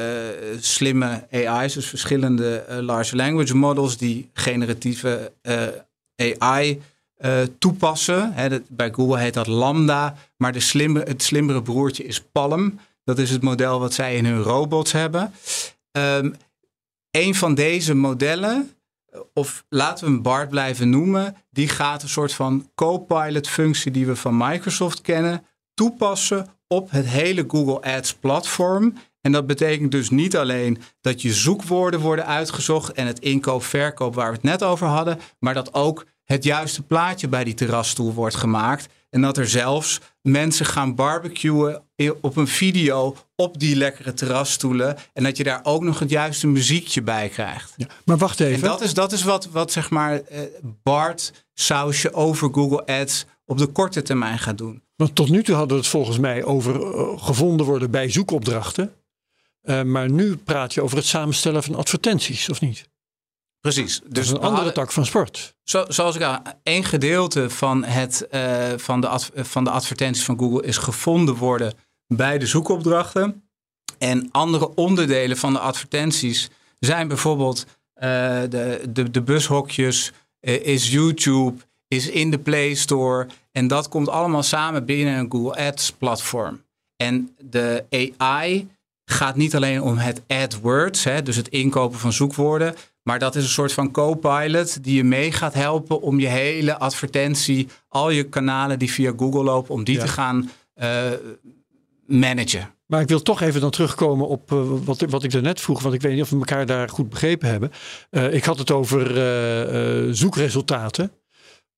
slimme 0.60 1.26
AI's. 1.30 1.74
Dus 1.74 1.86
verschillende 1.86 2.64
large 2.80 3.16
language 3.16 3.56
models 3.56 3.96
die 3.96 4.30
generatieve 4.32 5.32
AI 6.16 6.80
toepassen. 7.58 8.34
Dat- 8.48 8.62
bij 8.68 8.90
Google 8.92 9.18
heet 9.18 9.34
dat 9.34 9.46
Lambda. 9.46 10.16
Maar 10.36 10.52
de 10.52 10.60
slimme, 10.60 11.00
het 11.02 11.22
slimmere 11.22 11.62
broertje 11.62 12.04
is 12.04 12.20
Palm. 12.32 12.78
Dat 13.04 13.18
is 13.18 13.30
het 13.30 13.42
model 13.42 13.78
wat 13.80 13.94
zij 13.94 14.16
in 14.16 14.24
hun 14.24 14.42
robots 14.42 14.92
hebben. 14.92 15.32
Ehm 15.92 16.30
een 17.10 17.34
van 17.34 17.54
deze 17.54 17.94
modellen 17.94 18.70
of 19.34 19.64
laten 19.68 20.04
we 20.04 20.12
hem 20.12 20.22
BART 20.22 20.48
blijven 20.48 20.90
noemen, 20.90 21.36
die 21.50 21.68
gaat 21.68 22.02
een 22.02 22.08
soort 22.08 22.32
van 22.32 22.70
co-pilot 22.74 23.48
functie 23.48 23.90
die 23.90 24.06
we 24.06 24.16
van 24.16 24.36
Microsoft 24.36 25.00
kennen, 25.00 25.44
toepassen 25.74 26.48
op 26.68 26.90
het 26.90 27.06
hele 27.06 27.44
Google 27.48 27.80
Ads 27.80 28.14
platform. 28.14 28.94
En 29.20 29.32
dat 29.32 29.46
betekent 29.46 29.90
dus 29.90 30.10
niet 30.10 30.36
alleen 30.36 30.78
dat 31.00 31.22
je 31.22 31.32
zoekwoorden 31.32 32.00
worden 32.00 32.26
uitgezocht 32.26 32.92
en 32.92 33.06
het 33.06 33.18
inkoop-verkoop 33.18 34.14
waar 34.14 34.28
we 34.28 34.34
het 34.34 34.42
net 34.42 34.62
over 34.62 34.86
hadden, 34.86 35.18
maar 35.38 35.54
dat 35.54 35.74
ook 35.74 36.06
het 36.24 36.44
juiste 36.44 36.82
plaatje 36.82 37.28
bij 37.28 37.44
die 37.44 37.54
terrasstoel 37.54 38.12
wordt 38.12 38.34
gemaakt. 38.34 38.88
En 39.16 39.22
dat 39.22 39.36
er 39.36 39.48
zelfs 39.48 40.00
mensen 40.22 40.66
gaan 40.66 40.94
barbecuen 40.94 41.82
op 42.20 42.36
een 42.36 42.46
video 42.46 43.16
op 43.36 43.58
die 43.58 43.76
lekkere 43.76 44.14
terrasstoelen. 44.14 44.96
En 45.12 45.22
dat 45.24 45.36
je 45.36 45.44
daar 45.44 45.60
ook 45.62 45.82
nog 45.82 45.98
het 45.98 46.10
juiste 46.10 46.46
muziekje 46.46 47.02
bij 47.02 47.28
krijgt. 47.28 47.74
Ja. 47.76 47.86
Maar 48.04 48.16
wacht 48.16 48.40
En 48.40 48.46
even. 48.46 48.68
dat 48.68 48.80
is, 48.80 48.94
dat 48.94 49.12
is 49.12 49.22
wat, 49.22 49.48
wat 49.48 49.72
zeg 49.72 49.90
maar 49.90 50.20
eh, 50.20 50.40
Bart 50.82 51.46
sausje 51.54 52.12
over 52.12 52.48
Google 52.52 52.86
Ads 52.86 53.24
op 53.44 53.58
de 53.58 53.66
korte 53.66 54.02
termijn 54.02 54.38
gaat 54.38 54.58
doen. 54.58 54.82
Want 54.96 55.14
tot 55.14 55.28
nu 55.28 55.42
toe 55.42 55.54
hadden 55.54 55.76
we 55.76 55.82
het 55.82 55.90
volgens 55.92 56.18
mij 56.18 56.44
over 56.44 56.74
eh, 56.74 57.24
gevonden 57.24 57.66
worden 57.66 57.90
bij 57.90 58.10
zoekopdrachten. 58.10 58.92
Eh, 59.62 59.82
maar 59.82 60.10
nu 60.10 60.36
praat 60.36 60.74
je 60.74 60.82
over 60.82 60.96
het 60.96 61.06
samenstellen 61.06 61.62
van 61.62 61.74
advertenties, 61.74 62.48
of 62.48 62.60
niet? 62.60 62.88
Precies. 63.72 64.00
Dus 64.08 64.30
een 64.30 64.40
andere 64.40 64.72
tak 64.72 64.92
van 64.92 65.06
sport. 65.06 65.54
Zo, 65.62 65.84
zoals 65.88 66.16
ik 66.16 66.22
al, 66.22 66.38
één 66.62 66.84
gedeelte 66.84 67.50
van, 67.50 67.84
het, 67.84 68.26
eh, 68.28 68.72
van, 68.76 69.00
de 69.00 69.08
adv- 69.08 69.28
van 69.34 69.64
de 69.64 69.70
advertenties 69.70 70.24
van 70.24 70.38
Google 70.38 70.62
is 70.62 70.76
gevonden 70.76 71.34
worden 71.34 71.74
bij 72.06 72.38
de 72.38 72.46
zoekopdrachten. 72.46 73.48
En 73.98 74.28
andere 74.30 74.74
onderdelen 74.74 75.36
van 75.36 75.52
de 75.52 75.58
advertenties 75.58 76.50
zijn 76.78 77.08
bijvoorbeeld 77.08 77.66
eh, 77.94 78.08
de, 78.48 78.82
de, 78.88 79.10
de 79.10 79.22
bushokjes, 79.22 80.12
eh, 80.40 80.66
is 80.66 80.90
YouTube, 80.92 81.60
is 81.88 82.08
in 82.08 82.30
de 82.30 82.38
Play 82.38 82.74
Store. 82.74 83.26
En 83.52 83.68
dat 83.68 83.88
komt 83.88 84.08
allemaal 84.08 84.42
samen 84.42 84.84
binnen 84.84 85.14
een 85.18 85.30
Google 85.30 85.66
Ads 85.66 85.90
platform. 85.90 86.62
En 86.96 87.36
de 87.40 87.84
AI 88.18 88.68
gaat 89.04 89.36
niet 89.36 89.54
alleen 89.54 89.82
om 89.82 89.96
het 89.96 90.22
AdWords, 90.26 91.04
hè, 91.04 91.22
dus 91.22 91.36
het 91.36 91.48
inkopen 91.48 91.98
van 91.98 92.12
zoekwoorden. 92.12 92.74
Maar 93.06 93.18
dat 93.18 93.34
is 93.36 93.42
een 93.42 93.48
soort 93.50 93.72
van 93.72 93.90
co-pilot 93.90 94.84
die 94.84 94.96
je 94.96 95.04
mee 95.04 95.32
gaat 95.32 95.54
helpen 95.54 96.00
om 96.00 96.20
je 96.20 96.26
hele 96.26 96.78
advertentie, 96.78 97.68
al 97.88 98.10
je 98.10 98.28
kanalen 98.28 98.78
die 98.78 98.90
via 98.92 99.12
Google 99.16 99.42
lopen, 99.42 99.74
om 99.74 99.84
die 99.84 99.94
Ja. 99.94 100.00
te 100.00 100.08
gaan 100.08 100.50
eh, 100.74 101.04
managen. 102.06 102.74
Maar 102.86 103.00
ik 103.00 103.08
wil 103.08 103.22
toch 103.22 103.40
even 103.40 103.60
dan 103.60 103.70
terugkomen 103.70 104.28
op 104.28 104.52
eh, 104.52 104.58
wat, 104.84 105.00
ik- 105.02 105.10
wat 105.10 105.22
ik 105.24 105.30
daarnet 105.30 105.60
vroeg. 105.60 105.82
Want 105.82 105.94
ik 105.94 106.00
weet 106.02 106.12
niet 106.12 106.22
of 106.22 106.30
we 106.30 106.36
elkaar 106.36 106.66
daar 106.66 106.88
goed 106.88 107.08
begrepen 107.08 107.48
hebben. 107.48 107.72
Eh, 108.10 108.32
ik 108.34 108.44
had 108.44 108.58
het 108.58 108.70
over 108.70 109.06
zoekresultaten. 110.14 111.12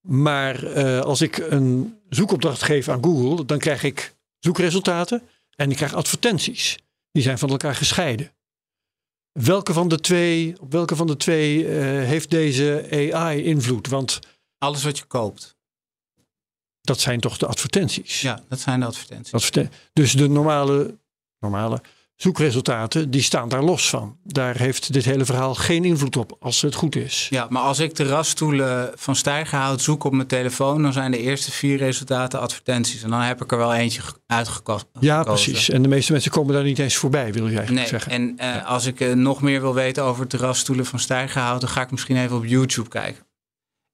Maar 0.00 0.68
als 1.02 1.20
ik 1.20 1.36
een 1.36 1.94
zoekopdracht 2.08 2.62
geef 2.62 2.88
aan 2.88 3.04
Google, 3.04 3.44
dan 3.44 3.58
krijg 3.58 3.82
ik 3.82 4.14
zoekresultaten 4.38 5.22
en 5.56 5.70
ik 5.70 5.76
krijg 5.76 5.94
advertenties. 5.94 6.78
Die 7.12 7.22
zijn 7.22 7.38
van 7.38 7.48
elkaar 7.50 7.74
gescheiden. 7.74 8.30
Welke 9.45 9.72
van 9.72 9.89
de 9.89 10.01
twee, 10.01 10.61
op 10.61 10.72
welke 10.72 10.97
van 10.97 11.07
de 11.07 11.16
twee 11.16 11.66
eh, 11.68 11.80
heeft 11.84 12.30
deze 12.30 12.86
AI 13.12 13.43
invloed? 13.45 13.86
Want 13.89 14.18
Alles 14.59 14.82
wat 14.82 14.99
je 14.99 15.05
koopt. 15.05 15.57
dat 16.80 17.01
zijn 17.01 17.20
toch 17.20 17.36
de 17.39 17.47
advertenties? 17.47 18.20
Ja, 18.20 18.45
dat 18.49 18.61
zijn 18.61 18.80
de 18.80 18.86
advertenties. 18.86 19.32
Adverte- 19.32 19.68
dus 19.93 20.12
de 20.12 20.28
normale, 20.28 20.99
normale 21.39 21.80
zoekresultaten, 22.22 23.10
die 23.10 23.22
staan 23.22 23.48
daar 23.48 23.62
los 23.62 23.88
van. 23.88 24.16
Daar 24.24 24.56
heeft 24.56 24.92
dit 24.92 25.04
hele 25.04 25.24
verhaal 25.24 25.54
geen 25.54 25.84
invloed 25.84 26.16
op, 26.16 26.36
als 26.40 26.62
het 26.62 26.74
goed 26.74 26.96
is. 26.96 27.26
Ja, 27.30 27.46
maar 27.50 27.62
als 27.62 27.78
ik 27.78 27.92
terrasstoelen 27.94 28.92
van 28.94 29.16
stijgerhout 29.16 29.80
zoek 29.80 30.04
op 30.04 30.12
mijn 30.12 30.28
telefoon, 30.28 30.82
dan 30.82 30.92
zijn 30.92 31.10
de 31.10 31.18
eerste 31.18 31.50
vier 31.50 31.76
resultaten 31.76 32.40
advertenties. 32.40 33.02
En 33.02 33.10
dan 33.10 33.20
heb 33.20 33.42
ik 33.42 33.52
er 33.52 33.58
wel 33.58 33.74
eentje 33.74 34.00
ge- 34.02 34.12
uitgekozen. 34.26 34.86
Ja, 35.00 35.22
precies. 35.22 35.70
En 35.70 35.82
de 35.82 35.88
meeste 35.88 36.12
mensen 36.12 36.30
komen 36.30 36.54
daar 36.54 36.62
niet 36.64 36.78
eens 36.78 36.96
voorbij, 36.96 37.32
wil 37.32 37.48
je 37.48 37.56
eigenlijk 37.58 37.90
Nee, 37.90 38.00
zeggen. 38.00 38.12
en 38.12 38.38
eh, 38.38 38.66
als 38.66 38.86
ik 38.86 39.00
eh, 39.00 39.12
nog 39.12 39.42
meer 39.42 39.60
wil 39.60 39.74
weten 39.74 40.04
over 40.04 40.26
terrasstoelen 40.26 40.86
van 40.86 40.98
stijgerhout, 40.98 41.60
dan 41.60 41.70
ga 41.70 41.80
ik 41.82 41.90
misschien 41.90 42.16
even 42.16 42.36
op 42.36 42.44
YouTube 42.44 42.88
kijken. 42.88 43.26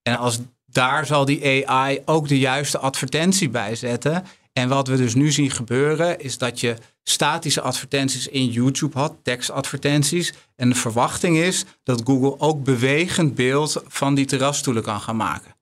En 0.03 0.17
als 0.19 0.39
daar 0.67 1.07
zal 1.07 1.25
die 1.25 1.69
AI 1.69 2.01
ook 2.05 2.29
de 2.29 2.39
juiste 2.39 2.79
advertentie 2.79 3.49
bij 3.49 3.75
zetten. 3.77 4.25
En 4.53 4.69
wat 4.69 4.89
we 4.89 4.97
dus 4.97 5.15
nu 5.15 5.33
zien 5.33 5.51
gebeuren, 5.51 6.21
is 6.21 6.39
dat 6.39 6.61
je 6.61 6.77
statische 7.05 7.61
advertenties 7.61 8.29
in 8.29 8.47
YouTube 8.47 8.99
had, 8.99 9.15
tekstadvertenties. 9.23 10.35
En 10.57 10.69
de 10.69 10.75
verwachting 10.75 11.37
is 11.37 11.65
dat 11.83 12.03
Google 12.05 12.41
ook 12.41 12.65
bewegend 12.65 13.35
beeld 13.35 13.83
van 13.87 14.15
die 14.15 14.27
terrasstoelen 14.27 14.83
kan 14.83 15.01
gaan 15.01 15.17
maken. 15.17 15.55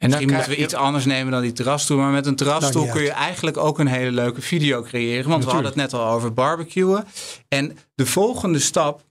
En 0.00 0.10
dan 0.10 0.18
Misschien 0.18 0.26
krijg 0.26 0.46
moeten 0.46 0.58
we 0.58 0.64
iets 0.64 0.74
anders 0.74 1.04
nemen 1.04 1.32
dan 1.32 1.42
die 1.42 1.52
terrasstoel. 1.52 1.98
Maar 1.98 2.10
met 2.10 2.26
een 2.26 2.36
terrasstoel 2.36 2.82
niet 2.82 2.92
kun 2.92 3.02
je 3.02 3.10
eigenlijk 3.10 3.56
ook 3.56 3.78
een 3.78 3.86
hele 3.86 4.12
leuke 4.12 4.42
video 4.42 4.82
creëren. 4.82 5.30
Want 5.30 5.44
we 5.44 5.50
hadden 5.50 5.68
het 5.68 5.80
net 5.80 5.92
al 5.92 6.06
over 6.06 6.32
barbecuen. 6.32 7.04
En 7.48 7.78
de 7.94 8.06
volgende 8.06 8.58
stap 8.58 9.04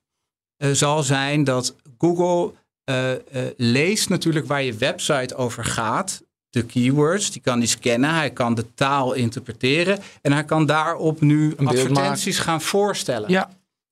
eh, 0.57 0.71
zal 0.71 1.03
zijn 1.03 1.43
dat 1.43 1.75
Google 1.97 2.53
eh, 2.83 3.11
eh, 3.11 3.19
leest 3.57 4.09
natuurlijk 4.09 4.47
waar 4.47 4.63
je 4.63 4.73
website 4.73 5.35
over 5.35 5.65
gaat. 5.65 6.21
De 6.49 6.63
keywords, 6.63 7.31
die 7.31 7.41
kan 7.41 7.59
die 7.59 7.67
scannen. 7.67 8.13
Hij 8.13 8.31
kan 8.31 8.53
de 8.53 8.73
taal 8.73 9.13
interpreteren. 9.13 9.99
En 10.21 10.31
hij 10.31 10.43
kan 10.43 10.65
daarop 10.65 11.21
nu 11.21 11.55
advertenties 11.57 12.39
gaan 12.39 12.61
voorstellen 12.61 13.29
Ja, 13.29 13.49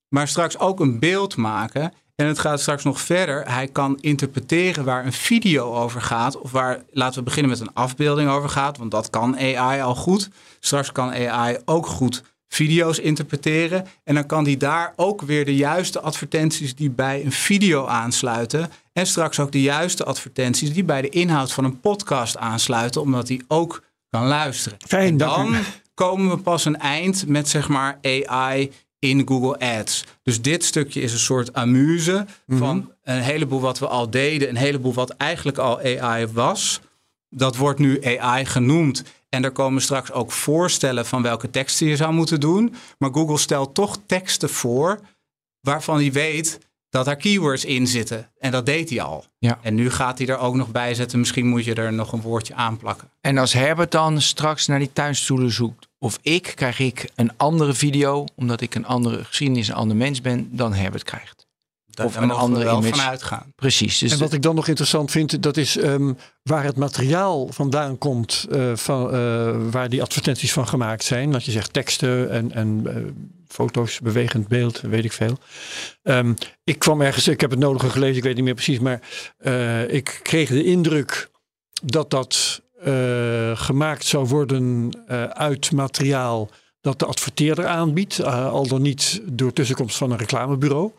maar 0.10 0.28
straks 0.28 0.60
ook 0.60 0.80
een 0.80 1.00
beeld 1.00 1.36
maken. 1.36 1.94
En 2.16 2.28
het 2.28 2.40
gaat 2.40 2.60
straks 2.60 2.84
nog 2.84 3.02
verder. 3.02 3.52
Hij 3.52 3.68
kan 3.68 3.98
interpreteren 4.00 4.86
waar 4.86 5.06
een 5.06 5.14
video 5.14 5.74
over 5.74 6.02
gaat. 6.02 6.38
Of 6.38 6.52
waar, 6.52 6.84
laten 6.92 7.20
we 7.20 7.24
beginnen 7.24 7.52
met 7.52 7.60
een 7.60 7.74
afbeelding 7.74 8.30
over 8.30 8.50
gaat. 8.50 8.78
Want 8.78 8.92
dat 8.92 9.10
kan 9.10 9.38
AI 9.38 9.82
al 9.82 9.96
goed. 9.96 10.30
Straks 10.60 10.92
kan 10.92 11.12
AI 11.14 11.58
ook 11.66 11.86
goed 11.86 12.24
video's 12.48 12.98
interpreteren. 13.00 13.86
En 14.04 14.16
dan 14.16 14.26
kan 14.26 14.44
die 14.44 14.58
daar 14.58 14.94
ook 14.96 15.22
weer 15.22 15.46
de 15.46 15.56
juiste 15.56 16.00
advertenties 16.02 16.76
die 16.76 16.90
bij 16.90 17.26
een 17.26 17.32
video 17.32 17.86
aansluiten. 17.86 18.70
En 18.94 19.08
straks 19.08 19.40
ook 19.40 19.52
de 19.52 19.62
juiste 19.62 20.04
advertenties 20.04 20.74
die 20.74 20.84
bij 20.84 21.02
de 21.02 21.10
inhoud 21.10 21.52
van 21.52 21.64
een 21.64 21.80
podcast 21.80 22.38
aansluiten. 22.38 23.02
Omdat 23.02 23.28
die 23.28 23.44
ook 23.48 23.84
kan 24.10 24.26
luisteren. 24.28 24.78
Fijn, 24.88 25.08
En 25.08 25.18
dan 25.18 25.56
komen 25.94 26.30
we 26.30 26.38
pas 26.38 26.66
een 26.66 26.80
eind 26.80 27.28
met 27.28 27.50
zeg 27.50 27.68
maar 27.68 28.00
AI 28.02 28.72
in 29.00 29.28
Google 29.28 29.60
Ads. 29.78 30.04
Dus 30.24 30.42
dit 30.42 30.64
stukje 30.64 31.02
is 31.02 31.12
een 31.14 31.20
soort 31.20 31.54
amuse 31.54 32.26
Mhm. 32.46 32.58
van 32.60 32.92
een 33.04 33.22
heleboel 33.22 33.60
wat 33.62 33.80
we 33.80 33.88
al 33.88 34.10
deden, 34.10 34.50
een 34.50 34.56
heleboel 34.56 34.94
wat 34.94 35.10
eigenlijk 35.10 35.58
al 35.58 35.80
AI 35.80 36.28
was. 36.28 36.80
Dat 37.30 37.56
wordt 37.56 37.80
nu 37.80 38.18
AI 38.18 38.46
genoemd. 38.46 39.04
En 39.38 39.44
er 39.44 39.52
komen 39.52 39.82
straks 39.82 40.12
ook 40.12 40.32
voorstellen 40.32 41.06
van 41.06 41.22
welke 41.22 41.50
teksten 41.50 41.88
je 41.88 41.96
zou 41.96 42.14
moeten 42.14 42.40
doen. 42.40 42.76
Maar 42.98 43.14
Google 43.14 43.38
stelt 43.38 43.74
toch 43.74 43.98
teksten 44.06 44.50
voor 44.50 45.00
waarvan 45.62 45.98
hij 45.98 46.12
weet 46.12 46.60
dat 46.90 47.06
daar 47.06 47.16
keywords 47.16 47.66
in 47.66 47.88
zitten. 47.88 48.32
En 48.40 48.52
dat 48.52 48.66
deed 48.66 48.90
hij 48.90 49.02
al. 49.02 49.26
Ja. 49.40 49.60
En 49.62 49.76
nu 49.76 49.90
gaat 49.90 50.18
hij 50.18 50.28
er 50.28 50.38
ook 50.38 50.56
nog 50.56 50.72
bij 50.72 50.94
zetten. 50.94 51.20
Misschien 51.20 51.48
moet 51.48 51.66
je 51.66 51.74
er 51.74 51.94
nog 51.94 52.12
een 52.12 52.22
woordje 52.22 52.54
aan 52.54 52.78
plakken. 52.78 53.10
En 53.22 53.38
als 53.38 53.54
Herbert 53.54 53.92
dan 53.92 54.22
straks 54.22 54.68
naar 54.68 54.80
die 54.80 54.94
tuinstoelen 54.94 55.52
zoekt, 55.52 55.88
of 56.00 56.20
ik, 56.22 56.52
krijg 56.56 56.80
ik 56.80 57.10
een 57.16 57.32
andere 57.38 57.74
video, 57.74 58.26
omdat 58.36 58.62
ik 58.62 58.76
een 58.76 58.86
andere 58.86 59.24
geschiedenis, 59.24 59.68
een 59.68 59.76
ander 59.76 59.98
mens 59.98 60.22
ben, 60.22 60.50
dan 60.52 60.74
Herbert 60.74 61.04
krijgt. 61.04 61.47
Daar 61.98 62.06
Of 62.06 62.14
daar 62.14 62.24
een 62.24 62.30
we 62.30 62.36
andere 62.36 62.64
wel 62.66 62.78
image. 62.78 62.96
van 62.96 63.06
uitgaan. 63.06 63.54
Precies. 63.56 63.98
Dus 63.98 64.12
En 64.12 64.20
wat 64.20 64.34
ik 64.34 64.42
dan 64.42 64.56
nog 64.56 64.68
interessant 64.68 65.12
vind, 65.12 65.44
dat 65.44 65.58
is 65.58 65.78
ehm, 65.78 66.14
waar 66.44 66.64
het 66.64 66.76
materiaal 66.76 67.48
vandaan 67.52 67.98
komt, 67.98 68.46
eh, 68.52 68.72
van, 68.76 69.12
eh, 69.14 69.56
waar 69.72 69.90
die 69.90 70.02
advertenties 70.02 70.54
van 70.54 70.68
gemaakt 70.68 71.04
zijn. 71.04 71.32
Dat 71.32 71.44
je 71.46 71.52
zegt 71.52 71.74
teksten 71.74 72.30
en, 72.32 72.52
en 72.52 72.82
eh, 72.86 72.96
foto's, 73.48 74.00
bewegend 74.00 74.48
beeld, 74.48 74.82
weet 74.82 75.06
ik 75.06 75.12
veel. 75.14 75.38
Ehm, 76.04 76.34
ik 76.64 76.80
kwam 76.80 77.02
ergens, 77.02 77.28
ik 77.28 77.42
heb 77.42 77.50
het 77.50 77.60
nodige 77.60 77.90
gelezen, 77.90 78.18
ik 78.18 78.24
weet 78.24 78.36
niet 78.36 78.44
meer 78.44 78.54
precies, 78.54 78.80
maar 78.80 79.02
eh, 79.38 79.94
ik 79.94 80.20
kreeg 80.24 80.50
de 80.50 80.64
indruk 80.64 81.30
dat 81.84 82.10
dat 82.10 82.62
eh, 82.84 83.52
gemaakt 83.54 84.06
zou 84.06 84.28
worden 84.28 84.92
uit 85.34 85.72
materiaal 85.72 86.50
dat 86.82 87.00
de 87.00 87.06
adverteerder 87.06 87.66
aanbiedt, 87.68 88.24
al 88.24 88.68
dan 88.68 88.82
niet 88.82 89.22
door 89.26 89.54
tussenkomst 89.54 89.98
van 89.98 90.12
een 90.12 90.18
reclamebureau. 90.18 90.92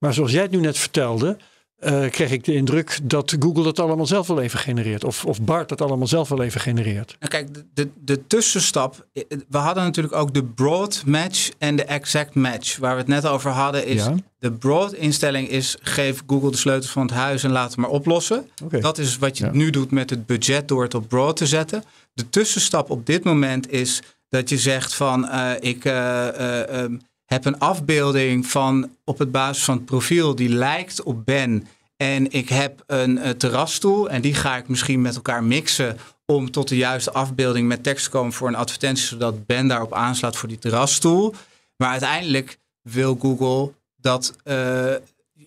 Maar 0.00 0.14
zoals 0.14 0.32
jij 0.32 0.42
het 0.42 0.50
nu 0.50 0.60
net 0.60 0.78
vertelde, 0.78 1.36
eh, 1.76 2.08
kreeg 2.10 2.30
ik 2.30 2.44
de 2.44 2.54
indruk 2.54 2.98
dat 3.02 3.36
Google 3.38 3.62
dat 3.62 3.78
allemaal 3.78 4.06
zelf 4.06 4.26
wel 4.26 4.40
even 4.40 4.58
genereert. 4.58 5.04
Of, 5.04 5.24
of 5.24 5.42
Bart 5.42 5.68
dat 5.68 5.80
allemaal 5.80 6.06
zelf 6.06 6.28
wel 6.28 6.42
even 6.42 6.60
genereert. 6.60 7.16
Nou, 7.18 7.30
kijk, 7.32 7.48
de, 7.74 7.88
de, 8.00 8.26
tussenstap. 8.26 9.06
eh, 9.12 9.22
We 9.48 9.58
hadden 9.58 9.84
natuurlijk 9.84 10.14
ook 10.14 10.34
de 10.34 10.44
broad 10.44 11.02
match 11.06 11.50
en 11.58 11.76
de 11.76 11.84
exact 11.84 12.34
match. 12.34 12.76
Waar 12.76 12.92
we 12.92 12.98
het 12.98 13.08
net 13.08 13.26
over 13.26 13.50
hadden 13.50 13.86
is 13.86 14.04
Ja. 14.04 14.14
de 14.38 14.52
broad 14.52 14.92
instelling 14.92 15.48
is 15.48 15.76
geef 15.82 16.22
Google 16.26 16.50
de 16.50 16.56
sleutels 16.56 16.90
van 16.92 17.02
het 17.02 17.10
huis 17.14 17.42
en 17.42 17.50
laat 17.50 17.68
het 17.70 17.76
maar 17.76 17.90
oplossen. 17.90 18.48
Dat 18.80 18.98
is 18.98 19.18
wat 19.18 19.38
je 19.38 19.44
Ja. 19.44 19.50
nu 19.52 19.70
doet 19.70 19.90
met 19.90 20.10
het 20.10 20.26
budget 20.26 20.68
door 20.68 20.82
het 20.82 20.94
op 20.94 21.08
broad 21.08 21.36
te 21.36 21.46
zetten. 21.46 21.84
De 22.12 22.28
tussenstap 22.30 22.90
op 22.90 23.06
dit 23.06 23.24
moment 23.24 23.70
is 23.70 24.02
dat 24.28 24.48
je 24.48 24.58
zegt 24.58 24.94
van 24.94 25.28
eh, 25.28 25.50
ik 25.60 25.84
eh, 25.84 26.28
eh, 26.28 26.82
ehm, 26.82 26.96
heb 27.34 27.44
een 27.44 27.58
afbeelding 27.58 28.46
van 28.46 28.90
op 29.04 29.18
het 29.18 29.30
basis 29.30 29.64
van 29.64 29.76
het 29.76 29.84
profiel 29.84 30.34
die 30.34 30.48
lijkt 30.48 31.02
op 31.02 31.24
Ben. 31.24 31.66
En 31.96 32.32
ik 32.32 32.48
heb 32.48 32.82
een 32.86 33.18
eh, 33.18 33.30
terrasstoel 33.30 34.10
en 34.10 34.20
die 34.20 34.34
ga 34.34 34.56
ik 34.56 34.68
misschien 34.68 35.00
met 35.00 35.14
elkaar 35.14 35.44
mixen 35.44 35.96
om 36.26 36.50
tot 36.50 36.68
de 36.68 36.76
juiste 36.76 37.12
afbeelding 37.12 37.68
met 37.68 37.82
tekst 37.82 38.04
te 38.04 38.10
komen 38.10 38.32
voor 38.32 38.48
een 38.48 38.54
advertentie, 38.54 39.06
zodat 39.06 39.46
Ben 39.46 39.68
daarop 39.68 39.92
aanslaat 39.92 40.36
voor 40.36 40.48
die 40.48 40.58
terrasstoel. 40.58 41.34
Maar 41.76 41.90
uiteindelijk 41.90 42.58
wil 42.82 43.18
Google 43.20 43.72
dat 43.96 44.36
eh, 44.44 44.54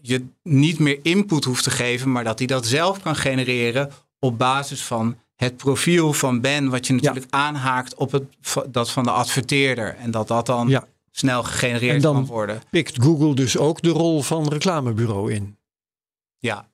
je 0.02 0.26
niet 0.44 0.80
meer 0.80 1.00
input 1.02 1.44
hoeft 1.44 1.64
te 1.64 1.72
geven, 1.72 2.12
maar 2.12 2.24
dat 2.24 2.38
hij 2.38 2.48
dat 2.48 2.66
zelf 2.66 3.02
kan 3.02 3.16
genereren 3.16 3.92
op 4.20 4.38
basis 4.38 4.84
van 4.84 5.16
het 5.36 5.58
profiel 5.58 6.14
van 6.14 6.42
Ben, 6.42 6.70
wat 6.70 6.88
je 6.88 6.94
natuurlijk 6.94 7.26
aanhaakt 7.30 7.96
op 7.96 8.12
het, 8.12 8.24
dat 8.68 8.92
van 8.92 9.04
de 9.04 9.12
adverteerder. 9.12 9.96
En 9.96 10.12
dat 10.12 10.28
dat 10.28 10.46
dan 10.46 10.68
Ja. 10.68 10.88
Snel 11.16 11.44
gegenereerd 11.44 11.96
En 11.96 12.02
dan- 12.02 12.14
kan 12.14 12.26
worden. 12.26 12.62
Pikt 12.70 13.02
Google 13.04 13.36
dus 13.36 13.58
ook 13.58 13.82
de 13.82 13.90
rol 13.90 14.22
van 14.22 14.48
reclamebureau 14.48 15.34
in? 15.34 15.58
Ja, 16.38 16.72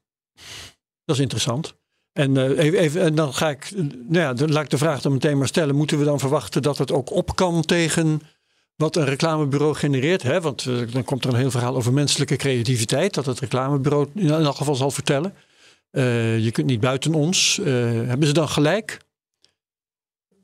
Dat 1.06 1.16
is 1.16 1.22
interessant. 1.22 1.76
En, 2.14 2.38
eh, 2.38 2.66
even, 2.66 2.80
even, 2.80 3.02
en 3.02 3.16
dan 3.16 3.34
ga 3.34 3.50
ik, 3.50 3.72
nou 3.76 3.94
ja, 4.20 4.34
dan 4.34 4.52
laat 4.52 4.64
ik 4.64 4.70
de 4.70 4.78
vraag 4.78 5.02
dan 5.02 5.12
meteen 5.14 5.38
maar 5.38 5.48
stellen. 5.48 5.76
Moeten 5.76 6.00
we 6.00 6.06
dan 6.06 6.20
verwachten 6.20 6.62
dat 6.62 6.78
het 6.78 6.92
ook 6.92 7.12
op 7.12 7.36
kan 7.36 7.62
tegen 7.62 8.22
wat 8.76 8.96
een 8.96 9.06
reclamebureau 9.06 9.76
genereert? 9.76 10.22
Hè? 10.24 10.42
Want 10.42 10.66
eh, 10.66 10.92
dan 10.92 11.04
komt 11.04 11.24
er 11.24 11.30
een 11.30 11.36
heel 11.40 11.52
verhaal 11.52 11.76
over 11.76 11.94
menselijke 11.94 12.36
creativiteit. 12.36 13.14
Dat 13.14 13.26
het 13.26 13.40
reclamebureau 13.40 14.08
in 14.16 14.30
elk 14.30 14.56
geval 14.56 14.76
zal 14.76 14.92
vertellen. 14.92 15.34
Eh, 15.92 16.40
je 16.44 16.52
kunt 16.52 16.68
niet 16.68 16.80
buiten 16.80 17.14
ons. 17.14 17.60
Hebben 17.64 18.28
ze 18.28 18.34
dan 18.34 18.50
gelijk? 18.50 18.98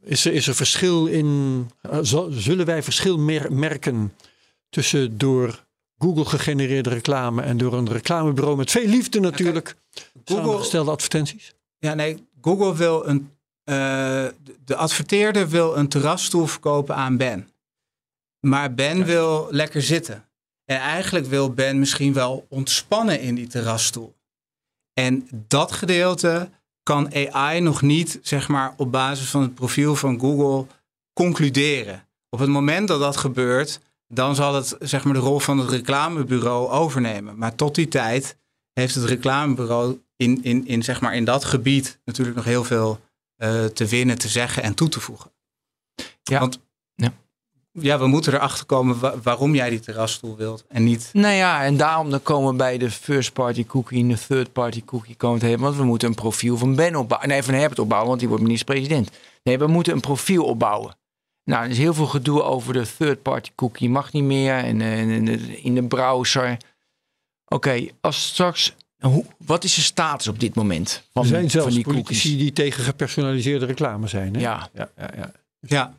Is 0.05 0.25
er, 0.25 0.33
is 0.33 0.47
er 0.47 0.55
verschil 0.55 1.05
in. 1.05 1.69
eh, 1.81 1.99
zullen 2.29 2.65
wij 2.65 2.83
verschil 2.83 3.17
mer- 3.17 3.53
merken 3.53 4.13
tussen 4.69 5.17
door 5.17 5.63
Google 5.97 6.25
gegenereerde 6.25 6.89
reclame 6.89 7.41
en 7.41 7.57
door 7.57 7.73
een 7.73 7.91
reclamebureau 7.91 8.57
met 8.57 8.71
veel 8.71 8.87
liefde 8.87 9.19
natuurlijk 9.19 9.75
Google, 10.25 10.43
samengestelde 10.43 10.91
advertenties? 10.91 11.53
Ja, 11.77 11.93
nee, 11.93 12.27
Google 12.41 12.75
wil 12.75 13.07
een. 13.07 13.29
eh, 13.63 13.75
de 14.65 14.75
adverteerder 14.75 15.49
wil 15.49 15.77
een 15.77 15.87
terrasstoel 15.87 16.45
verkopen 16.47 16.95
aan 16.95 17.17
Ben. 17.17 17.49
Maar 18.39 18.73
Ben 18.73 19.05
wil 19.05 19.47
lekker 19.51 19.81
zitten. 19.81 20.25
En 20.65 20.77
eigenlijk 20.77 21.25
wil 21.25 21.49
Ben 21.53 21.79
misschien 21.79 22.13
wel 22.13 22.45
ontspannen 22.49 23.19
in 23.19 23.35
die 23.35 23.47
terrasstoel. 23.47 24.15
En 24.93 25.27
dat 25.47 25.71
gedeelte 25.71 26.49
kan 26.85 27.13
AI 27.13 27.59
nog 27.59 27.81
niet, 27.81 28.19
zeg 28.21 28.47
maar, 28.47 28.73
op 28.77 28.91
basis 28.91 29.29
van 29.29 29.41
het 29.41 29.55
profiel 29.55 29.95
van 29.95 30.19
Google 30.19 30.65
concluderen. 31.13 32.07
Op 32.29 32.39
het 32.39 32.49
moment 32.49 32.87
dat 32.87 32.99
dat 32.99 33.17
gebeurt, 33.17 33.79
dan 34.07 34.35
zal 34.35 34.55
het, 34.55 34.75
zeg 34.79 35.03
maar, 35.03 35.13
de 35.13 35.19
rol 35.19 35.39
van 35.39 35.57
het 35.57 35.69
reclamebureau 35.69 36.69
overnemen. 36.69 37.37
Maar 37.37 37.55
tot 37.55 37.75
die 37.75 37.87
tijd 37.87 38.37
heeft 38.73 38.95
het 38.95 39.03
reclamebureau 39.03 40.01
in, 40.15 40.43
in, 40.43 40.67
in, 40.67 40.83
zeg 40.83 41.01
maar, 41.01 41.15
in 41.15 41.25
dat 41.25 41.45
gebied 41.45 41.99
natuurlijk 42.05 42.35
nog 42.35 42.45
heel 42.45 42.63
veel 42.63 42.99
eh, 43.35 43.65
te 43.65 43.85
winnen, 43.85 44.17
te 44.17 44.27
zeggen 44.27 44.63
en 44.63 44.73
toe 44.73 44.89
te 44.89 44.99
voegen. 44.99 45.31
Ja. 46.23 46.39
Want 46.39 46.59
Ja. 46.95 47.13
Ja, 47.79 47.99
we 47.99 48.07
moeten 48.07 48.33
erachter 48.33 48.65
komen 48.65 48.99
wa- 48.99 49.13
waarom 49.23 49.55
jij 49.55 49.69
die 49.69 49.79
terrasstoel 49.79 50.35
wilt. 50.35 50.63
En 50.67 50.83
niet. 50.83 51.09
Nou 51.13 51.33
ja, 51.33 51.63
en 51.63 51.77
daarom 51.77 52.09
dan 52.09 52.21
komen 52.23 52.51
we 52.51 52.55
bij 52.57 52.77
de 52.77 52.91
first 52.91 53.33
party 53.33 53.65
cookie 53.65 54.01
en 54.01 54.07
de 54.07 54.17
third 54.27 54.53
party 54.53 54.83
cookie 54.85 55.15
komen 55.15 55.39
te 55.39 55.45
hebben. 55.45 55.65
Want 55.65 55.77
we 55.77 55.83
moeten 55.83 56.07
een 56.07 56.15
profiel 56.15 56.57
van 56.57 56.75
Ben 56.75 56.95
opbouwen. 56.95 57.29
Nee, 57.29 57.43
van 57.43 57.53
Herbert 57.53 57.79
opbouwen, 57.79 58.07
want 58.07 58.19
die 58.19 58.29
wordt 58.29 58.43
minister-president. 58.43 59.09
Nee, 59.43 59.57
we 59.57 59.67
moeten 59.67 59.93
een 59.93 59.99
profiel 59.99 60.43
opbouwen. 60.45 60.95
Nou, 61.43 61.63
er 61.63 61.69
is 61.69 61.77
heel 61.77 61.93
veel 61.93 62.05
gedoe 62.05 62.41
over 62.43 62.73
de 62.73 62.85
third 62.97 63.21
party 63.21 63.51
cookie. 63.55 63.89
Mag 63.89 64.11
niet 64.13 64.23
meer. 64.23 64.53
En, 64.55 64.81
eh, 64.81 64.99
en, 64.99 65.09
en 65.27 65.63
in 65.63 65.75
de 65.75 65.83
browser. 65.83 66.57
Oké, 67.47 67.85
als 68.01 68.27
straks... 68.27 68.73
Hoe, 68.99 69.25
wat 69.45 69.63
is 69.63 69.73
de 69.75 69.81
status 69.81 70.27
op 70.27 70.39
dit 70.39 70.55
moment 70.55 71.03
van, 71.13 71.21
Er 71.23 71.27
zijn 71.29 71.49
zelfs 71.49 71.67
van 71.67 71.75
die 71.75 71.83
politici 71.83 72.21
cookies? 72.21 72.41
die 72.41 72.51
tegen 72.53 72.83
gepersonaliseerde 72.83 73.65
reclame 73.65 74.07
zijn. 74.07 74.33
Hè? 74.35 74.39
Ja, 74.41 74.69
Ja, 74.73 74.89
ja, 74.97 75.09
ja. 75.17 75.31
Ja. 75.59 75.93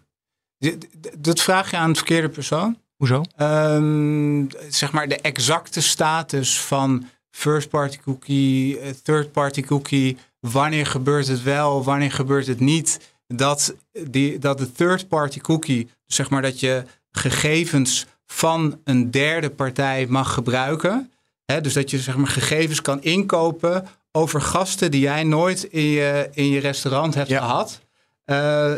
Dat 1.18 1.40
vraag 1.40 1.70
je 1.70 1.76
aan 1.76 1.90
de 1.90 1.96
verkeerde 1.96 2.28
persoon. 2.28 2.78
hoezo? 2.96 3.22
Ehm, 3.36 4.44
zeg 4.68 4.92
maar 4.92 5.08
de 5.08 5.20
exacte 5.20 5.80
status 5.80 6.60
van 6.60 7.06
first 7.30 7.68
party 7.68 7.98
cookie, 7.98 8.78
eh, 8.78 8.90
third 9.02 9.32
party 9.32 9.62
cookie. 9.62 10.16
Wanneer 10.40 10.86
gebeurt 10.86 11.26
het 11.26 11.42
wel, 11.42 11.84
wanneer 11.84 12.12
gebeurt 12.12 12.46
het 12.46 12.60
niet? 12.60 13.00
Dat, 13.26 13.74
die, 14.08 14.38
dat 14.38 14.58
de 14.58 14.72
third 14.72 15.08
party 15.08 15.40
cookie, 15.40 15.90
zeg 16.06 16.30
maar 16.30 16.42
dat 16.42 16.60
je 16.60 16.84
gegevens 17.10 18.06
van 18.26 18.80
een 18.84 19.10
derde 19.10 19.50
partij 19.50 20.06
mag 20.06 20.32
gebruiken. 20.32 21.10
Hè, 21.44 21.60
dus 21.60 21.72
dat 21.72 21.90
je 21.90 21.98
zeg 21.98 22.16
maar 22.16 22.26
gegevens 22.28 22.82
kan 22.82 23.02
inkopen 23.02 23.86
over 24.12 24.40
gasten 24.40 24.90
die 24.90 25.00
jij 25.00 25.24
nooit 25.24 25.62
in 25.64 25.84
je, 25.84 26.28
in 26.32 26.48
je 26.48 26.60
restaurant 26.60 27.14
hebt 27.14 27.28
Ja. 27.28 27.38
gehad. 27.38 27.80
Eh, 28.24 28.74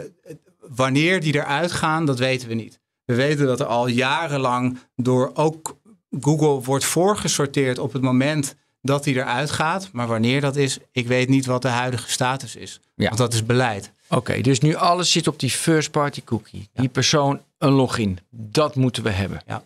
wanneer 0.75 1.21
die 1.21 1.35
eruit 1.35 1.73
gaan, 1.73 2.07
dat 2.07 2.19
weten 2.19 2.49
we 2.49 2.55
niet. 2.55 2.81
We 3.05 3.14
weten 3.14 3.47
dat 3.47 3.61
er 3.61 3.66
al 3.66 3.87
jarenlang 3.87 4.79
door 4.97 5.31
ook 5.35 5.77
Google 6.21 6.62
wordt 6.64 6.85
voorgesorteerd 6.85 7.79
op 7.79 7.93
het 7.93 8.03
moment 8.03 8.55
dat 8.83 9.05
hij 9.05 9.14
eruit 9.14 9.51
gaat. 9.51 9.89
Maar 9.93 10.07
wanneer 10.07 10.41
dat 10.41 10.57
is, 10.57 10.79
ik 10.93 11.07
weet 11.07 11.29
niet 11.29 11.47
wat 11.47 11.62
de 11.62 11.69
huidige 11.69 12.11
status 12.11 12.57
is. 12.57 12.81
Ja. 12.95 13.05
Want 13.07 13.19
dat 13.19 13.33
is 13.33 13.47
beleid. 13.47 13.93
Oké, 14.09 14.41
dus 14.41 14.61
nu 14.61 14.75
alles 14.75 15.12
zit 15.12 15.27
op 15.27 15.39
die 15.39 15.51
first 15.51 15.91
party 15.91 16.23
cookie. 16.25 16.69
Die 16.73 16.89
persoon 16.89 17.41
een 17.59 17.73
login. 17.73 18.19
Dat 18.31 18.75
moeten 18.75 19.03
we 19.03 19.11
hebben. 19.11 19.43
Ja. 19.47 19.62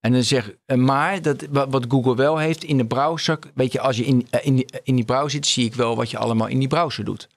En 0.00 0.12
dan 0.12 0.22
zeg 0.22 0.52
eh, 0.66 0.76
maar 0.76 1.22
dat, 1.22 1.46
wa- 1.50 1.68
wat 1.68 1.84
Google 1.88 2.16
wel 2.16 2.38
heeft 2.38 2.64
in 2.64 2.76
de 2.76 2.84
browser. 2.86 3.38
Weet 3.54 3.72
je, 3.72 3.80
als 3.80 3.96
je 3.96 4.04
in, 4.04 4.26
eh, 4.30 4.46
in, 4.46 4.54
die, 4.56 4.66
in 4.82 4.94
die 4.94 5.04
browser 5.04 5.30
zit, 5.30 5.46
zie 5.46 5.64
ik 5.64 5.74
wel 5.74 5.96
wat 5.96 6.10
je 6.10 6.18
allemaal 6.18 6.46
in 6.46 6.58
die 6.58 6.68
browser 6.68 7.04
doet. 7.04 7.28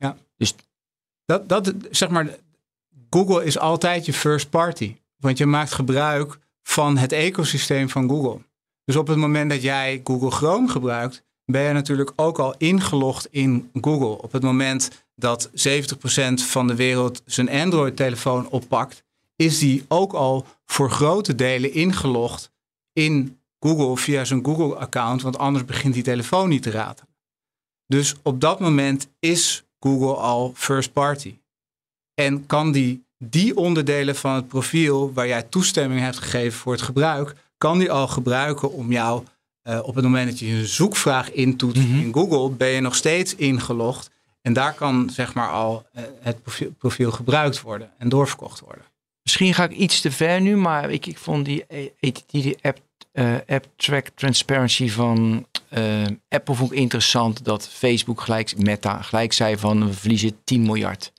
Dat, 1.26 1.50
dat, 1.50 1.74
zeg 1.92 2.10
maar, 2.10 2.36
Google 3.10 3.44
is 3.44 3.58
altijd 3.58 4.06
je 4.06 4.14
first 4.14 4.50
party. 4.50 4.96
Want 5.18 5.38
je 5.38 5.46
maakt 5.46 5.72
gebruik 5.72 6.40
van 6.64 6.98
het 6.98 7.12
ecosysteem 7.12 7.90
van 7.90 8.10
Google. 8.10 8.40
Dus 8.86 8.96
op 8.96 9.08
het 9.08 9.18
moment 9.18 9.50
dat 9.50 9.62
jij 9.62 10.02
Google 10.04 10.32
Chrome 10.32 10.68
gebruikt, 10.68 11.24
ben 11.46 11.62
je 11.62 11.74
natuurlijk 11.74 12.12
ook 12.16 12.40
al 12.40 12.56
ingelogd 12.58 13.28
in 13.32 13.70
Google. 13.82 14.22
Op 14.22 14.32
het 14.32 14.44
moment 14.44 15.06
dat 15.16 15.50
70% 15.50 15.52
van 16.34 16.68
de 16.68 16.76
wereld 16.76 17.22
zijn 17.26 17.50
Android-telefoon 17.50 18.50
oppakt, 18.50 19.04
is 19.36 19.60
die 19.60 19.86
ook 19.88 20.14
al 20.14 20.46
voor 20.66 20.92
grote 20.92 21.36
delen 21.36 21.74
ingelogd 21.74 22.52
in 22.94 23.40
Google 23.60 23.98
via 23.98 24.24
zijn 24.24 24.46
Google-account, 24.46 25.22
want 25.22 25.38
anders 25.38 25.66
begint 25.66 25.94
die 25.94 26.04
telefoon 26.04 26.50
niet 26.50 26.64
te 26.64 26.72
raten. 26.72 27.08
Dus 27.88 28.16
op 28.24 28.42
dat 28.42 28.60
moment 28.60 29.08
is 29.20 29.64
Google 29.80 30.16
al 30.16 30.52
first 30.56 30.94
party. 30.94 31.38
En 32.22 32.46
kan 32.46 32.72
die 32.72 33.06
die 33.20 33.56
onderdelen 33.58 34.16
van 34.16 34.34
het 34.36 34.48
profiel 34.48 35.14
waar 35.14 35.28
jij 35.28 35.44
toestemming 35.44 36.02
hebt 36.02 36.18
gegeven 36.18 36.60
voor 36.60 36.72
het 36.72 36.82
gebruik, 36.82 37.36
kan 37.58 37.80
die 37.80 37.92
al 37.92 38.08
gebruiken 38.08 38.72
om 38.72 38.92
jou 38.92 39.24
eh, 39.62 39.80
op 39.84 39.96
het 39.96 40.04
moment 40.04 40.30
dat 40.30 40.40
je 40.40 40.46
een 40.48 40.66
zoekvraag 40.68 41.32
intoetst 41.32 41.84
Mhm. 41.88 42.00
in 42.00 42.14
Google, 42.14 42.50
ben 42.50 42.68
je 42.68 42.82
nog 42.82 42.96
steeds 42.96 43.36
ingelogd. 43.36 44.10
En 44.42 44.54
daar 44.54 44.74
kan 44.74 45.10
zeg 45.10 45.34
maar 45.34 45.50
al 45.50 45.86
eh, 45.94 46.04
het 46.22 46.42
profiel, 46.44 46.72
profiel 46.78 47.12
gebruikt 47.12 47.62
worden 47.62 47.92
en 47.98 48.10
doorverkocht 48.10 48.60
worden. 48.60 48.84
Misschien 49.24 49.54
ga 49.54 49.64
ik 49.64 49.72
iets 49.72 50.02
te 50.02 50.12
ver 50.12 50.42
nu, 50.42 50.58
maar 50.58 50.92
ik, 50.92 51.06
ik 51.06 51.18
vond 51.18 51.46
die, 51.46 51.66
eh, 51.66 52.12
die, 52.28 52.58
app, 52.62 52.80
app 53.48 53.66
track 53.76 54.08
transparency 54.16 54.90
van 54.90 55.46
Apple 56.30 56.56
vond 56.56 56.72
ik 56.72 56.78
interessant. 56.78 57.46
Dat 57.46 57.68
Facebook 57.68 58.22
gelijk, 58.22 58.58
Meta 58.58 59.02
gelijk 59.02 59.34
zei 59.34 59.58
van 59.58 59.86
we 59.88 59.94
verliezen 59.94 60.44
10 60.44 60.62
miljard. 60.62 61.12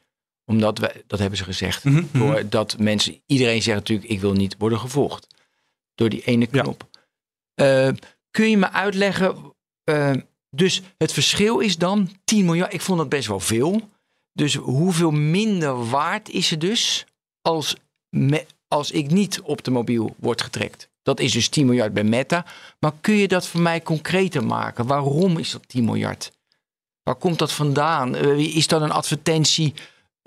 Omdat 0.49 0.79
we, 0.79 1.05
dat 1.07 1.19
hebben 1.19 1.39
ze 1.39 1.45
gezegd. 1.45 1.85
Mhm. 1.85 2.05
Doordat 2.13 2.79
mensen, 2.79 3.21
iedereen 3.27 3.63
zegt 3.63 3.77
natuurlijk, 3.79 4.09
ik 4.11 4.21
wil 4.21 4.33
niet 4.33 4.55
worden 4.59 4.79
gevolgd. 4.79 5.27
Door 5.95 6.09
die 6.09 6.25
ene 6.25 6.49
Ja. 6.51 6.63
knop. 6.63 6.89
Eh, 7.55 7.89
kun 8.31 8.51
je 8.51 8.57
me 8.57 8.71
uitleggen, 8.71 9.55
eh, 9.85 10.15
dus 10.51 10.83
het 10.99 11.13
verschil 11.13 11.59
is 11.59 11.77
dan 11.79 12.11
10 12.25 12.45
miljard. 12.45 12.73
Ik 12.73 12.81
vond 12.81 12.99
dat 12.99 13.09
best 13.09 13.29
wel 13.29 13.41
veel. 13.41 13.89
Dus 14.33 14.55
hoeveel 14.55 15.11
minder 15.11 15.89
waard 15.91 16.29
is 16.29 16.51
het 16.51 16.61
dus 16.61 17.05
als, 17.43 17.77
me- 18.17 18.47
als 18.69 18.91
ik 18.91 19.11
niet 19.11 19.41
op 19.41 19.65
de 19.65 19.71
mobiel 19.71 20.15
word 20.19 20.43
getrekt? 20.43 20.89
Dat 21.03 21.21
is 21.21 21.33
dus 21.33 21.49
10 21.49 21.67
miljard 21.67 21.93
bij 21.93 22.05
Meta. 22.05 22.45
Maar 22.81 22.93
kun 23.01 23.15
je 23.15 23.29
dat 23.29 23.47
voor 23.47 23.61
mij 23.61 23.83
concreter 23.83 24.45
maken? 24.45 24.87
Waarom 24.87 25.39
is 25.39 25.51
dat 25.51 25.69
10 25.69 25.85
miljard? 25.85 26.33
Waar 27.03 27.15
komt 27.17 27.39
dat 27.39 27.53
vandaan? 27.53 28.15
Eh, 28.15 28.57
is 28.57 28.67
dat 28.67 28.83
een 28.83 28.91
advertentie 28.91 29.75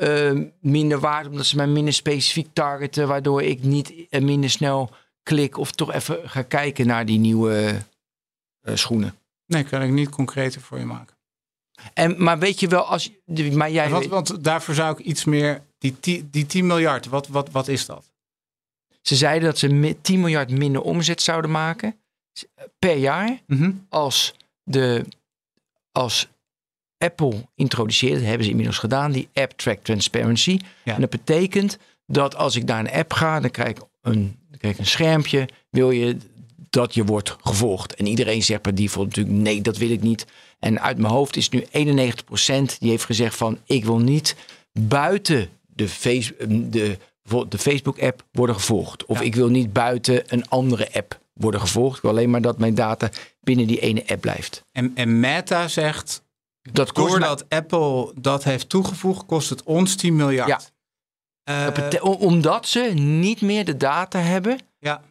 eh, 0.01 0.31
minder 0.59 0.99
waard 0.99 1.27
omdat 1.27 1.45
ze 1.45 1.55
mij 1.55 1.67
minder 1.67 1.93
specifiek 1.93 2.47
targeten, 2.53 3.07
waardoor 3.07 3.41
ik 3.43 3.63
niet 3.63 3.93
eh, 4.09 4.21
minder 4.21 4.49
snel 4.49 4.89
klik 5.23 5.57
of 5.57 5.71
toch 5.71 5.93
even 5.93 6.29
ga 6.29 6.41
kijken 6.41 6.87
naar 6.87 7.05
die 7.05 7.19
nieuwe 7.19 7.81
eh, 8.61 8.75
schoenen? 8.75 9.15
Nee, 9.45 9.63
kan 9.63 9.81
ik 9.81 9.91
niet 9.91 10.09
concreter 10.09 10.61
voor 10.61 10.79
je 10.79 10.85
maken. 10.85 11.15
En, 11.93 12.23
maar 12.23 12.39
weet 12.39 12.59
je 12.59 12.67
wel, 12.67 12.83
als, 12.83 13.09
maar 13.51 13.71
jij 13.71 13.89
Want, 13.89 14.01
weet- 14.03 14.11
want 14.11 14.43
daarvoor 14.43 14.73
zou 14.73 14.99
ik 14.99 15.05
iets 15.05 15.25
meer, 15.25 15.61
die, 15.77 16.29
die 16.29 16.45
10 16.45 16.67
miljard, 16.67 17.05
wat, 17.07 17.27
wat, 17.27 17.51
wat 17.51 17.67
is 17.67 17.85
dat? 17.85 18.09
ze 19.01 19.15
zeiden 19.15 19.49
dat 19.49 19.57
ze 19.57 19.67
mi- 19.67 19.97
10 20.01 20.19
miljard 20.19 20.49
minder 20.51 20.81
omzet 20.81 21.21
zouden 21.21 21.51
maken 21.51 21.95
per 22.79 22.95
jaar 22.97 23.41
Mhm. 23.47 23.71
als 23.89 24.33
de 24.63 25.05
als 25.91 26.27
Apple 27.01 27.33
introduceert, 27.55 28.13
dat 28.13 28.23
hebben 28.23 28.43
ze 28.43 28.49
inmiddels 28.49 28.77
gedaan, 28.77 29.11
die 29.11 29.29
App 29.33 29.51
Track 29.51 29.83
Transparency. 29.83 30.59
Ja. 30.83 30.95
En 30.95 31.01
dat 31.01 31.09
betekent 31.09 31.77
dat 32.05 32.35
als 32.35 32.55
ik 32.55 32.63
naar 32.65 32.79
een 32.79 32.91
app 32.91 33.13
ga, 33.13 33.39
dan 33.39 33.51
krijg 33.51 33.69
ik 33.69 33.79
een, 34.01 34.37
dan 34.49 34.57
krijg 34.57 34.73
ik 34.73 34.79
een 34.79 34.85
schermpje, 34.85 35.47
wil 35.69 35.91
je 35.91 36.17
dat 36.69 36.93
je 36.93 37.03
wordt 37.05 37.35
gevolgd. 37.41 37.95
En 37.95 38.05
iedereen 38.05 38.43
zegt 38.43 38.61
per 38.61 38.75
default 38.75 39.07
natuurlijk, 39.07 39.35
nee, 39.35 39.61
dat 39.61 39.77
wil 39.77 39.89
ik 39.89 40.01
niet. 40.01 40.25
En 40.59 40.81
uit 40.81 40.97
mijn 40.97 41.13
hoofd 41.13 41.35
is 41.35 41.49
nu 41.49 41.63
91% 41.63 41.67
die 42.79 42.89
heeft 42.89 43.05
gezegd 43.05 43.35
van, 43.35 43.57
ik 43.65 43.85
wil 43.85 43.99
niet 43.99 44.35
buiten 44.79 45.49
de, 45.67 45.87
face, 45.89 46.35
de, 46.69 46.97
bijvoorbeeld 47.21 47.51
de 47.51 47.57
Facebook-app 47.57 48.25
worden 48.31 48.55
gevolgd. 48.55 49.05
Of 49.05 49.19
Ja. 49.19 49.25
ik 49.25 49.35
wil 49.35 49.49
niet 49.49 49.73
buiten 49.73 50.23
een 50.27 50.49
andere 50.49 50.93
app 50.93 51.19
worden 51.33 51.59
gevolgd. 51.59 51.95
Ik 51.95 52.01
wil 52.01 52.11
alleen 52.11 52.29
maar 52.29 52.41
dat 52.41 52.57
mijn 52.57 52.75
data 52.75 53.09
binnen 53.41 53.67
die 53.67 53.79
ene 53.79 54.03
app 54.07 54.21
blijft. 54.21 54.63
En, 54.71 54.91
en 54.95 55.19
Meta 55.19 55.67
zegt, 55.67 56.21
Dat 56.61 56.91
kost 56.91 57.09
mij- 57.09 57.19
doordat 57.19 57.49
Apple 57.49 58.13
dat 58.21 58.43
heeft 58.43 58.69
toegevoegd, 58.69 59.25
kost 59.25 59.49
het 59.49 59.63
ons 59.63 59.95
10 59.95 60.15
miljard. 60.15 60.47
Ja. 60.47 60.59
Eh, 61.43 62.21
omdat 62.21 62.67
ze 62.67 62.79
niet 62.95 63.41
meer 63.41 63.65
de 63.65 63.77
data 63.77 64.19
hebben 64.19 64.59
ja. 64.79 65.01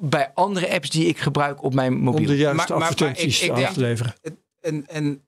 bij 0.00 0.30
andere 0.34 0.70
apps 0.70 0.90
die 0.90 1.06
ik 1.06 1.18
gebruik 1.18 1.62
op 1.62 1.74
mijn 1.74 1.94
mobiel. 1.98 2.20
Om 2.20 2.26
de 2.26 2.36
juiste 2.36 2.56
Maar- 2.56 2.68
maar- 2.68 2.78
maar 2.78 2.88
advertenties 2.88 3.42
ik- 3.42 3.56
ik 3.56 3.64
af 3.64 3.72
te 3.72 3.80
leveren. 3.80 4.14
En, 4.60 4.86
en 4.88 5.24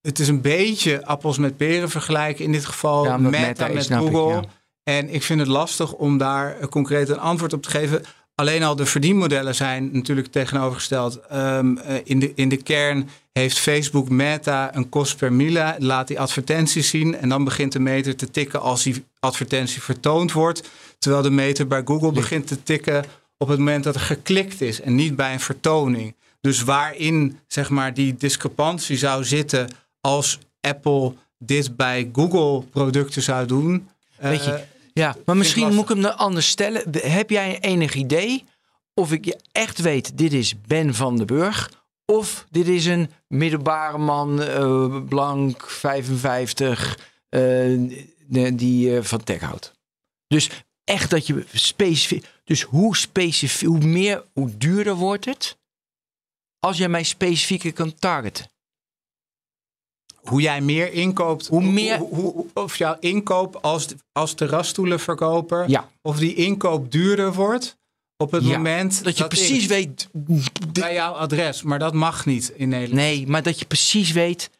het 0.00 0.18
is 0.18 0.28
een 0.28 0.40
beetje 0.40 1.06
appels 1.06 1.38
met 1.38 1.56
peren 1.56 1.90
vergelijken 1.90 2.44
in 2.44 2.52
dit 2.52 2.64
geval. 2.64 3.04
Ja, 3.04 3.16
Meta, 3.16 3.38
Meta 3.46 3.68
met 3.68 3.90
ik, 3.90 3.96
Google. 3.96 4.32
ja. 4.34 4.42
En 4.82 5.08
ik 5.08 5.22
vind 5.22 5.40
het 5.40 5.48
lastig 5.48 5.92
om 5.92 6.18
daar 6.18 6.68
concreet 6.68 7.08
een 7.08 7.18
antwoord 7.18 7.52
op 7.52 7.62
te 7.62 7.70
geven. 7.70 8.04
Alleen 8.40 8.62
al 8.62 8.76
de 8.76 8.86
verdienmodellen 8.86 9.54
zijn 9.54 9.90
natuurlijk 9.92 10.26
tegenovergesteld. 10.26 11.20
Ehm, 11.20 11.76
eh, 11.76 11.96
in, 12.04 12.18
de, 12.18 12.32
in 12.34 12.48
de 12.48 12.56
kern 12.56 13.08
heeft 13.32 13.58
Facebook 13.58 14.08
Meta 14.08 14.76
een 14.76 14.88
kost 14.88 15.16
per 15.16 15.32
mille. 15.32 15.76
Laat 15.78 16.08
die 16.08 16.20
advertenties 16.20 16.88
zien. 16.88 17.16
En 17.16 17.28
dan 17.28 17.44
begint 17.44 17.72
de 17.72 17.78
meter 17.78 18.16
te 18.16 18.30
tikken 18.30 18.60
als 18.60 18.82
die 18.82 19.04
advertentie 19.20 19.82
vertoond 19.82 20.32
wordt. 20.32 20.68
Terwijl 20.98 21.22
de 21.22 21.30
meter 21.30 21.66
bij 21.66 21.82
Google 21.84 22.12
begint 22.12 22.46
te 22.46 22.62
tikken 22.62 23.04
op 23.36 23.48
het 23.48 23.58
moment 23.58 23.84
dat 23.84 23.94
er 23.94 24.00
geklikt 24.00 24.60
is. 24.60 24.80
En 24.80 24.94
niet 24.94 25.16
bij 25.16 25.32
een 25.32 25.40
vertoning. 25.40 26.14
Dus 26.40 26.62
waarin 26.62 27.38
zeg 27.46 27.70
maar, 27.70 27.94
die 27.94 28.14
discrepantie 28.14 28.96
zou 28.96 29.24
zitten 29.24 29.68
als 30.00 30.38
Apple 30.60 31.14
dit 31.38 31.76
bij 31.76 32.10
Google 32.12 32.62
producten 32.70 33.22
zou 33.22 33.46
doen. 33.46 33.88
Weet 34.16 34.44
je, 34.44 34.52
eh, 34.52 34.60
Ja, 34.98 35.16
maar 35.24 35.36
misschien 35.36 35.74
moet 35.74 35.82
ik 35.82 35.88
hem 35.88 36.02
dan 36.02 36.16
anders 36.16 36.48
stellen. 36.48 36.82
Heb 36.92 37.30
jij 37.30 37.60
enig 37.60 37.94
idee 37.94 38.44
of 38.94 39.12
ik 39.12 39.24
je 39.24 39.40
echt 39.52 39.80
weet, 39.80 40.18
dit 40.18 40.32
is 40.32 40.60
Ben 40.66 40.94
van 40.94 41.16
den 41.16 41.26
Burg... 41.26 41.70
of 42.04 42.46
dit 42.50 42.68
is 42.68 42.86
een 42.86 43.10
middelbare 43.28 43.98
man, 43.98 44.42
eh, 44.42 45.04
blank, 45.08 45.70
55, 45.70 46.98
eh, 47.28 47.42
die 48.52 48.96
eh, 48.96 49.02
van 49.02 49.24
tech 49.24 49.40
houdt? 49.40 49.72
Dus 50.26 50.50
echt 50.84 51.10
dat 51.10 51.26
je 51.26 51.44
specifiek. 51.52 52.26
Dus 52.44 52.62
hoe 52.62 52.96
specifiek, 52.96 53.68
hoe 53.68 53.84
meer, 53.84 54.24
hoe 54.32 54.56
duurder 54.56 54.94
wordt 54.94 55.24
het. 55.24 55.58
Als 56.60 56.78
jij 56.78 56.88
mij 56.88 57.02
specifieker 57.02 57.72
kan 57.72 57.94
targeten. 57.94 58.50
Hoe 60.28 60.40
jij 60.40 60.60
meer 60.60 60.92
inkoopt. 60.92 61.46
Hoe 61.46 61.62
meer- 61.62 61.98
hoe- 61.98 62.32
hoe- 62.32 62.46
of 62.54 62.76
jouw 62.76 62.96
inkoop 63.00 63.56
als, 63.56 63.86
als 64.12 64.34
terrasstoelenverkoper. 64.34 65.68
Ja. 65.68 65.88
Of 66.02 66.18
die 66.18 66.34
inkoop 66.34 66.92
duurder 66.92 67.32
wordt. 67.34 67.76
Op 68.16 68.30
het 68.30 68.44
Ja, 68.44 68.56
moment 68.56 69.04
Dat 69.04 69.16
je 69.16 69.22
ik 69.22 69.28
precies 69.28 69.66
weet. 69.66 70.08
bij 70.72 70.94
jouw 70.94 71.12
adres. 71.12 71.62
Maar 71.62 71.78
dat 71.78 71.94
mag 71.94 72.26
niet 72.26 72.48
in 72.48 72.68
Nederland. 72.68 73.00
Nee, 73.00 73.26
maar 73.26 73.42
dat 73.42 73.58
je 73.58 73.64
precies 73.64 74.10
weet. 74.12 74.50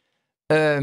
ehm, 0.46 0.82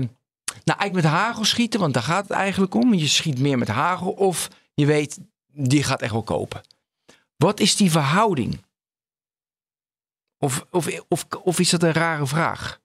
nou, 0.64 0.80
eigenlijk 0.80 0.94
met 0.94 1.04
hagel 1.06 1.46
schieten, 1.46 1.80
want 1.80 1.94
daar 1.94 2.04
gaat 2.04 2.24
het 2.28 2.32
eigenlijk 2.38 2.74
om. 2.76 2.94
Je 2.94 3.08
schiet 3.08 3.40
meer 3.40 3.58
met 3.58 3.68
hagel 3.68 4.12
of 4.12 4.50
je 4.74 4.86
weet, 4.86 5.20
die 5.54 5.84
gaat 5.84 6.02
echt 6.02 6.12
wel 6.12 6.24
kopen. 6.24 6.62
Wat 7.38 7.60
is 7.60 7.76
die 7.76 7.92
verhouding? 7.92 8.64
Of, 10.40 10.66
of, 10.72 10.88
of, 11.08 11.26
of 11.44 11.60
is 11.60 11.70
dat 11.70 11.84
een 11.84 11.92
rare 11.94 12.28
vraag? 12.28 12.80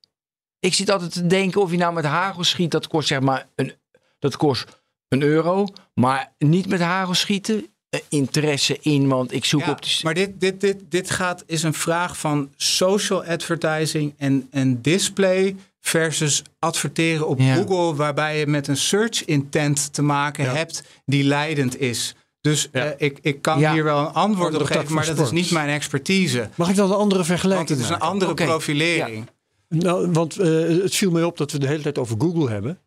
Ik 0.61 0.73
zit 0.73 0.89
altijd 0.89 1.11
te 1.13 1.27
denken 1.27 1.61
of 1.61 1.71
je 1.71 1.77
nou 1.77 1.93
met 1.93 2.05
hagel 2.05 2.43
schiet, 2.43 2.71
dat 2.71 2.87
kost 2.87 3.07
zeg 3.07 3.19
maar 3.19 3.47
een, 3.55 3.73
dat 4.19 4.37
kost 4.37 4.65
een 5.07 5.21
euro. 5.21 5.67
Maar 5.93 6.31
niet 6.37 6.67
met 6.67 6.79
hagel 6.81 7.13
schieten, 7.13 7.65
eh, 7.89 7.99
interesse 8.09 8.77
in, 8.81 9.07
want 9.07 9.33
ik 9.33 9.45
zoek 9.45 9.61
Ja, 9.61 9.71
op 9.71 9.81
de... 9.81 9.99
maar 10.03 10.13
dit, 10.13 10.29
dit, 10.39 10.61
dit, 10.61 10.77
dit 10.89 11.09
gaat, 11.09 11.43
is 11.47 11.63
een 11.63 11.73
vraag 11.73 12.17
van 12.17 12.49
social 12.55 13.23
advertising 13.25 14.13
en, 14.17 14.47
en 14.51 14.81
display 14.81 15.55
versus 15.79 16.41
adverteren 16.59 17.27
op 17.27 17.39
Ja. 17.39 17.53
Google, 17.55 17.95
waarbij 17.95 18.39
je 18.39 18.47
met 18.47 18.67
een 18.67 18.77
search 18.77 19.25
intent 19.25 19.93
te 19.93 20.01
maken 20.01 20.43
Ja. 20.43 20.53
hebt 20.53 20.83
die 21.05 21.23
leidend 21.23 21.79
is. 21.79 22.15
Dus 22.41 22.67
Ja. 22.71 22.83
eh, 22.85 22.91
ik, 23.07 23.19
ik 23.21 23.41
kan 23.41 23.59
Ja. 23.59 23.73
hier 23.73 23.83
wel 23.83 23.99
een 23.99 24.13
antwoord 24.13 24.55
op 24.55 24.65
geven, 24.65 24.93
maar 24.93 25.05
dat 25.05 25.19
is 25.19 25.31
niet 25.31 25.51
mijn 25.51 25.69
expertise. 25.69 26.49
Mag 26.55 26.69
ik 26.69 26.75
dan 26.75 26.89
een 26.91 26.95
andere 26.97 27.15
Want 27.15 27.27
vergelijking 27.27 27.69
het 27.69 27.79
is 27.79 27.89
een 27.89 27.99
andere 27.99 28.33
profilering. 28.33 29.29
Nou, 29.73 30.11
want 30.11 30.39
eh, 30.39 30.49
het 30.61 30.95
viel 30.95 31.11
mij 31.11 31.23
op 31.23 31.37
dat 31.37 31.51
we 31.51 31.59
de 31.59 31.67
hele 31.67 31.81
tijd 31.81 31.97
over 31.97 32.15
Google 32.19 32.49
hebben. 32.49 32.79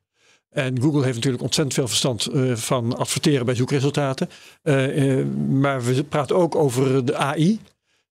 En 0.51 0.80
Google 0.80 1.03
heeft 1.03 1.14
natuurlijk 1.14 1.43
ontzettend 1.43 1.74
veel 1.74 1.89
verstand 1.89 2.26
eh, 2.26 2.57
van 2.57 2.97
adverteren 2.97 3.47
bij 3.47 3.55
zoekresultaten. 3.55 4.30
Eh, 4.62 5.24
maar 5.49 5.85
we 5.85 6.05
praten 6.05 6.37
ook 6.37 6.55
over 6.55 7.05
de 7.05 7.16
AI. 7.16 7.61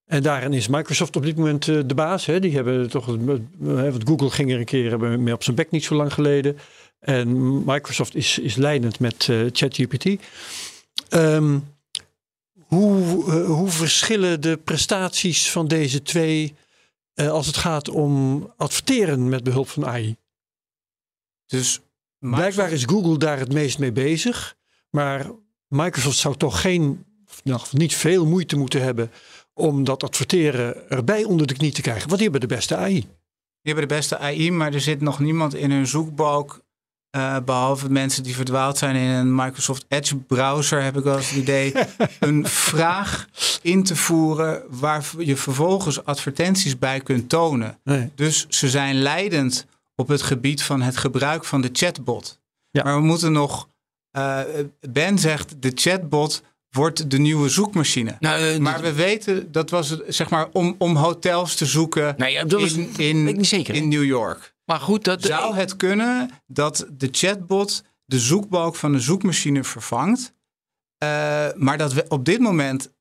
En 0.06 0.24
daarin 0.24 0.54
is 0.54 0.68
Microsoft 0.68 1.16
op 1.16 1.24
dit 1.24 1.36
moment 1.36 1.66
de 1.66 1.94
baas. 1.96 2.26
Hè. 2.26 2.40
Die 2.40 2.56
hebben 2.56 2.90
toch, 2.90 3.06
want 3.60 4.08
Google 4.08 4.30
ging 4.30 4.52
er 4.52 4.60
een 4.60 4.66
keer 4.66 5.00
mee 5.00 5.34
op 5.34 5.44
zijn 5.44 5.56
bek 5.56 5.72
niet 5.72 5.84
zo 5.84 5.96
lang 5.96 6.14
geleden. 6.14 6.58
En 7.00 7.58
Microsoft 7.66 8.16
is, 8.16 8.40
is 8.40 8.56
leidend 8.56 9.00
met 9.00 9.30
ChatGPT. 9.52 10.06
Ehm, 11.10 11.58
hoe, 12.66 13.02
hoe 13.32 13.70
verschillen 13.70 14.42
de 14.42 14.58
prestaties 14.58 15.52
van 15.52 15.68
deze 15.68 16.02
twee 16.02 16.56
eh, 17.14 17.30
als 17.30 17.48
het 17.48 17.58
gaat 17.58 17.90
om 17.90 18.44
adverteren 18.58 19.30
met 19.30 19.44
behulp 19.44 19.70
van 19.70 19.86
AI? 19.86 20.16
Dus 21.46 21.82
Blijkbaar 22.30 22.72
is 22.72 22.84
Google 22.84 23.18
daar 23.18 23.40
het 23.40 23.54
meest 23.54 23.80
mee 23.80 23.92
bezig. 23.92 24.56
Maar 24.90 25.32
Microsoft 25.68 26.18
zou 26.18 26.36
toch 26.36 26.62
geen, 26.62 27.06
nog 27.44 27.74
niet 27.74 27.96
veel 27.96 28.26
moeite 28.26 28.56
moeten 28.56 28.82
hebben 28.82 29.12
om 29.54 29.84
dat 29.84 30.04
adverteren 30.04 30.90
erbij 30.90 31.24
onder 31.24 31.48
de 31.48 31.54
knie 31.54 31.72
te 31.72 31.82
krijgen. 31.82 32.08
Want 32.08 32.22
die 32.22 32.30
hebben 32.30 32.50
de 32.50 32.56
beste 32.56 32.76
AI. 32.76 33.00
Die 33.00 33.74
hebben 33.74 33.88
de 33.88 33.96
beste 33.96 34.18
AI, 34.18 34.52
maar 34.52 34.74
er 34.74 34.82
zit 34.82 35.02
nog 35.02 35.20
niemand 35.20 35.56
in 35.56 35.72
hun 35.72 35.88
zoekbalk. 35.88 36.63
Eh, 37.14 37.38
behalve 37.46 37.90
mensen 37.92 38.24
die 38.24 38.36
verdwaald 38.36 38.78
zijn 38.78 38.96
in 38.96 39.10
een 39.10 39.36
Microsoft 39.36 39.86
Edge 39.88 40.16
browser, 40.16 40.82
heb 40.84 40.98
ik 40.98 41.04
wel 41.04 41.18
eens 41.18 41.30
het 41.30 41.40
idee. 41.40 41.74
een 42.20 42.48
vraag 42.48 43.28
in 43.62 43.84
te 43.84 43.96
voeren 43.96 44.64
waar 44.70 45.06
je 45.18 45.36
vervolgens 45.38 46.06
advertenties 46.06 46.80
bij 46.80 47.00
kunt 47.00 47.30
tonen. 47.30 47.78
Nee. 47.84 48.10
Dus 48.16 48.46
ze 48.50 48.70
zijn 48.70 48.96
leidend 48.96 49.66
op 49.96 50.08
het 50.08 50.22
gebied 50.22 50.64
van 50.64 50.82
het 50.82 50.98
gebruik 50.98 51.46
van 51.46 51.62
de 51.62 51.70
chatbot. 51.74 52.40
Ja. 52.72 52.84
Maar 52.84 52.96
we 52.96 53.02
moeten 53.02 53.32
nog. 53.32 53.68
eh, 54.12 54.40
ben 54.90 55.20
zegt: 55.20 55.56
de 55.62 55.72
chatbot 55.76 56.42
wordt 56.70 57.10
de 57.12 57.20
nieuwe 57.20 57.50
zoekmachine. 57.50 58.16
Nou, 58.20 58.42
eh, 58.44 58.58
Maar 58.58 58.82
we 58.82 58.94
weten, 58.94 59.52
dat 59.52 59.70
was 59.70 59.90
het, 59.90 60.02
zeg 60.08 60.30
maar 60.30 60.48
om, 60.52 60.76
om 60.78 60.96
hotels 60.96 61.56
te 61.56 61.66
zoeken 61.66 62.14
Nee, 62.18 62.32
ja, 62.34 62.44
dat 62.44 62.62
was- 62.62 62.74
in, 62.74 62.94
in, 62.98 63.44
in 63.66 63.88
New 63.88 64.04
York. 64.04 64.53
Maar 64.66 64.80
goed, 64.80 65.04
dat... 65.04 65.24
Zou 65.24 65.56
het 65.56 65.76
kunnen 65.76 66.30
dat 66.48 66.86
de 66.92 67.10
chatbot 67.12 67.84
de 68.06 68.20
zoekbalk 68.20 68.76
van 68.76 68.92
de 68.92 69.00
zoekmachine 69.00 69.64
vervangt? 69.64 70.34
Eh, 70.98 71.48
maar 71.56 71.78
dat 71.78 71.94
we 71.94 72.06
op 72.08 72.26
dit 72.26 72.40
moment 72.40 72.92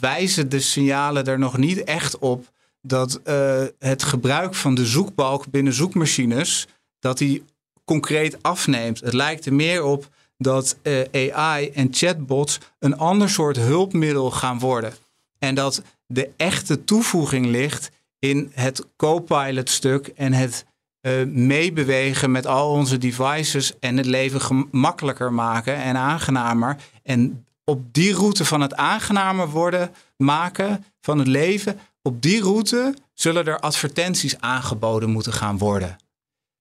wijzen 0.00 0.48
de 0.48 0.60
signalen 0.60 1.24
er 1.24 1.38
nog 1.38 1.56
niet 1.56 1.84
echt 1.84 2.18
op 2.18 2.52
dat 2.80 3.20
eh, 3.22 3.64
het 3.78 4.02
gebruik 4.02 4.54
van 4.54 4.74
de 4.74 4.86
zoekbalk 4.86 5.50
binnen 5.50 5.72
zoekmachines 5.72 6.66
dat 6.98 7.18
die 7.18 7.44
concreet 7.84 8.42
afneemt. 8.42 9.00
Het 9.00 9.12
lijkt 9.12 9.46
er 9.46 9.54
meer 9.54 9.82
op 9.84 10.08
dat 10.38 10.76
eh, 10.82 11.34
AI 11.34 11.68
en 11.70 11.88
chatbots 11.90 12.58
een 12.78 12.96
ander 12.96 13.30
soort 13.30 13.56
hulpmiddel 13.56 14.30
gaan 14.30 14.58
worden. 14.58 14.92
En 15.38 15.54
dat 15.54 15.82
de 16.06 16.30
echte 16.36 16.84
toevoeging 16.84 17.46
ligt 17.46 17.90
in 18.18 18.50
het 18.54 18.86
co-pilot 18.96 19.70
stuk 19.70 20.06
en 20.06 20.32
het 20.32 20.64
eh, 21.02 21.24
meebewegen 21.26 22.30
met 22.30 22.46
al 22.46 22.70
onze 22.70 22.98
devices 22.98 23.78
en 23.78 23.96
het 23.96 24.06
leven 24.06 24.40
gemakkelijker 24.40 25.32
maken 25.32 25.74
en 25.74 25.96
aangenamer. 25.96 26.76
En 27.02 27.46
op 27.64 27.94
die 27.94 28.14
route 28.14 28.44
van 28.44 28.60
het 28.60 28.74
aangenamer 28.74 29.48
worden 29.48 29.90
maken 30.16 30.84
van 31.00 31.18
het 31.18 31.28
leven, 31.28 31.78
op 32.02 32.22
die 32.22 32.42
route 32.42 32.94
zullen 33.14 33.46
er 33.46 33.60
advertenties 33.60 34.40
aangeboden 34.40 35.10
moeten 35.10 35.32
gaan 35.32 35.58
worden. 35.58 35.96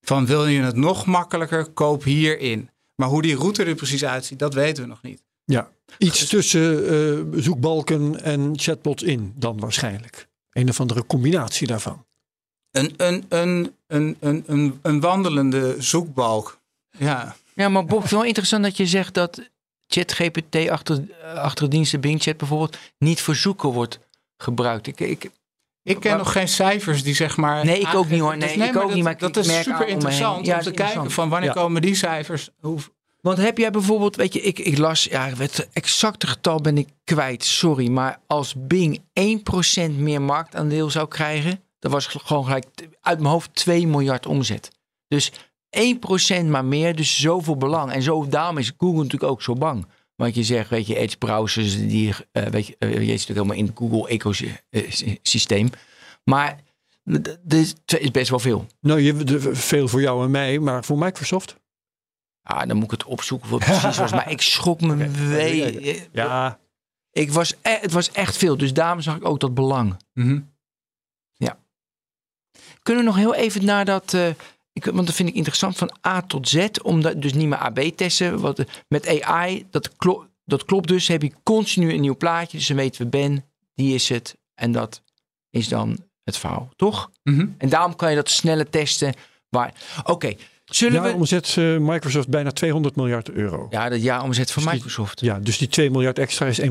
Van 0.01 0.25
wil 0.25 0.47
je 0.47 0.61
het 0.61 0.75
nog 0.75 1.05
makkelijker, 1.05 1.65
koop 1.65 2.03
hierin. 2.03 2.69
Maar 2.95 3.09
hoe 3.09 3.21
die 3.21 3.35
route 3.35 3.63
er 3.63 3.75
precies 3.75 4.05
uitziet, 4.05 4.39
dat 4.39 4.53
weten 4.53 4.83
we 4.83 4.89
nog 4.89 5.01
niet. 5.01 5.23
Ja, 5.45 5.71
iets 5.97 6.27
tussen 6.27 6.89
eh, 6.89 7.39
zoekbalken 7.41 8.23
en 8.23 8.51
chatbots 8.55 9.03
in 9.03 9.33
dan 9.35 9.59
waarschijnlijk. 9.59 10.27
Een 10.51 10.69
of 10.69 10.79
andere 10.79 11.05
combinatie 11.05 11.67
daarvan. 11.67 12.05
Een, 12.71 12.93
een, 12.97 13.25
een, 13.29 13.75
een, 13.87 14.17
een, 14.45 14.79
een, 14.81 14.99
wandelende 14.99 15.75
zoekbalk. 15.79 16.59
Ja. 16.97 17.35
Ja, 17.53 17.69
maar 17.69 17.85
Bob, 17.85 18.05
wel 18.05 18.23
interessant 18.23 18.63
dat 18.63 18.77
je 18.77 18.85
zegt 18.85 19.13
dat 19.13 19.41
ChatGPT 19.87 20.69
achter, 20.69 21.03
achter 21.35 21.69
diensten 21.69 22.01
Bing 22.01 22.21
Chat 22.21 22.37
bijvoorbeeld 22.37 22.77
niet 22.97 23.21
voor 23.21 23.35
zoeken 23.35 23.69
wordt 23.69 23.99
gebruikt. 24.37 24.87
Ik, 24.87 24.99
ik, 24.99 25.29
Ik 25.83 25.99
ken 25.99 26.09
Maar- 26.09 26.19
nog 26.19 26.31
geen 26.31 26.47
cijfers 26.47 27.03
die 27.03 27.15
zeg 27.15 27.37
maar. 27.37 27.65
Nee, 27.65 27.79
ik 27.79 27.93
ook 27.93 28.09
niet, 28.09 28.19
hoor. 28.19 28.31
aangeven- 28.33 28.59
Nee, 28.59 28.67
ik 28.69 28.75
ook 28.75 28.81
dat, 28.87 28.93
niet, 28.93 29.03
maar 29.03 29.17
dat 29.17 29.37
is 29.37 29.61
super 29.63 29.87
interessant. 29.87 30.45
Ja, 30.45 30.53
om 30.53 30.59
is 30.59 30.65
te 30.65 30.71
kijken 30.71 31.11
van 31.11 31.29
wanneer 31.29 31.49
Ja. 31.49 31.55
komen 31.55 31.81
die 31.81 31.95
cijfers. 31.95 32.49
Hoe, 32.59 32.79
want 33.21 33.37
heb 33.37 33.57
jij 33.57 33.71
bijvoorbeeld, 33.71 34.15
weet 34.15 34.33
je, 34.33 34.41
ik, 34.41 34.59
ik 34.59 34.77
las, 34.77 35.03
ja, 35.03 35.29
het 35.37 35.67
exacte 35.73 36.27
getal 36.27 36.61
ben 36.61 36.77
ik 36.77 36.87
kwijt, 37.03 37.43
sorry. 37.43 37.87
Maar 37.89 38.19
als 38.27 38.53
Bing 38.57 39.01
1% 39.13 39.97
meer 39.97 40.21
marktaandeel 40.21 40.89
zou 40.89 41.07
krijgen, 41.07 41.59
dan 41.81 41.91
was 41.91 42.05
gewoon 42.07 42.43
gelijk 42.45 42.65
uit 43.01 43.19
mijn 43.19 43.31
hoofd 43.31 43.55
2 43.55 43.87
miljard 43.87 44.25
omzet. 44.25 44.71
Dus 45.07 45.31
1% 46.41 46.45
maar 46.45 46.65
meer, 46.65 46.95
dus 46.95 47.19
zoveel 47.21 47.57
belang. 47.57 47.91
En 47.91 48.01
zo, 48.01 48.27
daarom 48.27 48.57
is 48.57 48.71
Google 48.77 49.03
natuurlijk 49.03 49.31
ook 49.31 49.41
zo 49.41 49.53
bang. 49.53 49.85
Want 50.15 50.35
je 50.35 50.43
zegt, 50.43 50.69
weet 50.69 50.87
je, 50.87 50.95
Edge 50.95 51.17
browsers, 51.17 51.77
die, 51.77 52.13
eh, 52.31 52.43
weet 52.45 52.67
je, 52.67 52.75
eh, 52.79 52.89
je 52.89 52.95
zit 52.95 53.07
natuurlijk 53.07 53.27
helemaal 53.27 53.55
in 53.57 53.65
het 53.65 53.77
Google 53.77 54.07
ecosysteem. 54.07 55.69
Maar 56.23 56.59
d- 57.21 57.37
dit 57.43 57.75
is 57.99 58.11
best 58.11 58.29
wel 58.29 58.39
veel. 58.39 58.65
Nou, 58.81 58.99
je, 58.99 59.39
veel 59.55 59.87
voor 59.87 60.01
jou 60.01 60.23
en 60.23 60.31
mij, 60.31 60.59
maar 60.59 60.83
voor 60.83 60.97
Microsoft? 60.97 61.55
Ah, 62.43 62.67
dan 62.67 62.75
moet 62.75 62.85
ik 62.85 62.91
het 62.91 63.03
opzoeken 63.03 63.49
wat 63.49 63.59
precies 63.59 63.97
was. 63.97 64.11
Maar 64.11 64.31
ik 64.31 64.41
schrok 64.41 64.81
me 64.81 65.07
wee. 65.29 66.01
Ja, 66.11 66.59
Ik 67.11 67.31
was 67.31 67.53
e- 67.61 67.79
het 67.81 67.91
was 67.91 68.11
echt 68.11 68.37
veel. 68.37 68.57
Dus 68.57 68.73
daarom 68.73 69.01
zag 69.01 69.15
ik 69.15 69.25
ook 69.25 69.39
dat 69.39 69.53
belang. 69.53 69.97
Mhm. 70.13 70.39
Kunnen 72.81 73.03
we 73.03 73.09
nog 73.09 73.19
heel 73.19 73.33
even 73.35 73.65
naar 73.65 73.85
dat... 73.85 74.13
eh, 74.13 74.27
ik, 74.73 74.85
want 74.85 75.05
dat 75.07 75.15
vind 75.15 75.29
ik 75.29 75.35
interessant 75.35 75.77
van 75.77 75.91
A 76.07 76.21
tot 76.21 76.47
Z. 76.49 76.67
Omdat 76.83 77.21
dus 77.21 77.33
niet 77.33 77.47
meer 77.47 77.57
AB 77.57 77.79
testen. 77.79 78.39
Wat, 78.39 78.63
met 78.87 79.21
AI, 79.21 79.65
dat, 79.69 79.95
klo- 79.95 80.27
dat 80.45 80.65
klopt 80.65 80.87
dus. 80.87 81.07
Heb 81.07 81.21
je 81.21 81.31
continu 81.43 81.93
een 81.93 82.01
nieuw 82.01 82.17
plaatje. 82.17 82.57
Dus 82.57 82.67
dan 82.67 82.77
weten 82.77 83.01
we 83.01 83.07
Ben, 83.09 83.45
die 83.75 83.93
is 83.95 84.09
het. 84.09 84.37
En 84.55 84.71
dat 84.71 85.01
is 85.49 85.67
dan 85.67 85.97
het 86.23 86.37
verhaal. 86.37 86.69
Toch? 86.75 87.11
Mhm. 87.23 87.47
En 87.57 87.69
daarom 87.69 87.95
kan 87.95 88.09
je 88.09 88.15
dat 88.15 88.29
sneller 88.29 88.69
testen. 88.69 89.13
Waar... 89.49 89.73
Oké, 90.03 90.35
zullen 90.65 91.01
ja 91.03 91.07
we... 91.07 91.13
omzet 91.13 91.55
eh, 91.57 91.77
Microsoft 91.77 92.27
bijna 92.27 92.51
200 92.51 92.95
miljard 92.95 93.29
euro. 93.29 93.67
Ja, 93.69 93.89
dat 93.89 94.01
jaaromzet 94.01 94.51
van 94.51 94.63
Dus 94.63 94.71
die- 94.71 94.81
Microsoft. 94.81 95.19
Ja, 95.19 95.39
dus 95.39 95.57
die 95.57 95.67
2 95.67 95.91
miljard 95.91 96.19
extra 96.19 96.45
is 96.45 96.61
1%. 96.61 96.65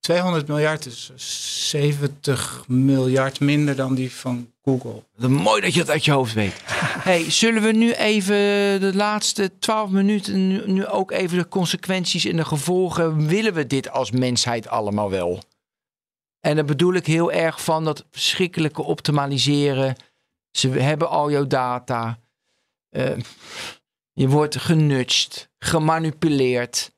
200 0.00 0.48
miljard 0.48 0.86
is 0.86 1.12
70 1.16 2.64
miljard 2.68 3.40
minder 3.40 3.76
dan 3.76 3.94
die 3.94 4.12
van 4.12 4.52
Google. 4.62 5.02
Mooi 5.28 5.60
dat 5.60 5.74
je 5.74 5.80
dat 5.80 5.90
uit 5.90 6.04
je 6.04 6.12
hoofd 6.12 6.32
weet. 6.32 6.62
Hey, 7.00 7.30
zullen 7.30 7.62
we 7.62 7.72
nu 7.72 7.92
even 7.92 8.36
de 8.80 8.90
laatste 8.94 9.58
12 9.58 9.90
minuten, 9.90 10.48
nu, 10.48 10.62
nu 10.66 10.86
ook 10.86 11.10
even 11.10 11.38
de 11.38 11.48
consequenties 11.48 12.24
en 12.24 12.36
de 12.36 12.44
gevolgen. 12.44 13.26
Willen 13.26 13.54
we 13.54 13.66
dit 13.66 13.90
als 13.90 14.10
mensheid 14.10 14.68
allemaal 14.68 15.10
wel? 15.10 15.42
En 16.40 16.56
daar 16.56 16.64
bedoel 16.64 16.94
ik 16.94 17.06
heel 17.06 17.32
erg 17.32 17.62
van 17.64 17.84
dat 17.84 18.06
verschrikkelijke 18.10 18.82
optimaliseren. 18.82 19.96
Ze 20.50 20.68
hebben 20.68 21.08
al 21.08 21.30
jouw 21.30 21.46
data. 21.46 22.18
Uh, 22.90 23.16
je 24.12 24.28
wordt 24.28 24.56
genudged, 24.56 25.50
gemanipuleerd. 25.58 26.92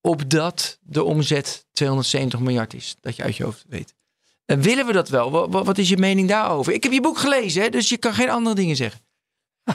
Opdat 0.00 0.78
de 0.82 1.04
omzet 1.04 1.66
270 1.72 2.40
miljard 2.40 2.74
is. 2.74 2.96
Dat 3.00 3.16
je 3.16 3.22
uit 3.22 3.36
je 3.36 3.44
hoofd 3.44 3.64
weet. 3.68 3.94
Uh, 4.46 4.56
willen 4.56 4.86
we 4.86 4.92
dat 4.92 5.08
wel? 5.08 5.30
Wat, 5.30 5.66
wat, 5.66 5.78
is 5.78 5.88
je 5.88 5.96
mening 5.96 6.28
daarover? 6.28 6.72
Ik 6.72 6.82
heb 6.82 6.92
je 6.92 7.00
boek 7.00 7.18
gelezen, 7.18 7.62
hè, 7.62 7.68
dus 7.68 7.88
je 7.88 7.96
kan 7.96 8.14
geen 8.14 8.30
andere 8.30 8.54
dingen 8.54 8.76
zeggen. 8.76 9.00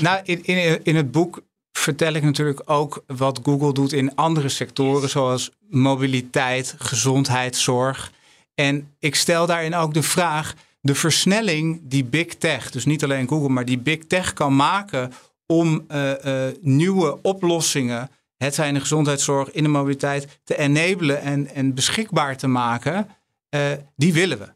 nou, 0.00 0.20
in, 0.24 0.44
in, 0.44 0.84
in 0.84 0.96
het 0.96 1.10
boek 1.10 1.42
vertel 1.72 2.12
ik 2.12 2.22
natuurlijk 2.22 2.62
ook 2.64 3.04
wat 3.06 3.40
Google 3.42 3.72
doet 3.72 3.92
in 3.92 4.14
andere 4.14 4.48
sectoren, 4.48 5.08
zoals 5.08 5.50
mobiliteit, 5.68 6.74
gezondheid, 6.78 7.56
zorg. 7.56 8.12
En 8.54 8.94
ik 8.98 9.14
stel 9.14 9.46
daarin 9.46 9.74
ook 9.74 9.94
de 9.94 10.02
vraag: 10.02 10.54
de 10.80 10.94
versnelling 10.94 11.80
die 11.82 12.04
Big 12.04 12.34
Tech, 12.34 12.70
dus 12.70 12.84
niet 12.84 13.04
alleen 13.04 13.28
Google, 13.28 13.48
maar 13.48 13.64
die 13.64 13.78
Big 13.78 14.04
Tech 14.04 14.32
kan 14.32 14.56
maken 14.56 15.12
om 15.46 15.84
uh, 15.88 16.12
uh, 16.24 16.44
nieuwe 16.60 17.22
oplossingen, 17.22 18.10
het 18.42 18.54
zijn 18.54 18.74
de 18.74 18.80
gezondheidszorg, 18.80 19.50
in 19.50 19.62
de 19.62 19.68
mobiliteit, 19.68 20.40
te 20.44 20.56
enablen 20.56 21.20
en, 21.20 21.48
en 21.54 21.74
beschikbaar 21.74 22.36
te 22.36 22.46
maken, 22.46 23.08
uh, 23.54 23.60
die 23.96 24.12
willen 24.12 24.38
we. 24.38 24.48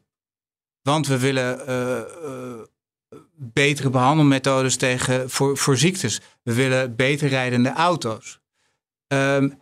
Want 0.83 1.07
we 1.07 1.19
willen 1.19 1.59
betere 3.37 3.91
behandelmethodes 3.91 4.77
tegen, 4.77 5.31
voor, 5.31 5.57
voor 5.57 5.77
ziektes. 5.77 6.21
We 6.43 6.55
willen 6.55 6.97
beter 6.97 7.29
rijdende 7.29 7.73
auto's. 7.73 8.41
Um, 9.07 9.61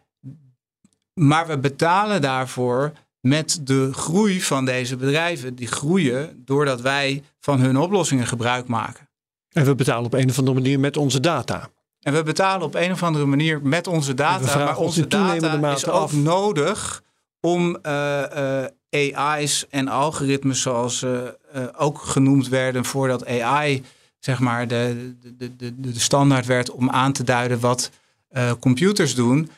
maar 1.14 1.46
we 1.46 1.58
betalen 1.58 2.20
daarvoor 2.20 2.92
met 3.20 3.60
de 3.62 3.92
groei 3.92 4.42
van 4.42 4.64
deze 4.64 4.96
bedrijven. 4.96 5.54
Die 5.54 5.66
groeien 5.66 6.42
doordat 6.44 6.80
wij 6.80 7.22
van 7.40 7.60
hun 7.60 7.76
oplossingen 7.76 8.26
gebruik 8.26 8.66
maken. 8.66 9.08
En 9.48 9.64
we 9.64 9.74
betalen 9.74 10.04
op 10.04 10.14
een 10.14 10.30
of 10.30 10.38
andere 10.38 10.56
manier 10.56 10.80
met 10.80 10.96
onze 10.96 11.20
data. 11.20 11.70
En 12.05 12.12
we 12.12 12.22
betalen 12.22 12.66
op 12.66 12.74
een 12.74 12.92
of 12.92 13.02
andere 13.02 13.26
manier 13.26 13.61
met 13.62 13.86
onze 13.86 14.14
data. 14.14 14.64
Maar 14.64 14.76
onze 14.76 15.07
data 15.07 15.72
is 15.72 15.88
ook 15.88 16.12
nodig 16.12 17.02
om 17.40 17.78
uh, 17.82 18.22
uh, 18.90 19.16
AI's 19.16 19.66
en 19.70 19.88
algoritmes, 19.88 20.62
zoals 20.62 20.98
ze 20.98 21.38
uh, 21.57 21.62
ook 21.76 21.98
genoemd 21.98 22.48
werden 22.48 22.84
voordat 22.84 23.26
AI 23.26 23.84
zeg 24.18 24.38
maar 24.38 24.68
de, 24.68 25.14
de, 25.36 25.57
de, 25.57 25.80
de 25.80 26.00
standaard 26.00 26.46
werd 26.46 26.70
om 26.70 26.90
aan 26.90 27.12
te 27.12 27.24
duiden 27.24 27.61
wat 27.61 27.90
computers 28.61 29.14
doen. 29.14 29.50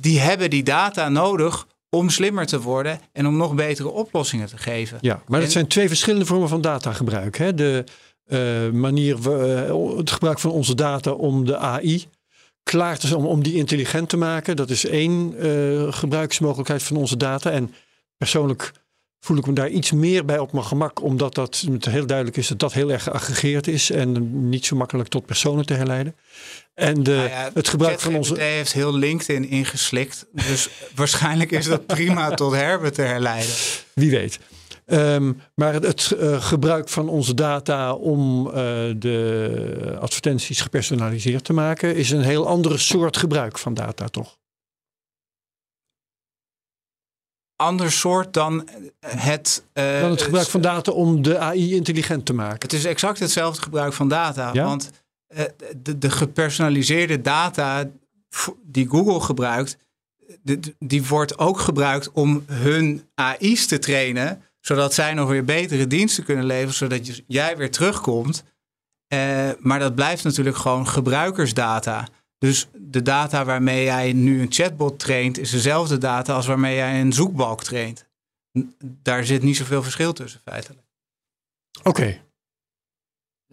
Die 0.00 0.20
hebben 0.20 0.50
die 0.50 0.62
data 0.62 1.08
nodig 1.08 1.66
om 1.90 2.10
slimmer 2.10 2.46
te 2.46 2.60
worden 2.60 3.00
en 3.12 3.26
om 3.26 3.36
nog 3.36 3.54
betere 3.54 3.88
oplossingen 3.88 4.46
te 4.46 4.56
geven. 4.58 4.98
Ja, 5.00 5.22
maar 5.26 5.40
dat 5.40 5.50
zijn 5.50 5.66
twee 5.66 5.88
verschillende 5.88 6.26
vormen 6.26 6.48
van 6.48 6.60
datagebruik. 6.60 7.36
Hè? 7.36 7.54
De 7.54 7.84
uh, 8.28 8.70
manier, 8.70 9.16
uh, 9.18 9.96
het 9.96 10.10
gebruik 10.10 10.38
van 10.38 10.50
onze 10.50 10.74
data 10.74 11.10
om 11.10 11.44
de 11.44 11.56
AI 11.56 12.08
klaar 12.62 12.98
te 12.98 13.16
om, 13.16 13.26
om 13.26 13.42
die 13.42 13.54
intelligent 13.54 14.08
te 14.08 14.16
maken. 14.16 14.56
Dat 14.56 14.70
is 14.70 14.84
één 14.84 15.34
uh, 15.46 15.92
gebruiksmogelijkheid 15.92 16.82
van 16.82 16.96
onze 16.96 17.16
data. 17.16 17.50
En 17.50 17.74
persoonlijk 18.16 18.72
voel 19.20 19.36
ik 19.36 19.46
me 19.46 19.52
daar 19.52 19.68
iets 19.68 19.92
meer 19.92 20.24
bij 20.24 20.38
op 20.38 20.52
mijn 20.52 20.64
gemak, 20.64 21.02
omdat 21.02 21.34
dat 21.34 21.66
heel 21.80 22.06
duidelijk 22.06 22.36
is 22.36 22.48
dat 22.48 22.58
dat 22.58 22.72
heel 22.72 22.90
erg 22.90 23.02
geaggregeerd 23.02 23.66
is 23.66 23.90
en 23.90 24.48
niet 24.48 24.66
zo 24.66 24.76
makkelijk 24.76 25.08
tot 25.08 25.26
personen 25.26 25.66
te 25.66 25.74
herleiden. 25.74 26.16
En 26.74 27.02
de, 27.02 27.14
nou 27.14 27.28
ja, 27.28 27.50
het 27.54 27.68
gebruik 27.68 28.00
van 28.00 28.14
onze. 28.14 28.40
heeft 28.40 28.72
heel 28.72 28.94
LinkedIn 28.94 29.48
ingeslikt. 29.48 30.26
Dus 30.32 30.68
waarschijnlijk 30.94 31.50
is 31.50 31.66
dat 31.66 31.86
prima 31.86 32.30
tot 32.30 32.52
Herbert 32.52 32.94
te 32.94 33.02
herleiden. 33.02 33.54
Wie 33.94 34.10
weet. 34.10 34.38
Um, 34.90 35.40
maar 35.54 35.72
het, 35.74 36.16
uh, 36.20 36.42
gebruik 36.42 36.88
van 36.88 37.08
onze 37.08 37.34
data 37.34 37.94
om 37.94 38.46
uh, 38.46 38.54
de 38.96 39.96
advertenties 40.00 40.60
gepersonaliseerd 40.60 41.44
te 41.44 41.52
maken, 41.52 41.96
is 41.96 42.10
een 42.10 42.22
heel 42.22 42.46
andere 42.46 42.78
soort 42.78 43.16
gebruik 43.16 43.58
van 43.58 43.74
data, 43.74 44.08
toch? 44.08 44.36
Ander 47.56 47.92
soort 47.92 48.32
dan 48.32 48.68
het. 49.06 49.64
Uh, 49.74 50.00
dan 50.00 50.10
het 50.10 50.22
gebruik 50.22 50.48
van 50.48 50.60
data 50.60 50.92
om 50.92 51.22
de 51.22 51.38
AI 51.38 51.74
intelligent 51.74 52.26
te 52.26 52.32
maken. 52.32 52.60
Het 52.60 52.72
is 52.72 52.84
exact 52.84 53.18
hetzelfde 53.18 53.62
gebruik 53.62 53.92
van 53.92 54.08
data. 54.08 54.50
Ja? 54.52 54.64
Want 54.64 54.90
eh, 55.26 55.44
de, 55.76 55.98
de 55.98 56.10
gepersonaliseerde 56.10 57.20
data 57.20 57.90
die 58.62 58.88
Google 58.88 59.20
gebruikt, 59.20 59.76
die 60.78 61.06
wordt 61.06 61.38
ook 61.38 61.58
gebruikt 61.58 62.10
om 62.12 62.44
hun 62.46 63.08
AI's 63.14 63.66
te 63.66 63.78
trainen, 63.78 64.42
zodat 64.68 64.94
zij 64.94 65.14
nog 65.14 65.28
weer 65.28 65.44
betere 65.44 65.86
diensten 65.86 66.24
kunnen 66.24 66.44
leveren, 66.44 66.74
zodat 66.74 67.22
jij 67.26 67.56
weer 67.56 67.70
terugkomt. 67.70 68.44
Uh, 69.14 69.50
maar 69.58 69.78
dat 69.78 69.94
blijft 69.94 70.24
natuurlijk 70.24 70.56
gewoon 70.56 70.88
gebruikersdata. 70.88 72.08
Dus 72.38 72.68
de 72.72 73.02
data 73.02 73.44
waarmee 73.44 73.84
jij 73.84 74.12
nu 74.12 74.40
een 74.40 74.52
chatbot 74.52 74.98
traint, 74.98 75.38
is 75.38 75.50
dezelfde 75.50 75.98
data 75.98 76.34
als 76.34 76.46
waarmee 76.46 76.74
jij 76.74 77.00
een 77.00 77.12
zoekbalk 77.12 77.62
traint. 77.62 78.06
Daar 79.02 79.24
zit 79.24 79.42
niet 79.42 79.56
zoveel 79.56 79.82
verschil 79.82 80.12
tussen 80.12 80.40
feitelijk. 80.44 80.82
Oké. 81.82 82.20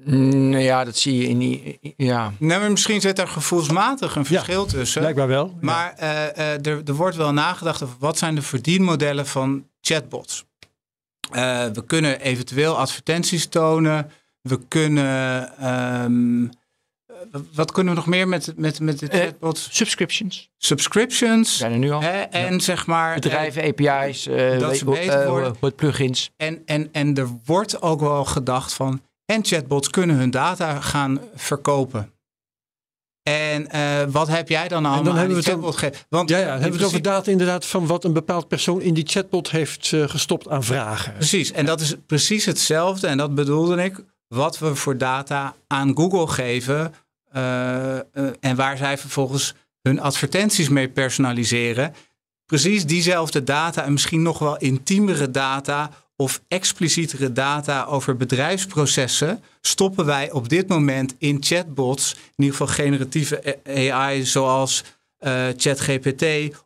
Nou 0.04 0.58
ja, 0.58 0.84
dat 0.84 0.98
zie 0.98 1.18
je 1.18 1.28
in 1.28 1.40
die. 1.40 1.80
Ja. 1.98 2.34
Nee, 2.40 2.60
maar 2.60 2.72
misschien 2.72 3.02
zit 3.02 3.20
er 3.20 3.28
gevoelsmatig 3.28 4.16
een 4.16 4.26
verschil 4.26 4.64
ja, 4.64 4.70
tussen. 4.70 5.02
Blijkbaar 5.02 5.28
wel. 5.28 5.58
Maar 5.62 5.96
uh, 6.00 6.10
uh, 6.10 6.66
er, 6.66 6.82
er, 6.86 6.94
wordt 6.94 7.16
wel 7.16 7.34
nagedacht 7.34 7.84
over 7.84 7.96
wat 8.00 8.18
zijn 8.18 8.36
de 8.36 8.42
verdienmodellen 8.42 9.28
van 9.28 9.70
chatbots. 9.82 10.46
Uh, 11.34 11.66
we 11.66 11.86
kunnen 11.86 12.20
eventueel 12.20 12.78
advertenties 12.78 13.48
tonen. 13.48 14.12
We 14.42 14.60
kunnen. 14.68 15.52
Um, 16.04 16.50
wat 17.54 17.72
kunnen 17.72 17.94
we 17.94 18.00
nog 18.00 18.08
meer 18.08 18.28
met, 18.28 18.54
met, 18.56 18.80
met 18.80 19.00
de 19.00 19.08
chatbots? 19.08 19.68
subscriptions. 19.72 20.50
Subscriptions. 20.58 21.58
Zijn 21.58 21.72
er 21.72 21.78
nu 21.78 21.92
al. 21.92 22.02
Hè, 22.02 22.22
en 22.22 22.54
ja. 22.54 22.60
zeg 22.60 22.86
maar. 22.86 23.16
Bedrijven, 23.16 23.64
API's, 23.64 24.24
dat 24.60 24.82
wat 25.60 25.76
plugins. 25.76 26.32
En, 26.38 26.62
en, 26.66 26.90
en 26.92 27.16
er 27.16 27.28
wordt 27.46 27.82
ook 27.82 28.00
wel 28.00 28.26
gedacht 28.26 28.74
van 28.74 29.02
en 29.26 29.46
chatbots 29.46 29.90
kunnen 29.90 30.16
hun 30.16 30.32
data 30.32 30.82
gaan 30.82 31.20
verkopen. 31.36 32.15
En 33.30 33.68
uh, 33.76 34.04
wat 34.12 34.28
heb 34.28 34.50
jij 34.50 34.68
dan 34.68 34.86
allemaal 34.86 35.04
dan 35.04 35.18
aan 35.18 35.28
die 35.28 35.42
chatbot 35.42 35.74
gegeven? 35.74 36.06
Want 36.10 36.30
ja, 36.30 36.38
ja, 36.38 36.46
hebben 36.46 36.72
we 36.72 36.78
het 36.78 36.86
over 36.86 37.02
data 37.02 37.32
inderdaad 37.32 37.66
van 37.66 37.88
wat 37.88 38.04
een 38.04 38.14
bepaald 38.14 38.48
persoon 38.48 38.82
in 38.82 38.94
die 38.94 39.06
chatbot 39.08 39.52
heeft 39.52 39.92
uh, 39.92 40.10
gestopt 40.10 40.50
aan 40.50 40.64
vragen. 40.64 41.14
Precies, 41.14 41.52
en 41.52 41.66
dat 41.66 41.82
is 41.82 41.96
precies 42.06 42.46
hetzelfde. 42.46 43.08
En 43.08 43.18
dat 43.18 43.36
bedoelde 43.36 43.84
ik, 43.84 44.04
wat 44.28 44.60
we 44.60 44.76
voor 44.76 44.98
data 44.98 45.56
aan 45.68 45.96
Google 45.96 46.28
geven. 46.28 46.94
Uh, 47.36 47.96
en 48.40 48.56
waar 48.56 48.78
zij 48.78 48.98
vervolgens 48.98 49.54
hun 49.82 50.00
advertenties 50.00 50.70
mee 50.70 50.90
personaliseren. 50.90 51.94
Precies 52.46 52.86
diezelfde 52.86 53.44
data 53.44 53.84
en 53.84 53.92
misschien 53.92 54.22
nog 54.22 54.40
wel 54.40 54.58
intiemere 54.58 55.32
data 55.32 55.90
of 56.16 56.42
explicietere 56.48 57.32
data 57.32 57.86
over 57.86 58.18
bedrijfsprocessen 58.18 59.44
stoppen 59.62 60.06
wij 60.06 60.32
op 60.32 60.50
dit 60.50 60.68
moment 60.68 61.16
in 61.18 61.38
chatbots, 61.40 62.14
in 62.14 62.44
ieder 62.44 62.58
geval 62.58 62.74
generatieve 62.74 63.60
AI 63.68 64.26
zoals 64.26 64.84
uh, 65.20 65.48
ChatGPT, 65.58 66.26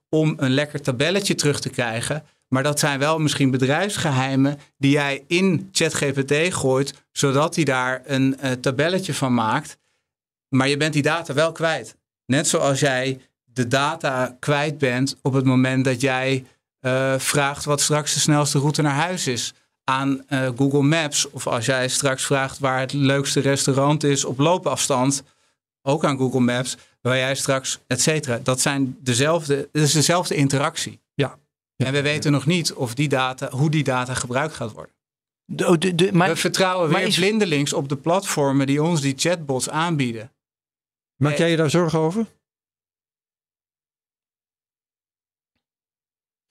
om 0.10 0.34
een 0.38 0.52
lekker 0.52 0.82
tabelletje 0.82 1.36
terug 1.36 1.60
te 1.60 1.70
krijgen. 1.70 2.24
Maar 2.48 2.64
dat 2.64 2.80
zijn 2.80 3.00
wel 3.00 3.20
misschien 3.20 3.52
bedrijfsgeheimen 3.52 4.60
die 4.78 4.92
jij 4.92 5.24
in 5.28 5.70
ChatGPT 5.72 6.54
gooit, 6.54 6.94
zodat 7.12 7.56
hij 7.56 7.64
daar 7.64 8.02
een 8.06 8.38
uh, 8.44 8.52
tabelletje 8.52 9.14
van 9.14 9.34
maakt. 9.34 9.78
Maar 10.50 10.68
je 10.68 10.78
bent 10.78 10.94
die 10.94 11.02
data 11.02 11.34
wel 11.34 11.52
kwijt. 11.52 11.96
Net 12.26 12.48
zoals 12.48 12.80
jij 12.80 13.22
de 13.44 13.68
data 13.68 14.38
kwijt 14.40 14.78
bent 14.78 15.18
op 15.22 15.34
het 15.34 15.46
moment 15.46 15.86
dat 15.86 16.02
jij 16.02 16.46
uh, 16.82 17.20
vraagt 17.20 17.66
wat 17.66 17.82
straks 17.82 18.14
de 18.14 18.20
snelste 18.20 18.60
route 18.60 18.82
naar 18.82 18.94
huis 18.94 19.28
is 19.28 19.54
aan 19.84 20.26
uh, 20.30 20.50
Google 20.56 20.82
Maps. 20.82 21.30
Of 21.30 21.48
als 21.48 21.66
jij 21.66 21.88
straks 21.88 22.26
vraagt 22.26 22.60
waar 22.60 22.80
het 22.80 22.94
leukste 22.94 23.40
restaurant 23.40 24.04
is 24.04 24.26
op 24.26 24.38
loopafstand, 24.38 25.24
ook 25.82 26.06
aan 26.06 26.18
Google 26.18 26.40
Maps, 26.40 26.78
waar 27.02 27.18
jij 27.18 27.36
straks, 27.36 27.80
et 27.88 28.02
cetera. 28.02 28.38
Dat 28.38 28.62
zijn 28.62 28.98
dezelfde, 29.00 29.70
dat 29.72 29.84
is 29.84 29.92
dezelfde 29.92 30.36
interactie. 30.36 31.00
Ja. 31.14 31.40
En 31.76 31.94
we 31.94 32.02
weten 32.02 32.32
nog 32.32 32.46
niet 32.46 32.74
of 32.74 32.94
die 32.94 33.10
data, 33.10 33.50
hoe 33.50 33.70
die 33.70 33.84
data 33.84 34.14
gebruikt 34.14 34.54
gaat 34.54 34.72
worden. 34.72 34.94
De, 35.46 35.78
de, 35.78 35.96
de, 35.96 36.14
maar, 36.14 36.30
we 36.30 36.36
vertrouwen 36.36 36.90
weer 36.90 37.08
is... 37.08 37.16
blindelings 37.16 37.74
op 37.74 37.90
de 37.90 37.96
platformen 37.96 38.68
die 38.68 38.84
ons 38.84 39.02
die 39.02 39.14
chatbots 39.18 39.70
aanbieden. 39.70 40.32
Maak 41.16 41.38
jij 41.38 41.50
je 41.50 41.58
daar 41.58 41.70
zorgen 41.70 42.00
over? 42.00 42.22
op, 42.22 42.28
op 46.48 46.49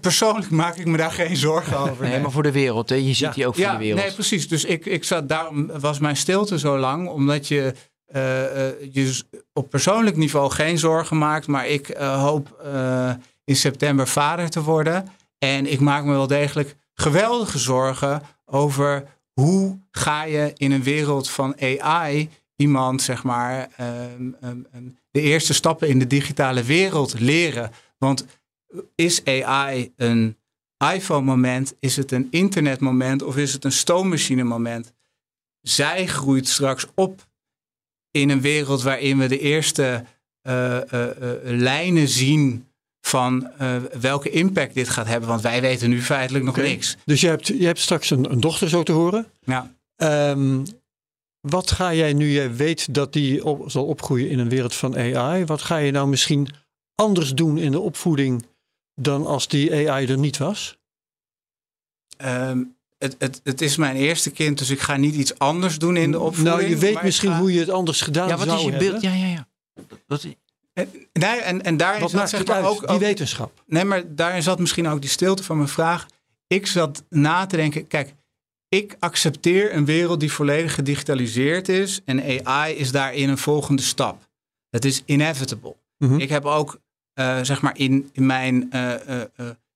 persoonlijk 0.00 0.50
maak 0.50 0.76
ik 0.76 0.86
me 0.86 0.96
daar 0.96 1.12
geen 1.12 1.36
zorgen 1.36 1.78
over. 1.90 2.08
Nee, 2.08 2.20
maar 2.20 2.30
voor 2.30 2.42
de 2.42 2.52
wereld, 2.52 2.88
hè? 2.88 2.94
je 2.94 3.02
ziet 3.02 3.18
Ja. 3.18 3.30
die 3.32 3.46
ook 3.46 3.54
voor 3.54 3.62
ja, 3.62 3.72
de 3.72 3.78
wereld. 3.78 4.02
nee, 4.02 4.12
precies. 4.12 4.48
Dus 4.48 4.64
ik, 4.64 4.86
ik 4.86 5.04
zat, 5.04 5.28
daarom 5.28 5.70
was 5.80 5.98
mijn 5.98 6.16
stilte 6.16 6.58
zo 6.58 6.78
lang, 6.78 7.08
omdat 7.08 7.48
je 7.48 7.74
eh, 8.06 8.66
eh, 8.68 8.74
je 8.92 9.22
op 9.52 9.70
persoonlijk 9.70 10.16
niveau 10.16 10.50
geen 10.50 10.78
zorgen 10.78 11.18
maakt. 11.18 11.46
Maar 11.46 11.66
ik 11.66 11.88
eh, 11.88 12.22
hoop 12.22 12.60
eh, 12.64 13.10
in 13.44 13.56
september 13.56 14.08
vader 14.08 14.50
te 14.50 14.62
worden. 14.62 15.08
En 15.38 15.72
ik 15.72 15.80
maak 15.80 16.04
me 16.04 16.10
wel 16.12 16.26
degelijk 16.26 16.76
geweldige 16.94 17.58
zorgen 17.58 18.22
over 18.44 19.04
hoe 19.32 19.78
ga 19.90 20.24
je 20.24 20.52
in 20.56 20.72
een 20.72 20.82
wereld 20.82 21.30
van 21.30 21.54
AI 21.60 22.28
iemand, 22.56 23.02
zeg 23.02 23.22
maar, 23.22 23.68
ehm, 23.76 23.88
ehm, 24.40 24.58
ehm, 24.72 24.84
de 25.10 25.20
eerste 25.20 25.54
stappen 25.54 25.88
in 25.88 25.98
de 25.98 26.06
digitale 26.06 26.62
wereld 26.62 27.20
leren. 27.20 27.70
Want 27.98 28.26
is 28.94 29.24
AI 29.24 29.92
een 29.96 30.36
iPhone-moment? 30.94 31.74
Is 31.80 31.96
het 31.96 32.12
een 32.12 32.28
internetmoment 32.30 33.22
of 33.22 33.36
is 33.36 33.52
het 33.52 33.64
een 33.64 33.72
stoommachine-moment? 33.72 34.92
Zij 35.60 36.06
groeit 36.06 36.48
straks 36.48 36.86
op 36.94 37.28
in 38.10 38.30
een 38.30 38.40
wereld 38.40 38.82
waarin 38.82 39.18
we 39.18 39.26
de 39.26 39.38
eerste 39.38 40.04
eh, 40.42 40.92
eh, 40.92 41.10
eh, 41.10 41.38
lijnen 41.42 42.08
zien 42.08 42.64
van 43.00 43.50
welke 44.00 44.30
impact 44.30 44.74
dit 44.74 44.88
gaat 44.88 45.06
hebben. 45.06 45.28
Want 45.28 45.40
wij 45.40 45.60
weten 45.60 45.90
nu 45.90 46.02
feitelijk 46.02 46.44
nog 46.44 46.56
niks. 46.56 46.96
Dus 47.04 47.20
je 47.20 47.26
hebt, 47.26 47.46
je 47.46 47.66
hebt 47.66 47.78
straks 47.78 48.10
een, 48.10 48.32
een 48.32 48.40
dochter 48.40 48.68
zo 48.68 48.82
te 48.82 48.92
horen. 48.92 49.26
Ja. 49.44 49.74
Ehm, 49.96 50.64
wat 51.40 51.70
ga 51.70 51.94
jij 51.94 52.12
nu 52.12 52.30
jij 52.30 52.54
weet 52.54 52.94
dat 52.94 53.12
die 53.12 53.44
op, 53.44 53.70
zal 53.70 53.86
opgroeien 53.86 54.30
in 54.30 54.38
een 54.38 54.48
wereld 54.48 54.74
van 54.74 54.96
AI? 54.96 55.44
Wat 55.44 55.62
ga 55.62 55.76
je 55.76 55.90
nou 55.90 56.08
misschien 56.08 56.48
anders 56.94 57.34
doen 57.34 57.58
in 57.58 57.70
de 57.70 57.80
opvoeding 57.80 58.44
dan 58.94 59.26
als 59.26 59.48
die 59.48 59.90
AI 59.90 60.06
er 60.06 60.18
niet 60.18 60.38
was? 60.38 60.78
Ehm, 62.16 62.62
het, 62.98 63.16
het, 63.18 63.40
het 63.44 63.60
is 63.60 63.76
mijn 63.76 63.96
eerste 63.96 64.30
kind, 64.30 64.58
dus 64.58 64.70
ik 64.70 64.80
ga 64.80 64.96
niet 64.96 65.14
iets 65.14 65.38
anders 65.38 65.78
doen 65.78 65.96
in 65.96 66.10
de 66.10 66.20
opvoeding. 66.20 66.56
nou, 66.56 66.68
je 66.68 66.76
weet 66.76 67.02
misschien 67.02 67.30
ga- 67.32 67.38
hoe 67.38 67.52
je 67.52 67.60
het 67.60 67.70
anders 67.70 68.00
gedaan 68.00 68.28
ja, 68.28 68.36
wat 68.36 68.46
zou 68.46 68.58
is 68.58 68.64
je 68.64 68.70
hebben. 68.70 68.90
beeld? 68.90 69.02
Ja, 69.02 69.12
ja, 69.12 69.26
ja. 69.26 69.48
Wat, 70.06 70.26
Nee, 71.12 71.40
en, 71.40 71.62
en 71.62 71.76
daarin 71.76 72.00
Wat 72.00 72.10
zat, 72.10 72.30
zeg 72.30 72.46
maar 72.46 72.64
ook, 72.64 72.88
die 72.88 72.98
wetenschap. 72.98 73.62
Nee, 73.66 73.84
maar 73.84 74.14
daarin 74.14 74.42
zat 74.42 74.58
misschien 74.58 74.88
ook 74.88 75.00
die 75.00 75.10
stilte 75.10 75.42
van 75.42 75.56
mijn 75.56 75.68
vraag. 75.68 76.06
Ik 76.46 76.66
zat 76.66 77.04
na 77.08 77.46
te 77.46 77.56
denken, 77.56 77.86
kijk, 77.86 78.14
ik 78.68 78.96
accepteer 78.98 79.74
een 79.74 79.84
wereld 79.84 80.20
die 80.20 80.32
volledig 80.32 80.74
gedigitaliseerd 80.74 81.68
is 81.68 82.00
en 82.04 82.44
AI 82.46 82.74
is 82.74 82.92
daarin 82.92 83.28
een 83.28 83.38
volgende 83.38 83.82
stap. 83.82 84.28
Het 84.70 84.84
is 84.84 85.02
inevitable. 85.04 85.76
Mhm. 85.98 86.20
Ik 86.20 86.28
heb 86.28 86.44
ook, 86.44 86.80
eh, 87.20 87.38
zeg 87.42 87.60
maar, 87.60 87.78
in, 87.78 88.10
in 88.12 88.26
mijn 88.26 88.72
eh, 88.72 89.20
eh, 89.20 89.26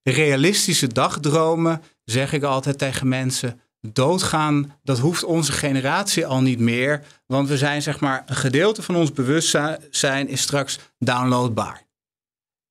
realistische 0.03 0.87
dagdromen 0.87 1.83
zeg 2.05 2.33
ik 2.33 2.43
altijd 2.43 2.79
tegen 2.79 3.09
mensen, 3.09 3.61
doodgaan, 3.93 4.73
dat 4.83 4.99
hoeft 4.99 5.25
onze 5.25 5.53
generatie 5.53 6.27
al 6.27 6.41
niet 6.41 6.59
meer, 6.59 7.03
want 7.27 7.49
we 7.49 7.57
zijn, 7.57 7.83
zeg 7.83 8.01
maar, 8.01 8.23
een 8.27 8.37
gedeelte 8.37 8.83
van 8.83 8.97
ons 8.97 9.13
bewustzijn 9.13 10.29
is 10.29 10.41
straks 10.41 10.79
downloadbaar. 10.99 11.83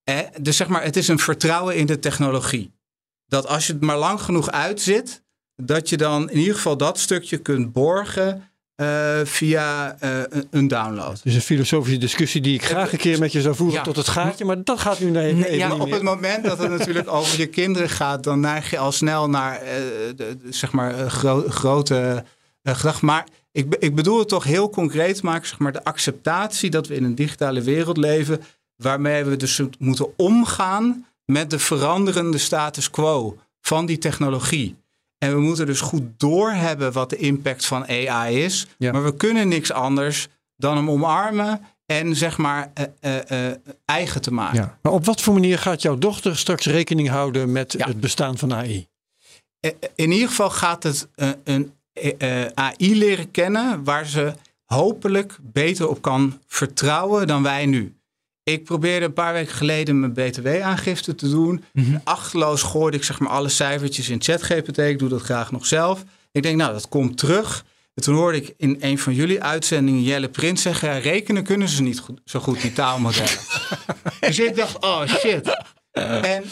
Eh, 0.03 0.19
dus 0.41 0.57
zeg 0.57 0.67
maar, 0.67 0.83
het 0.83 0.95
is 0.95 1.07
een 1.07 1.19
vertrouwen 1.19 1.75
in 1.75 1.85
de 1.85 1.99
technologie. 1.99 2.71
Dat 3.25 3.47
als 3.47 3.67
je 3.67 3.73
het 3.73 3.81
maar 3.81 3.97
lang 3.97 4.21
genoeg 4.21 4.51
uitzit, 4.51 5.23
dat 5.55 5.89
je 5.89 5.97
dan 5.97 6.29
in 6.29 6.37
ieder 6.37 6.55
geval 6.55 6.77
dat 6.77 6.99
stukje 6.99 7.37
kunt 7.37 7.73
borgen 7.73 8.51
eh, 8.75 9.19
via 9.23 9.95
eh, 9.99 10.19
een- 10.49 10.67
download. 10.67 11.19
Dus 11.23 11.33
een 11.35 11.41
filosofische 11.41 11.99
discussie 11.99 12.41
die 12.41 12.53
ik 12.53 12.65
graag 12.65 12.91
een 12.91 12.97
keer 12.97 13.19
met 13.19 13.31
je 13.31 13.41
zou 13.41 13.55
voeren 13.55 13.75
Ja. 13.77 13.83
tot 13.83 13.95
het 13.95 14.07
gaatje. 14.07 14.45
Maar 14.45 14.63
dat 14.63 14.79
gaat 14.79 14.99
nu 14.99 15.09
nee, 15.09 15.33
Nee, 15.33 15.57
ja, 15.57 15.67
niet 15.71 15.79
Op 15.79 15.85
meer. 15.85 15.93
het 15.95 16.03
moment 16.03 16.43
dat 16.43 16.57
het 16.57 16.69
natuurlijk 16.69 17.11
over 17.17 17.39
je 17.39 17.45
kinderen 17.47 17.89
gaat, 17.89 18.23
dan 18.23 18.39
neig 18.39 18.69
je 18.69 18.77
al 18.77 18.91
snel 18.91 19.29
naar 19.29 19.55
eh, 19.61 19.67
de, 20.15 20.15
de- 20.15 20.37
zeg 20.49 20.71
maar 20.71 21.09
gro- 21.11 21.45
grote 21.49 22.23
gedachten. 22.63 23.05
Maar 23.05 23.27
ik, 23.51 23.75
ik 23.79 23.95
bedoel 23.95 24.19
het 24.19 24.27
toch 24.27 24.43
heel 24.43 24.69
concreet 24.69 25.21
maken, 25.21 25.47
zeg 25.47 25.59
maar 25.59 25.71
de 25.71 25.83
acceptatie 25.83 26.69
dat 26.69 26.87
we 26.87 26.95
in 26.95 27.03
een 27.03 27.15
digitale 27.15 27.61
wereld 27.61 27.97
leven, 27.97 28.41
waarmee 28.75 29.23
we 29.23 29.35
dus 29.37 29.61
moeten 29.79 30.07
omgaan 30.17 31.05
met 31.25 31.49
de 31.49 31.59
veranderende 31.59 32.37
status 32.37 32.89
quo 32.89 33.37
van 33.61 33.85
die 33.85 33.97
technologie. 33.97 34.75
En 35.23 35.33
we 35.33 35.39
moeten 35.41 35.65
dus 35.65 35.81
goed 35.81 36.03
doorhebben 36.17 36.91
wat 36.91 37.09
de 37.09 37.15
impact 37.15 37.65
van 37.65 37.87
AI 37.87 38.43
is. 38.43 38.67
Ja. 38.77 38.91
Maar 38.91 39.03
we 39.03 39.15
kunnen 39.15 39.47
niks 39.47 39.71
anders 39.71 40.27
dan 40.55 40.75
hem 40.75 40.89
omarmen 40.89 41.61
en 41.85 42.15
zeg 42.15 42.37
maar 42.37 42.71
eh, 42.73 42.85
eh, 42.99 43.49
eh, 43.49 43.57
eigen 43.85 44.21
te 44.21 44.33
maken. 44.33 44.59
Ja. 44.59 44.77
Maar 44.81 44.91
op 44.91 45.05
wat 45.05 45.21
voor 45.21 45.33
manier 45.33 45.59
gaat 45.59 45.81
jouw 45.81 45.97
dochter 45.97 46.37
straks 46.37 46.65
rekening 46.65 47.09
houden 47.09 47.51
met 47.51 47.73
Ja. 47.77 47.87
het 47.87 47.99
bestaan 47.99 48.37
van 48.37 48.53
AI? 48.53 48.87
In 49.95 50.11
ieder 50.11 50.27
geval 50.27 50.49
gaat 50.49 50.83
het 50.83 51.07
een 51.43 51.73
AI 52.53 52.97
leren 52.97 53.31
kennen 53.31 53.83
waar 53.83 54.05
ze 54.05 54.33
hopelijk 54.65 55.37
beter 55.41 55.89
op 55.89 56.01
kan 56.01 56.39
vertrouwen 56.47 57.27
dan 57.27 57.43
wij 57.43 57.65
nu. 57.65 57.95
Ik 58.43 58.63
probeerde 58.63 59.05
een 59.05 59.13
paar 59.13 59.33
weken 59.33 59.53
geleden 59.53 59.99
mijn 59.99 60.13
btw-aangifte 60.13 61.15
te 61.15 61.29
doen. 61.29 61.63
Achterloos 62.03 62.61
gooide 62.61 62.97
ik 62.97 63.03
zeg 63.03 63.19
maar 63.19 63.31
alle 63.31 63.49
cijfertjes 63.49 64.09
in 64.09 64.21
ChatGPT. 64.21 64.77
Ik 64.77 64.99
doe 64.99 65.09
dat 65.09 65.21
graag 65.21 65.51
nog 65.51 65.65
zelf. 65.65 66.03
Ik 66.31 66.43
denk, 66.43 66.57
nou, 66.57 66.73
dat 66.73 66.89
komt 66.89 67.17
terug. 67.17 67.65
En 67.93 68.03
toen 68.03 68.15
hoorde 68.15 68.37
ik 68.37 68.53
in 68.57 68.77
een 68.79 68.99
van 68.99 69.13
jullie 69.13 69.43
uitzendingen 69.43 70.03
Jelle 70.03 70.29
Prins 70.29 70.61
zeggen... 70.61 70.89
ja, 70.89 70.97
rekenen 70.97 71.43
kunnen 71.43 71.67
ze 71.67 71.81
niet 71.81 71.99
goed, 71.99 72.21
zo 72.25 72.39
goed, 72.39 72.61
die 72.61 72.73
taalmodellen. 72.73 73.39
dus 74.19 74.39
ik 74.39 74.55
dacht, 74.55 74.83
oh 74.83 75.05
shit. 75.07 75.63
En 75.91 76.43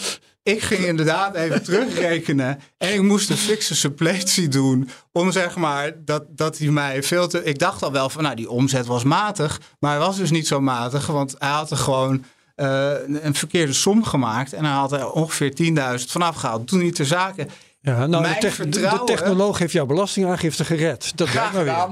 ik 0.44 0.62
ging 0.62 0.86
inderdaad 0.86 1.36
even 1.36 1.64
terugrekenen. 1.64 2.60
En 2.78 2.94
ik 2.94 3.02
moest 3.02 3.30
een 3.30 3.38
fikse 3.38 3.76
suppletie 3.76 4.48
doen. 4.48 4.89
Om 5.12 5.32
zeg 5.32 5.56
maar 5.56 5.92
dat, 6.06 6.24
dat 6.30 6.58
hij 6.58 6.68
mij 6.70 7.04
veel 7.04 7.28
te. 7.28 7.44
Ik 7.44 7.60
dacht 7.60 7.84
al 7.84 7.92
wel 7.92 8.10
van 8.10 8.24
nou, 8.24 8.36
die 8.36 8.50
omzet 8.50 8.86
was 8.86 9.04
matig. 9.04 9.62
Maar 9.80 9.92
hij 9.92 10.00
was 10.00 10.18
dus 10.18 10.32
niet 10.32 10.48
zo 10.48 10.62
matig. 10.62 11.06
Want 11.08 11.36
hij 11.38 11.50
had 11.50 11.72
er 11.72 11.78
gewoon 11.78 12.24
eh, 12.56 12.92
een 13.08 13.36
verkeerde 13.36 13.74
som 13.74 14.04
gemaakt. 14.04 14.54
En 14.54 14.66
hij 14.66 14.74
had 14.74 14.92
er 14.92 15.12
ongeveer 15.12 15.54
10.000 16.00 16.06
vanaf 16.08 16.36
gehaald. 16.36 16.68
Toen 16.68 16.80
niet 16.80 16.96
ter 16.96 17.06
zake. 17.06 17.48
Ja, 17.82 17.98
nou, 17.98 18.12
de, 18.12 18.30
Mijn 18.30 18.39
tech- 18.39 18.58
de- 18.70 19.02
technoloog 19.06 19.58
heeft 19.58 19.74
jouw 19.74 19.86
belastingaangifte 19.86 20.66
gered. 20.66 21.12
Dat 21.16 21.32
blijkt 21.32 21.54
maar 21.54 21.64
weer. 21.64 21.88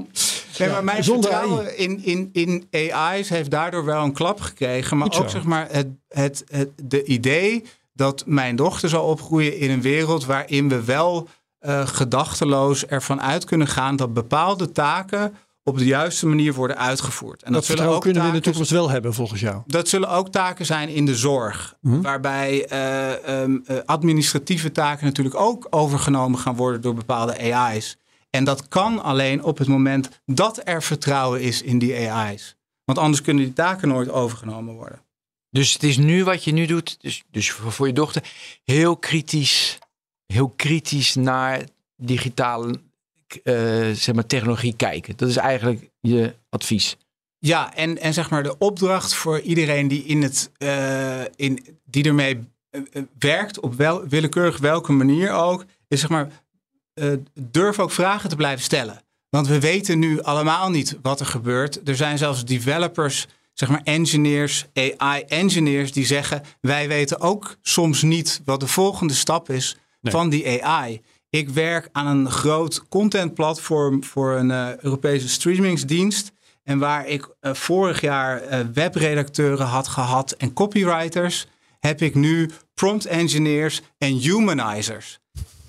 Nee, 0.60 0.70
maar 0.70 0.84
mijn 0.84 1.04
vertrouwen 1.04 1.78
in, 1.78 2.04
in, 2.04 2.30
in 2.32 2.68
AI's 2.92 3.30
heeft 3.30 3.52
daardoor 3.52 3.86
wel 3.86 4.04
een 4.04 4.14
klap 4.14 4.42
gekregen. 4.42 4.98
Maar 4.98 5.08
ook 5.20 5.30
zeg 5.30 5.44
maar 5.44 5.68
het, 5.72 5.88
het, 6.10 6.44
het 6.48 6.70
de 6.84 7.04
idee 7.04 7.64
dat 8.00 8.24
mijn 8.26 8.56
dochter 8.56 8.90
zal 8.90 9.06
opgroeien 9.06 9.58
in 9.58 9.70
een 9.70 9.82
wereld 9.82 10.26
waarin 10.26 10.70
we 10.70 10.84
wel 10.84 11.28
eh, 11.60 11.88
gedachteloos 11.88 12.86
ervan 12.86 13.22
uit 13.22 13.46
kunnen 13.46 13.68
gaan 13.68 13.96
dat 13.96 14.14
bepaalde 14.14 14.72
taken 14.72 15.34
op 15.64 15.78
de 15.78 15.86
juiste 15.86 16.28
manier 16.28 16.54
worden 16.54 16.78
uitgevoerd. 16.78 17.44
En 17.44 17.54
Dat 17.54 17.66
vertrouwen 17.66 18.00
kunnen 18.00 18.22
we 18.22 18.28
in 18.28 18.34
de 18.34 18.40
toekomst 18.40 18.72
wel 18.72 18.90
hebben 18.90 19.14
volgens 19.14 19.40
jou. 19.40 19.62
dat 19.68 19.88
zullen 19.88 20.10
ook 20.10 20.30
taken 20.30 20.66
zijn 20.66 20.90
in 20.90 21.06
de 21.06 21.16
zorg. 21.16 21.76
Mhm. 21.82 22.02
Waarbij 22.02 22.66
eh, 22.66 23.42
ehm, 23.42 23.58
eh, 23.66 23.78
administratieve 23.86 24.72
taken 24.72 25.06
natuurlijk 25.06 25.36
ook 25.36 25.68
overgenomen 25.70 26.40
gaan 26.40 26.56
worden 26.56 26.82
door 26.82 26.94
bepaalde 26.94 27.54
AI's. 27.54 27.98
En 28.30 28.44
dat 28.44 28.68
kan 28.68 29.04
alleen 29.04 29.44
op 29.44 29.58
het 29.58 29.68
moment 29.68 30.22
dat 30.26 30.62
er 30.64 30.84
vertrouwen 30.84 31.42
is 31.42 31.62
in 31.62 31.80
die 31.80 32.12
AI's. 32.12 32.56
Want 32.86 32.98
anders 32.98 33.22
kunnen 33.22 33.44
die 33.44 33.54
taken 33.54 33.88
nooit 33.88 34.12
overgenomen 34.12 34.74
worden. 34.76 35.00
Dus 35.52 35.74
het 35.74 35.84
is 35.84 35.98
nu 35.98 36.24
wat 36.24 36.44
je 36.44 36.52
nu 36.52 36.66
doet, 36.66 37.02
dus, 37.02 37.24
dus 37.32 37.52
voor, 37.52 37.88
je 37.88 37.94
dochter, 37.94 38.32
heel 38.64 38.98
kritisch, 38.98 39.78
heel 40.26 40.50
kritisch 40.50 41.16
naar 41.16 41.64
digitale 41.96 42.80
eh, 43.44 43.90
zeg 43.92 44.16
maar, 44.16 44.26
technologie 44.26 44.76
kijken. 44.76 45.18
Dat 45.18 45.30
is 45.30 45.38
eigenlijk 45.38 45.90
je 46.00 46.36
advies. 46.50 46.98
Ja, 47.40 47.76
en, 47.76 47.98
en 47.98 48.14
zeg 48.14 48.30
maar 48.30 48.44
de 48.44 48.58
opdracht 48.58 49.14
voor 49.14 49.40
iedereen 49.40 49.88
die, 49.88 50.04
in 50.04 50.22
het, 50.22 50.52
eh, 50.58 51.22
in, 51.36 51.80
die 51.86 52.04
ermee 52.04 52.48
eh, 52.70 52.82
werkt, 53.20 53.60
op 53.60 53.74
wel, 53.74 54.08
willekeurig 54.08 54.58
welke 54.58 54.92
manier 54.92 55.32
ook, 55.32 55.66
is 55.88 56.00
zeg 56.00 56.10
maar 56.10 56.32
durf 57.34 57.80
ook 57.80 57.92
vragen 57.92 58.30
te 58.30 58.36
blijven 58.36 58.64
stellen. 58.64 59.02
Want 59.30 59.48
we 59.48 59.60
weten 59.60 60.00
nu 60.00 60.22
allemaal 60.22 60.70
niet 60.70 60.98
wat 61.02 61.20
er 61.20 61.26
gebeurt. 61.26 61.88
Er 61.88 61.96
zijn 61.96 62.18
zelfs 62.18 62.46
developers, 62.46 63.28
zeg 63.54 63.70
maar 63.70 63.82
engineers, 63.84 64.66
AI-engineers, 64.74 65.92
die 65.92 66.06
zeggen: 66.06 66.42
wij 66.62 66.88
weten 66.88 67.20
ook 67.20 67.58
soms 67.62 68.02
niet 68.02 68.42
wat 68.46 68.60
de 68.60 68.68
volgende 68.68 69.14
stap 69.14 69.50
is 69.50 69.78
Nee. 70.02 70.14
van 70.14 70.30
die 70.30 70.64
AI. 70.66 71.02
Ik 71.30 71.50
werk 71.50 71.90
aan 71.92 72.08
een 72.08 72.32
groot 72.32 72.88
contentplatform 72.88 74.04
voor 74.04 74.34
een 74.38 74.52
eh, 74.52 74.78
Europese 74.78 75.30
streamingsdienst. 75.30 76.32
En 76.64 76.80
waar 76.80 77.08
ik 77.08 77.30
eh, 77.40 77.54
vorig 77.54 78.02
jaar 78.02 78.42
eh, 78.42 78.60
webredacteuren 78.74 79.66
had 79.66 79.88
gehad 79.88 80.32
en 80.32 80.54
copywriters, 80.54 81.48
heb 81.80 82.02
ik 82.02 82.16
nu 82.16 82.50
prompt 82.74 83.06
engineers 83.06 83.82
en 83.98 84.14
humanizers. 84.14 85.20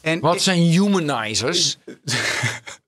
En 0.01 0.21
Wat 0.21 0.35
ik- 0.35 0.41
zijn 0.41 0.61
humanizers? 0.61 1.79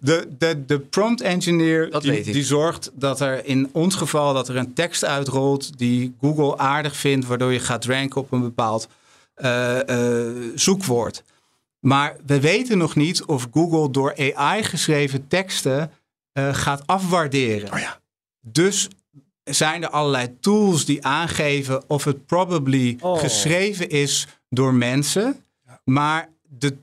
de, 0.00 0.28
de, 0.38 0.64
de 0.64 0.80
prompt 0.80 1.20
engineer 1.20 1.90
Dat 1.90 2.02
die, 2.02 2.22
die 2.22 2.44
zorgt 2.44 2.90
dat 2.94 3.20
er 3.20 3.44
in 3.44 3.68
ons 3.72 3.94
geval 3.94 4.34
dat 4.34 4.48
er 4.48 4.56
een 4.56 4.74
tekst 4.74 5.04
uitrolt 5.04 5.78
die 5.78 6.14
Google 6.20 6.58
aardig 6.58 6.96
vindt, 6.96 7.26
waardoor 7.26 7.52
je 7.52 7.60
gaat 7.60 7.84
ranken 7.84 8.20
op 8.20 8.32
een 8.32 8.40
bepaald 8.40 8.88
eh, 9.34 9.88
eh, 10.28 10.52
zoekwoord. 10.54 11.22
Maar 11.80 12.16
we 12.26 12.40
weten 12.40 12.78
nog 12.78 12.96
niet 12.96 13.24
of 13.24 13.48
Google 13.52 13.90
door 13.90 14.14
AI 14.34 14.62
geschreven 14.62 15.28
teksten 15.28 15.90
eh, 16.32 16.54
gaat 16.54 16.82
afwaarderen. 16.86 17.72
Oh 17.72 17.78
ja. 17.78 18.00
Dus 18.40 18.88
zijn 19.44 19.82
er 19.82 19.88
allerlei 19.90 20.36
tools 20.40 20.84
die 20.84 21.04
aangeven 21.04 21.88
of 21.88 22.04
het 22.04 22.26
probably 22.26 22.96
Oh. 23.00 23.18
geschreven 23.18 23.88
is 23.88 24.26
door 24.48 24.74
mensen. 24.74 25.44
Maar 25.84 26.28
de 26.42 26.76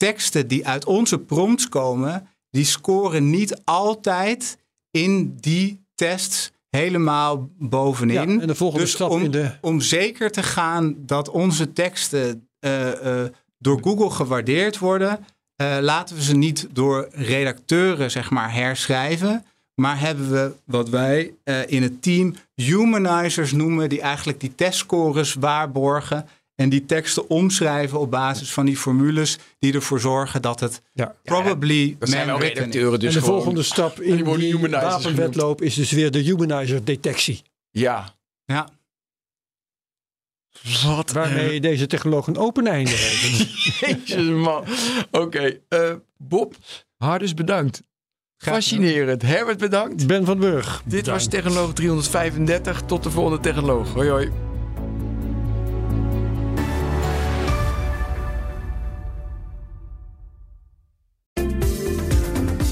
teksten 0.00 0.48
die 0.48 0.66
uit 0.66 0.84
onze 0.84 1.18
prompts 1.18 1.68
komen, 1.68 2.28
die 2.50 2.64
scoren 2.64 3.30
niet 3.30 3.60
altijd 3.64 4.58
in 4.90 5.36
die 5.40 5.84
tests 5.94 6.52
helemaal 6.70 7.50
bovenin. 7.58 8.32
Ja, 8.32 8.40
en 8.40 8.46
de 8.46 8.54
volgende 8.54 8.84
dus 8.84 8.94
stap 8.94 9.10
om, 9.10 9.22
in 9.22 9.30
de... 9.30 9.50
om 9.60 9.80
zeker 9.80 10.30
te 10.30 10.42
gaan 10.42 10.94
dat 10.98 11.28
onze 11.28 11.72
teksten 11.72 12.48
eh, 12.58 13.22
eh, 13.22 13.30
door 13.58 13.80
Google 13.82 14.10
gewaardeerd 14.10 14.78
worden, 14.78 15.26
eh, 15.56 15.76
laten 15.80 16.16
we 16.16 16.22
ze 16.22 16.36
niet 16.36 16.68
door 16.72 17.08
redacteuren 17.12 18.10
zeg 18.10 18.30
maar 18.30 18.54
herschrijven. 18.54 19.44
Maar 19.74 20.00
hebben 20.00 20.30
we 20.30 20.52
wat 20.64 20.88
wij 20.88 21.34
in 21.66 21.82
het 21.82 22.02
team 22.02 22.34
humanizers 22.54 23.52
noemen, 23.52 23.88
die 23.88 24.00
eigenlijk 24.00 24.40
die 24.40 24.54
testscores 24.54 25.34
waarborgen. 25.34 26.28
En 26.60 26.68
die 26.68 26.84
teksten 26.84 27.28
omschrijven 27.28 27.98
op 27.98 28.10
basis 28.10 28.52
van 28.52 28.66
die 28.66 28.76
formules 28.76 29.38
die 29.58 29.72
ervoor 29.72 30.00
zorgen 30.00 30.42
dat 30.42 30.60
het 30.60 30.82
Ja. 30.92 31.14
probably 31.22 31.96
wel 31.98 32.36
is. 32.38 32.42
redacteuren 32.42 33.00
dus 33.00 33.08
en 33.08 33.14
de 33.14 33.20
gewoon. 33.20 33.34
volgende 33.36 33.62
stap 33.62 33.96
die 33.96 34.04
in 34.04 34.16
die 34.24 34.56
humanizers 34.56 34.94
wapenwetloop 35.04 35.62
is 35.62 35.74
dus 35.74 35.90
weer 35.90 36.10
de 36.10 36.18
humanizer 36.18 36.84
detectie. 36.84 37.42
Ja. 37.70 38.14
Ja. 38.44 38.68
Wat 40.84 41.10
Waarmee 41.12 41.60
deze 41.60 41.86
technoloog 41.86 42.26
een 42.26 42.36
open 42.36 42.66
einde 42.66 42.90
heeft. 42.90 43.50
Jezus 43.80 44.28
man. 44.28 44.64
Oké, 45.10 45.58
eh, 45.68 45.94
Bob, 46.16 46.54
hartens 46.96 47.34
bedankt. 47.34 47.82
Fascinerend. 48.36 49.22
Herbert 49.22 49.58
bedankt. 49.58 50.06
Ben 50.06 50.24
van 50.24 50.38
Burg. 50.38 50.82
Dit 50.84 51.06
was 51.06 51.26
Technoloog 51.26 51.72
335. 51.72 52.82
Tot 52.82 53.02
de 53.02 53.10
volgende 53.10 53.40
Technoloog. 53.40 53.92
Hoi 53.92 54.08
hoi. 54.08 54.49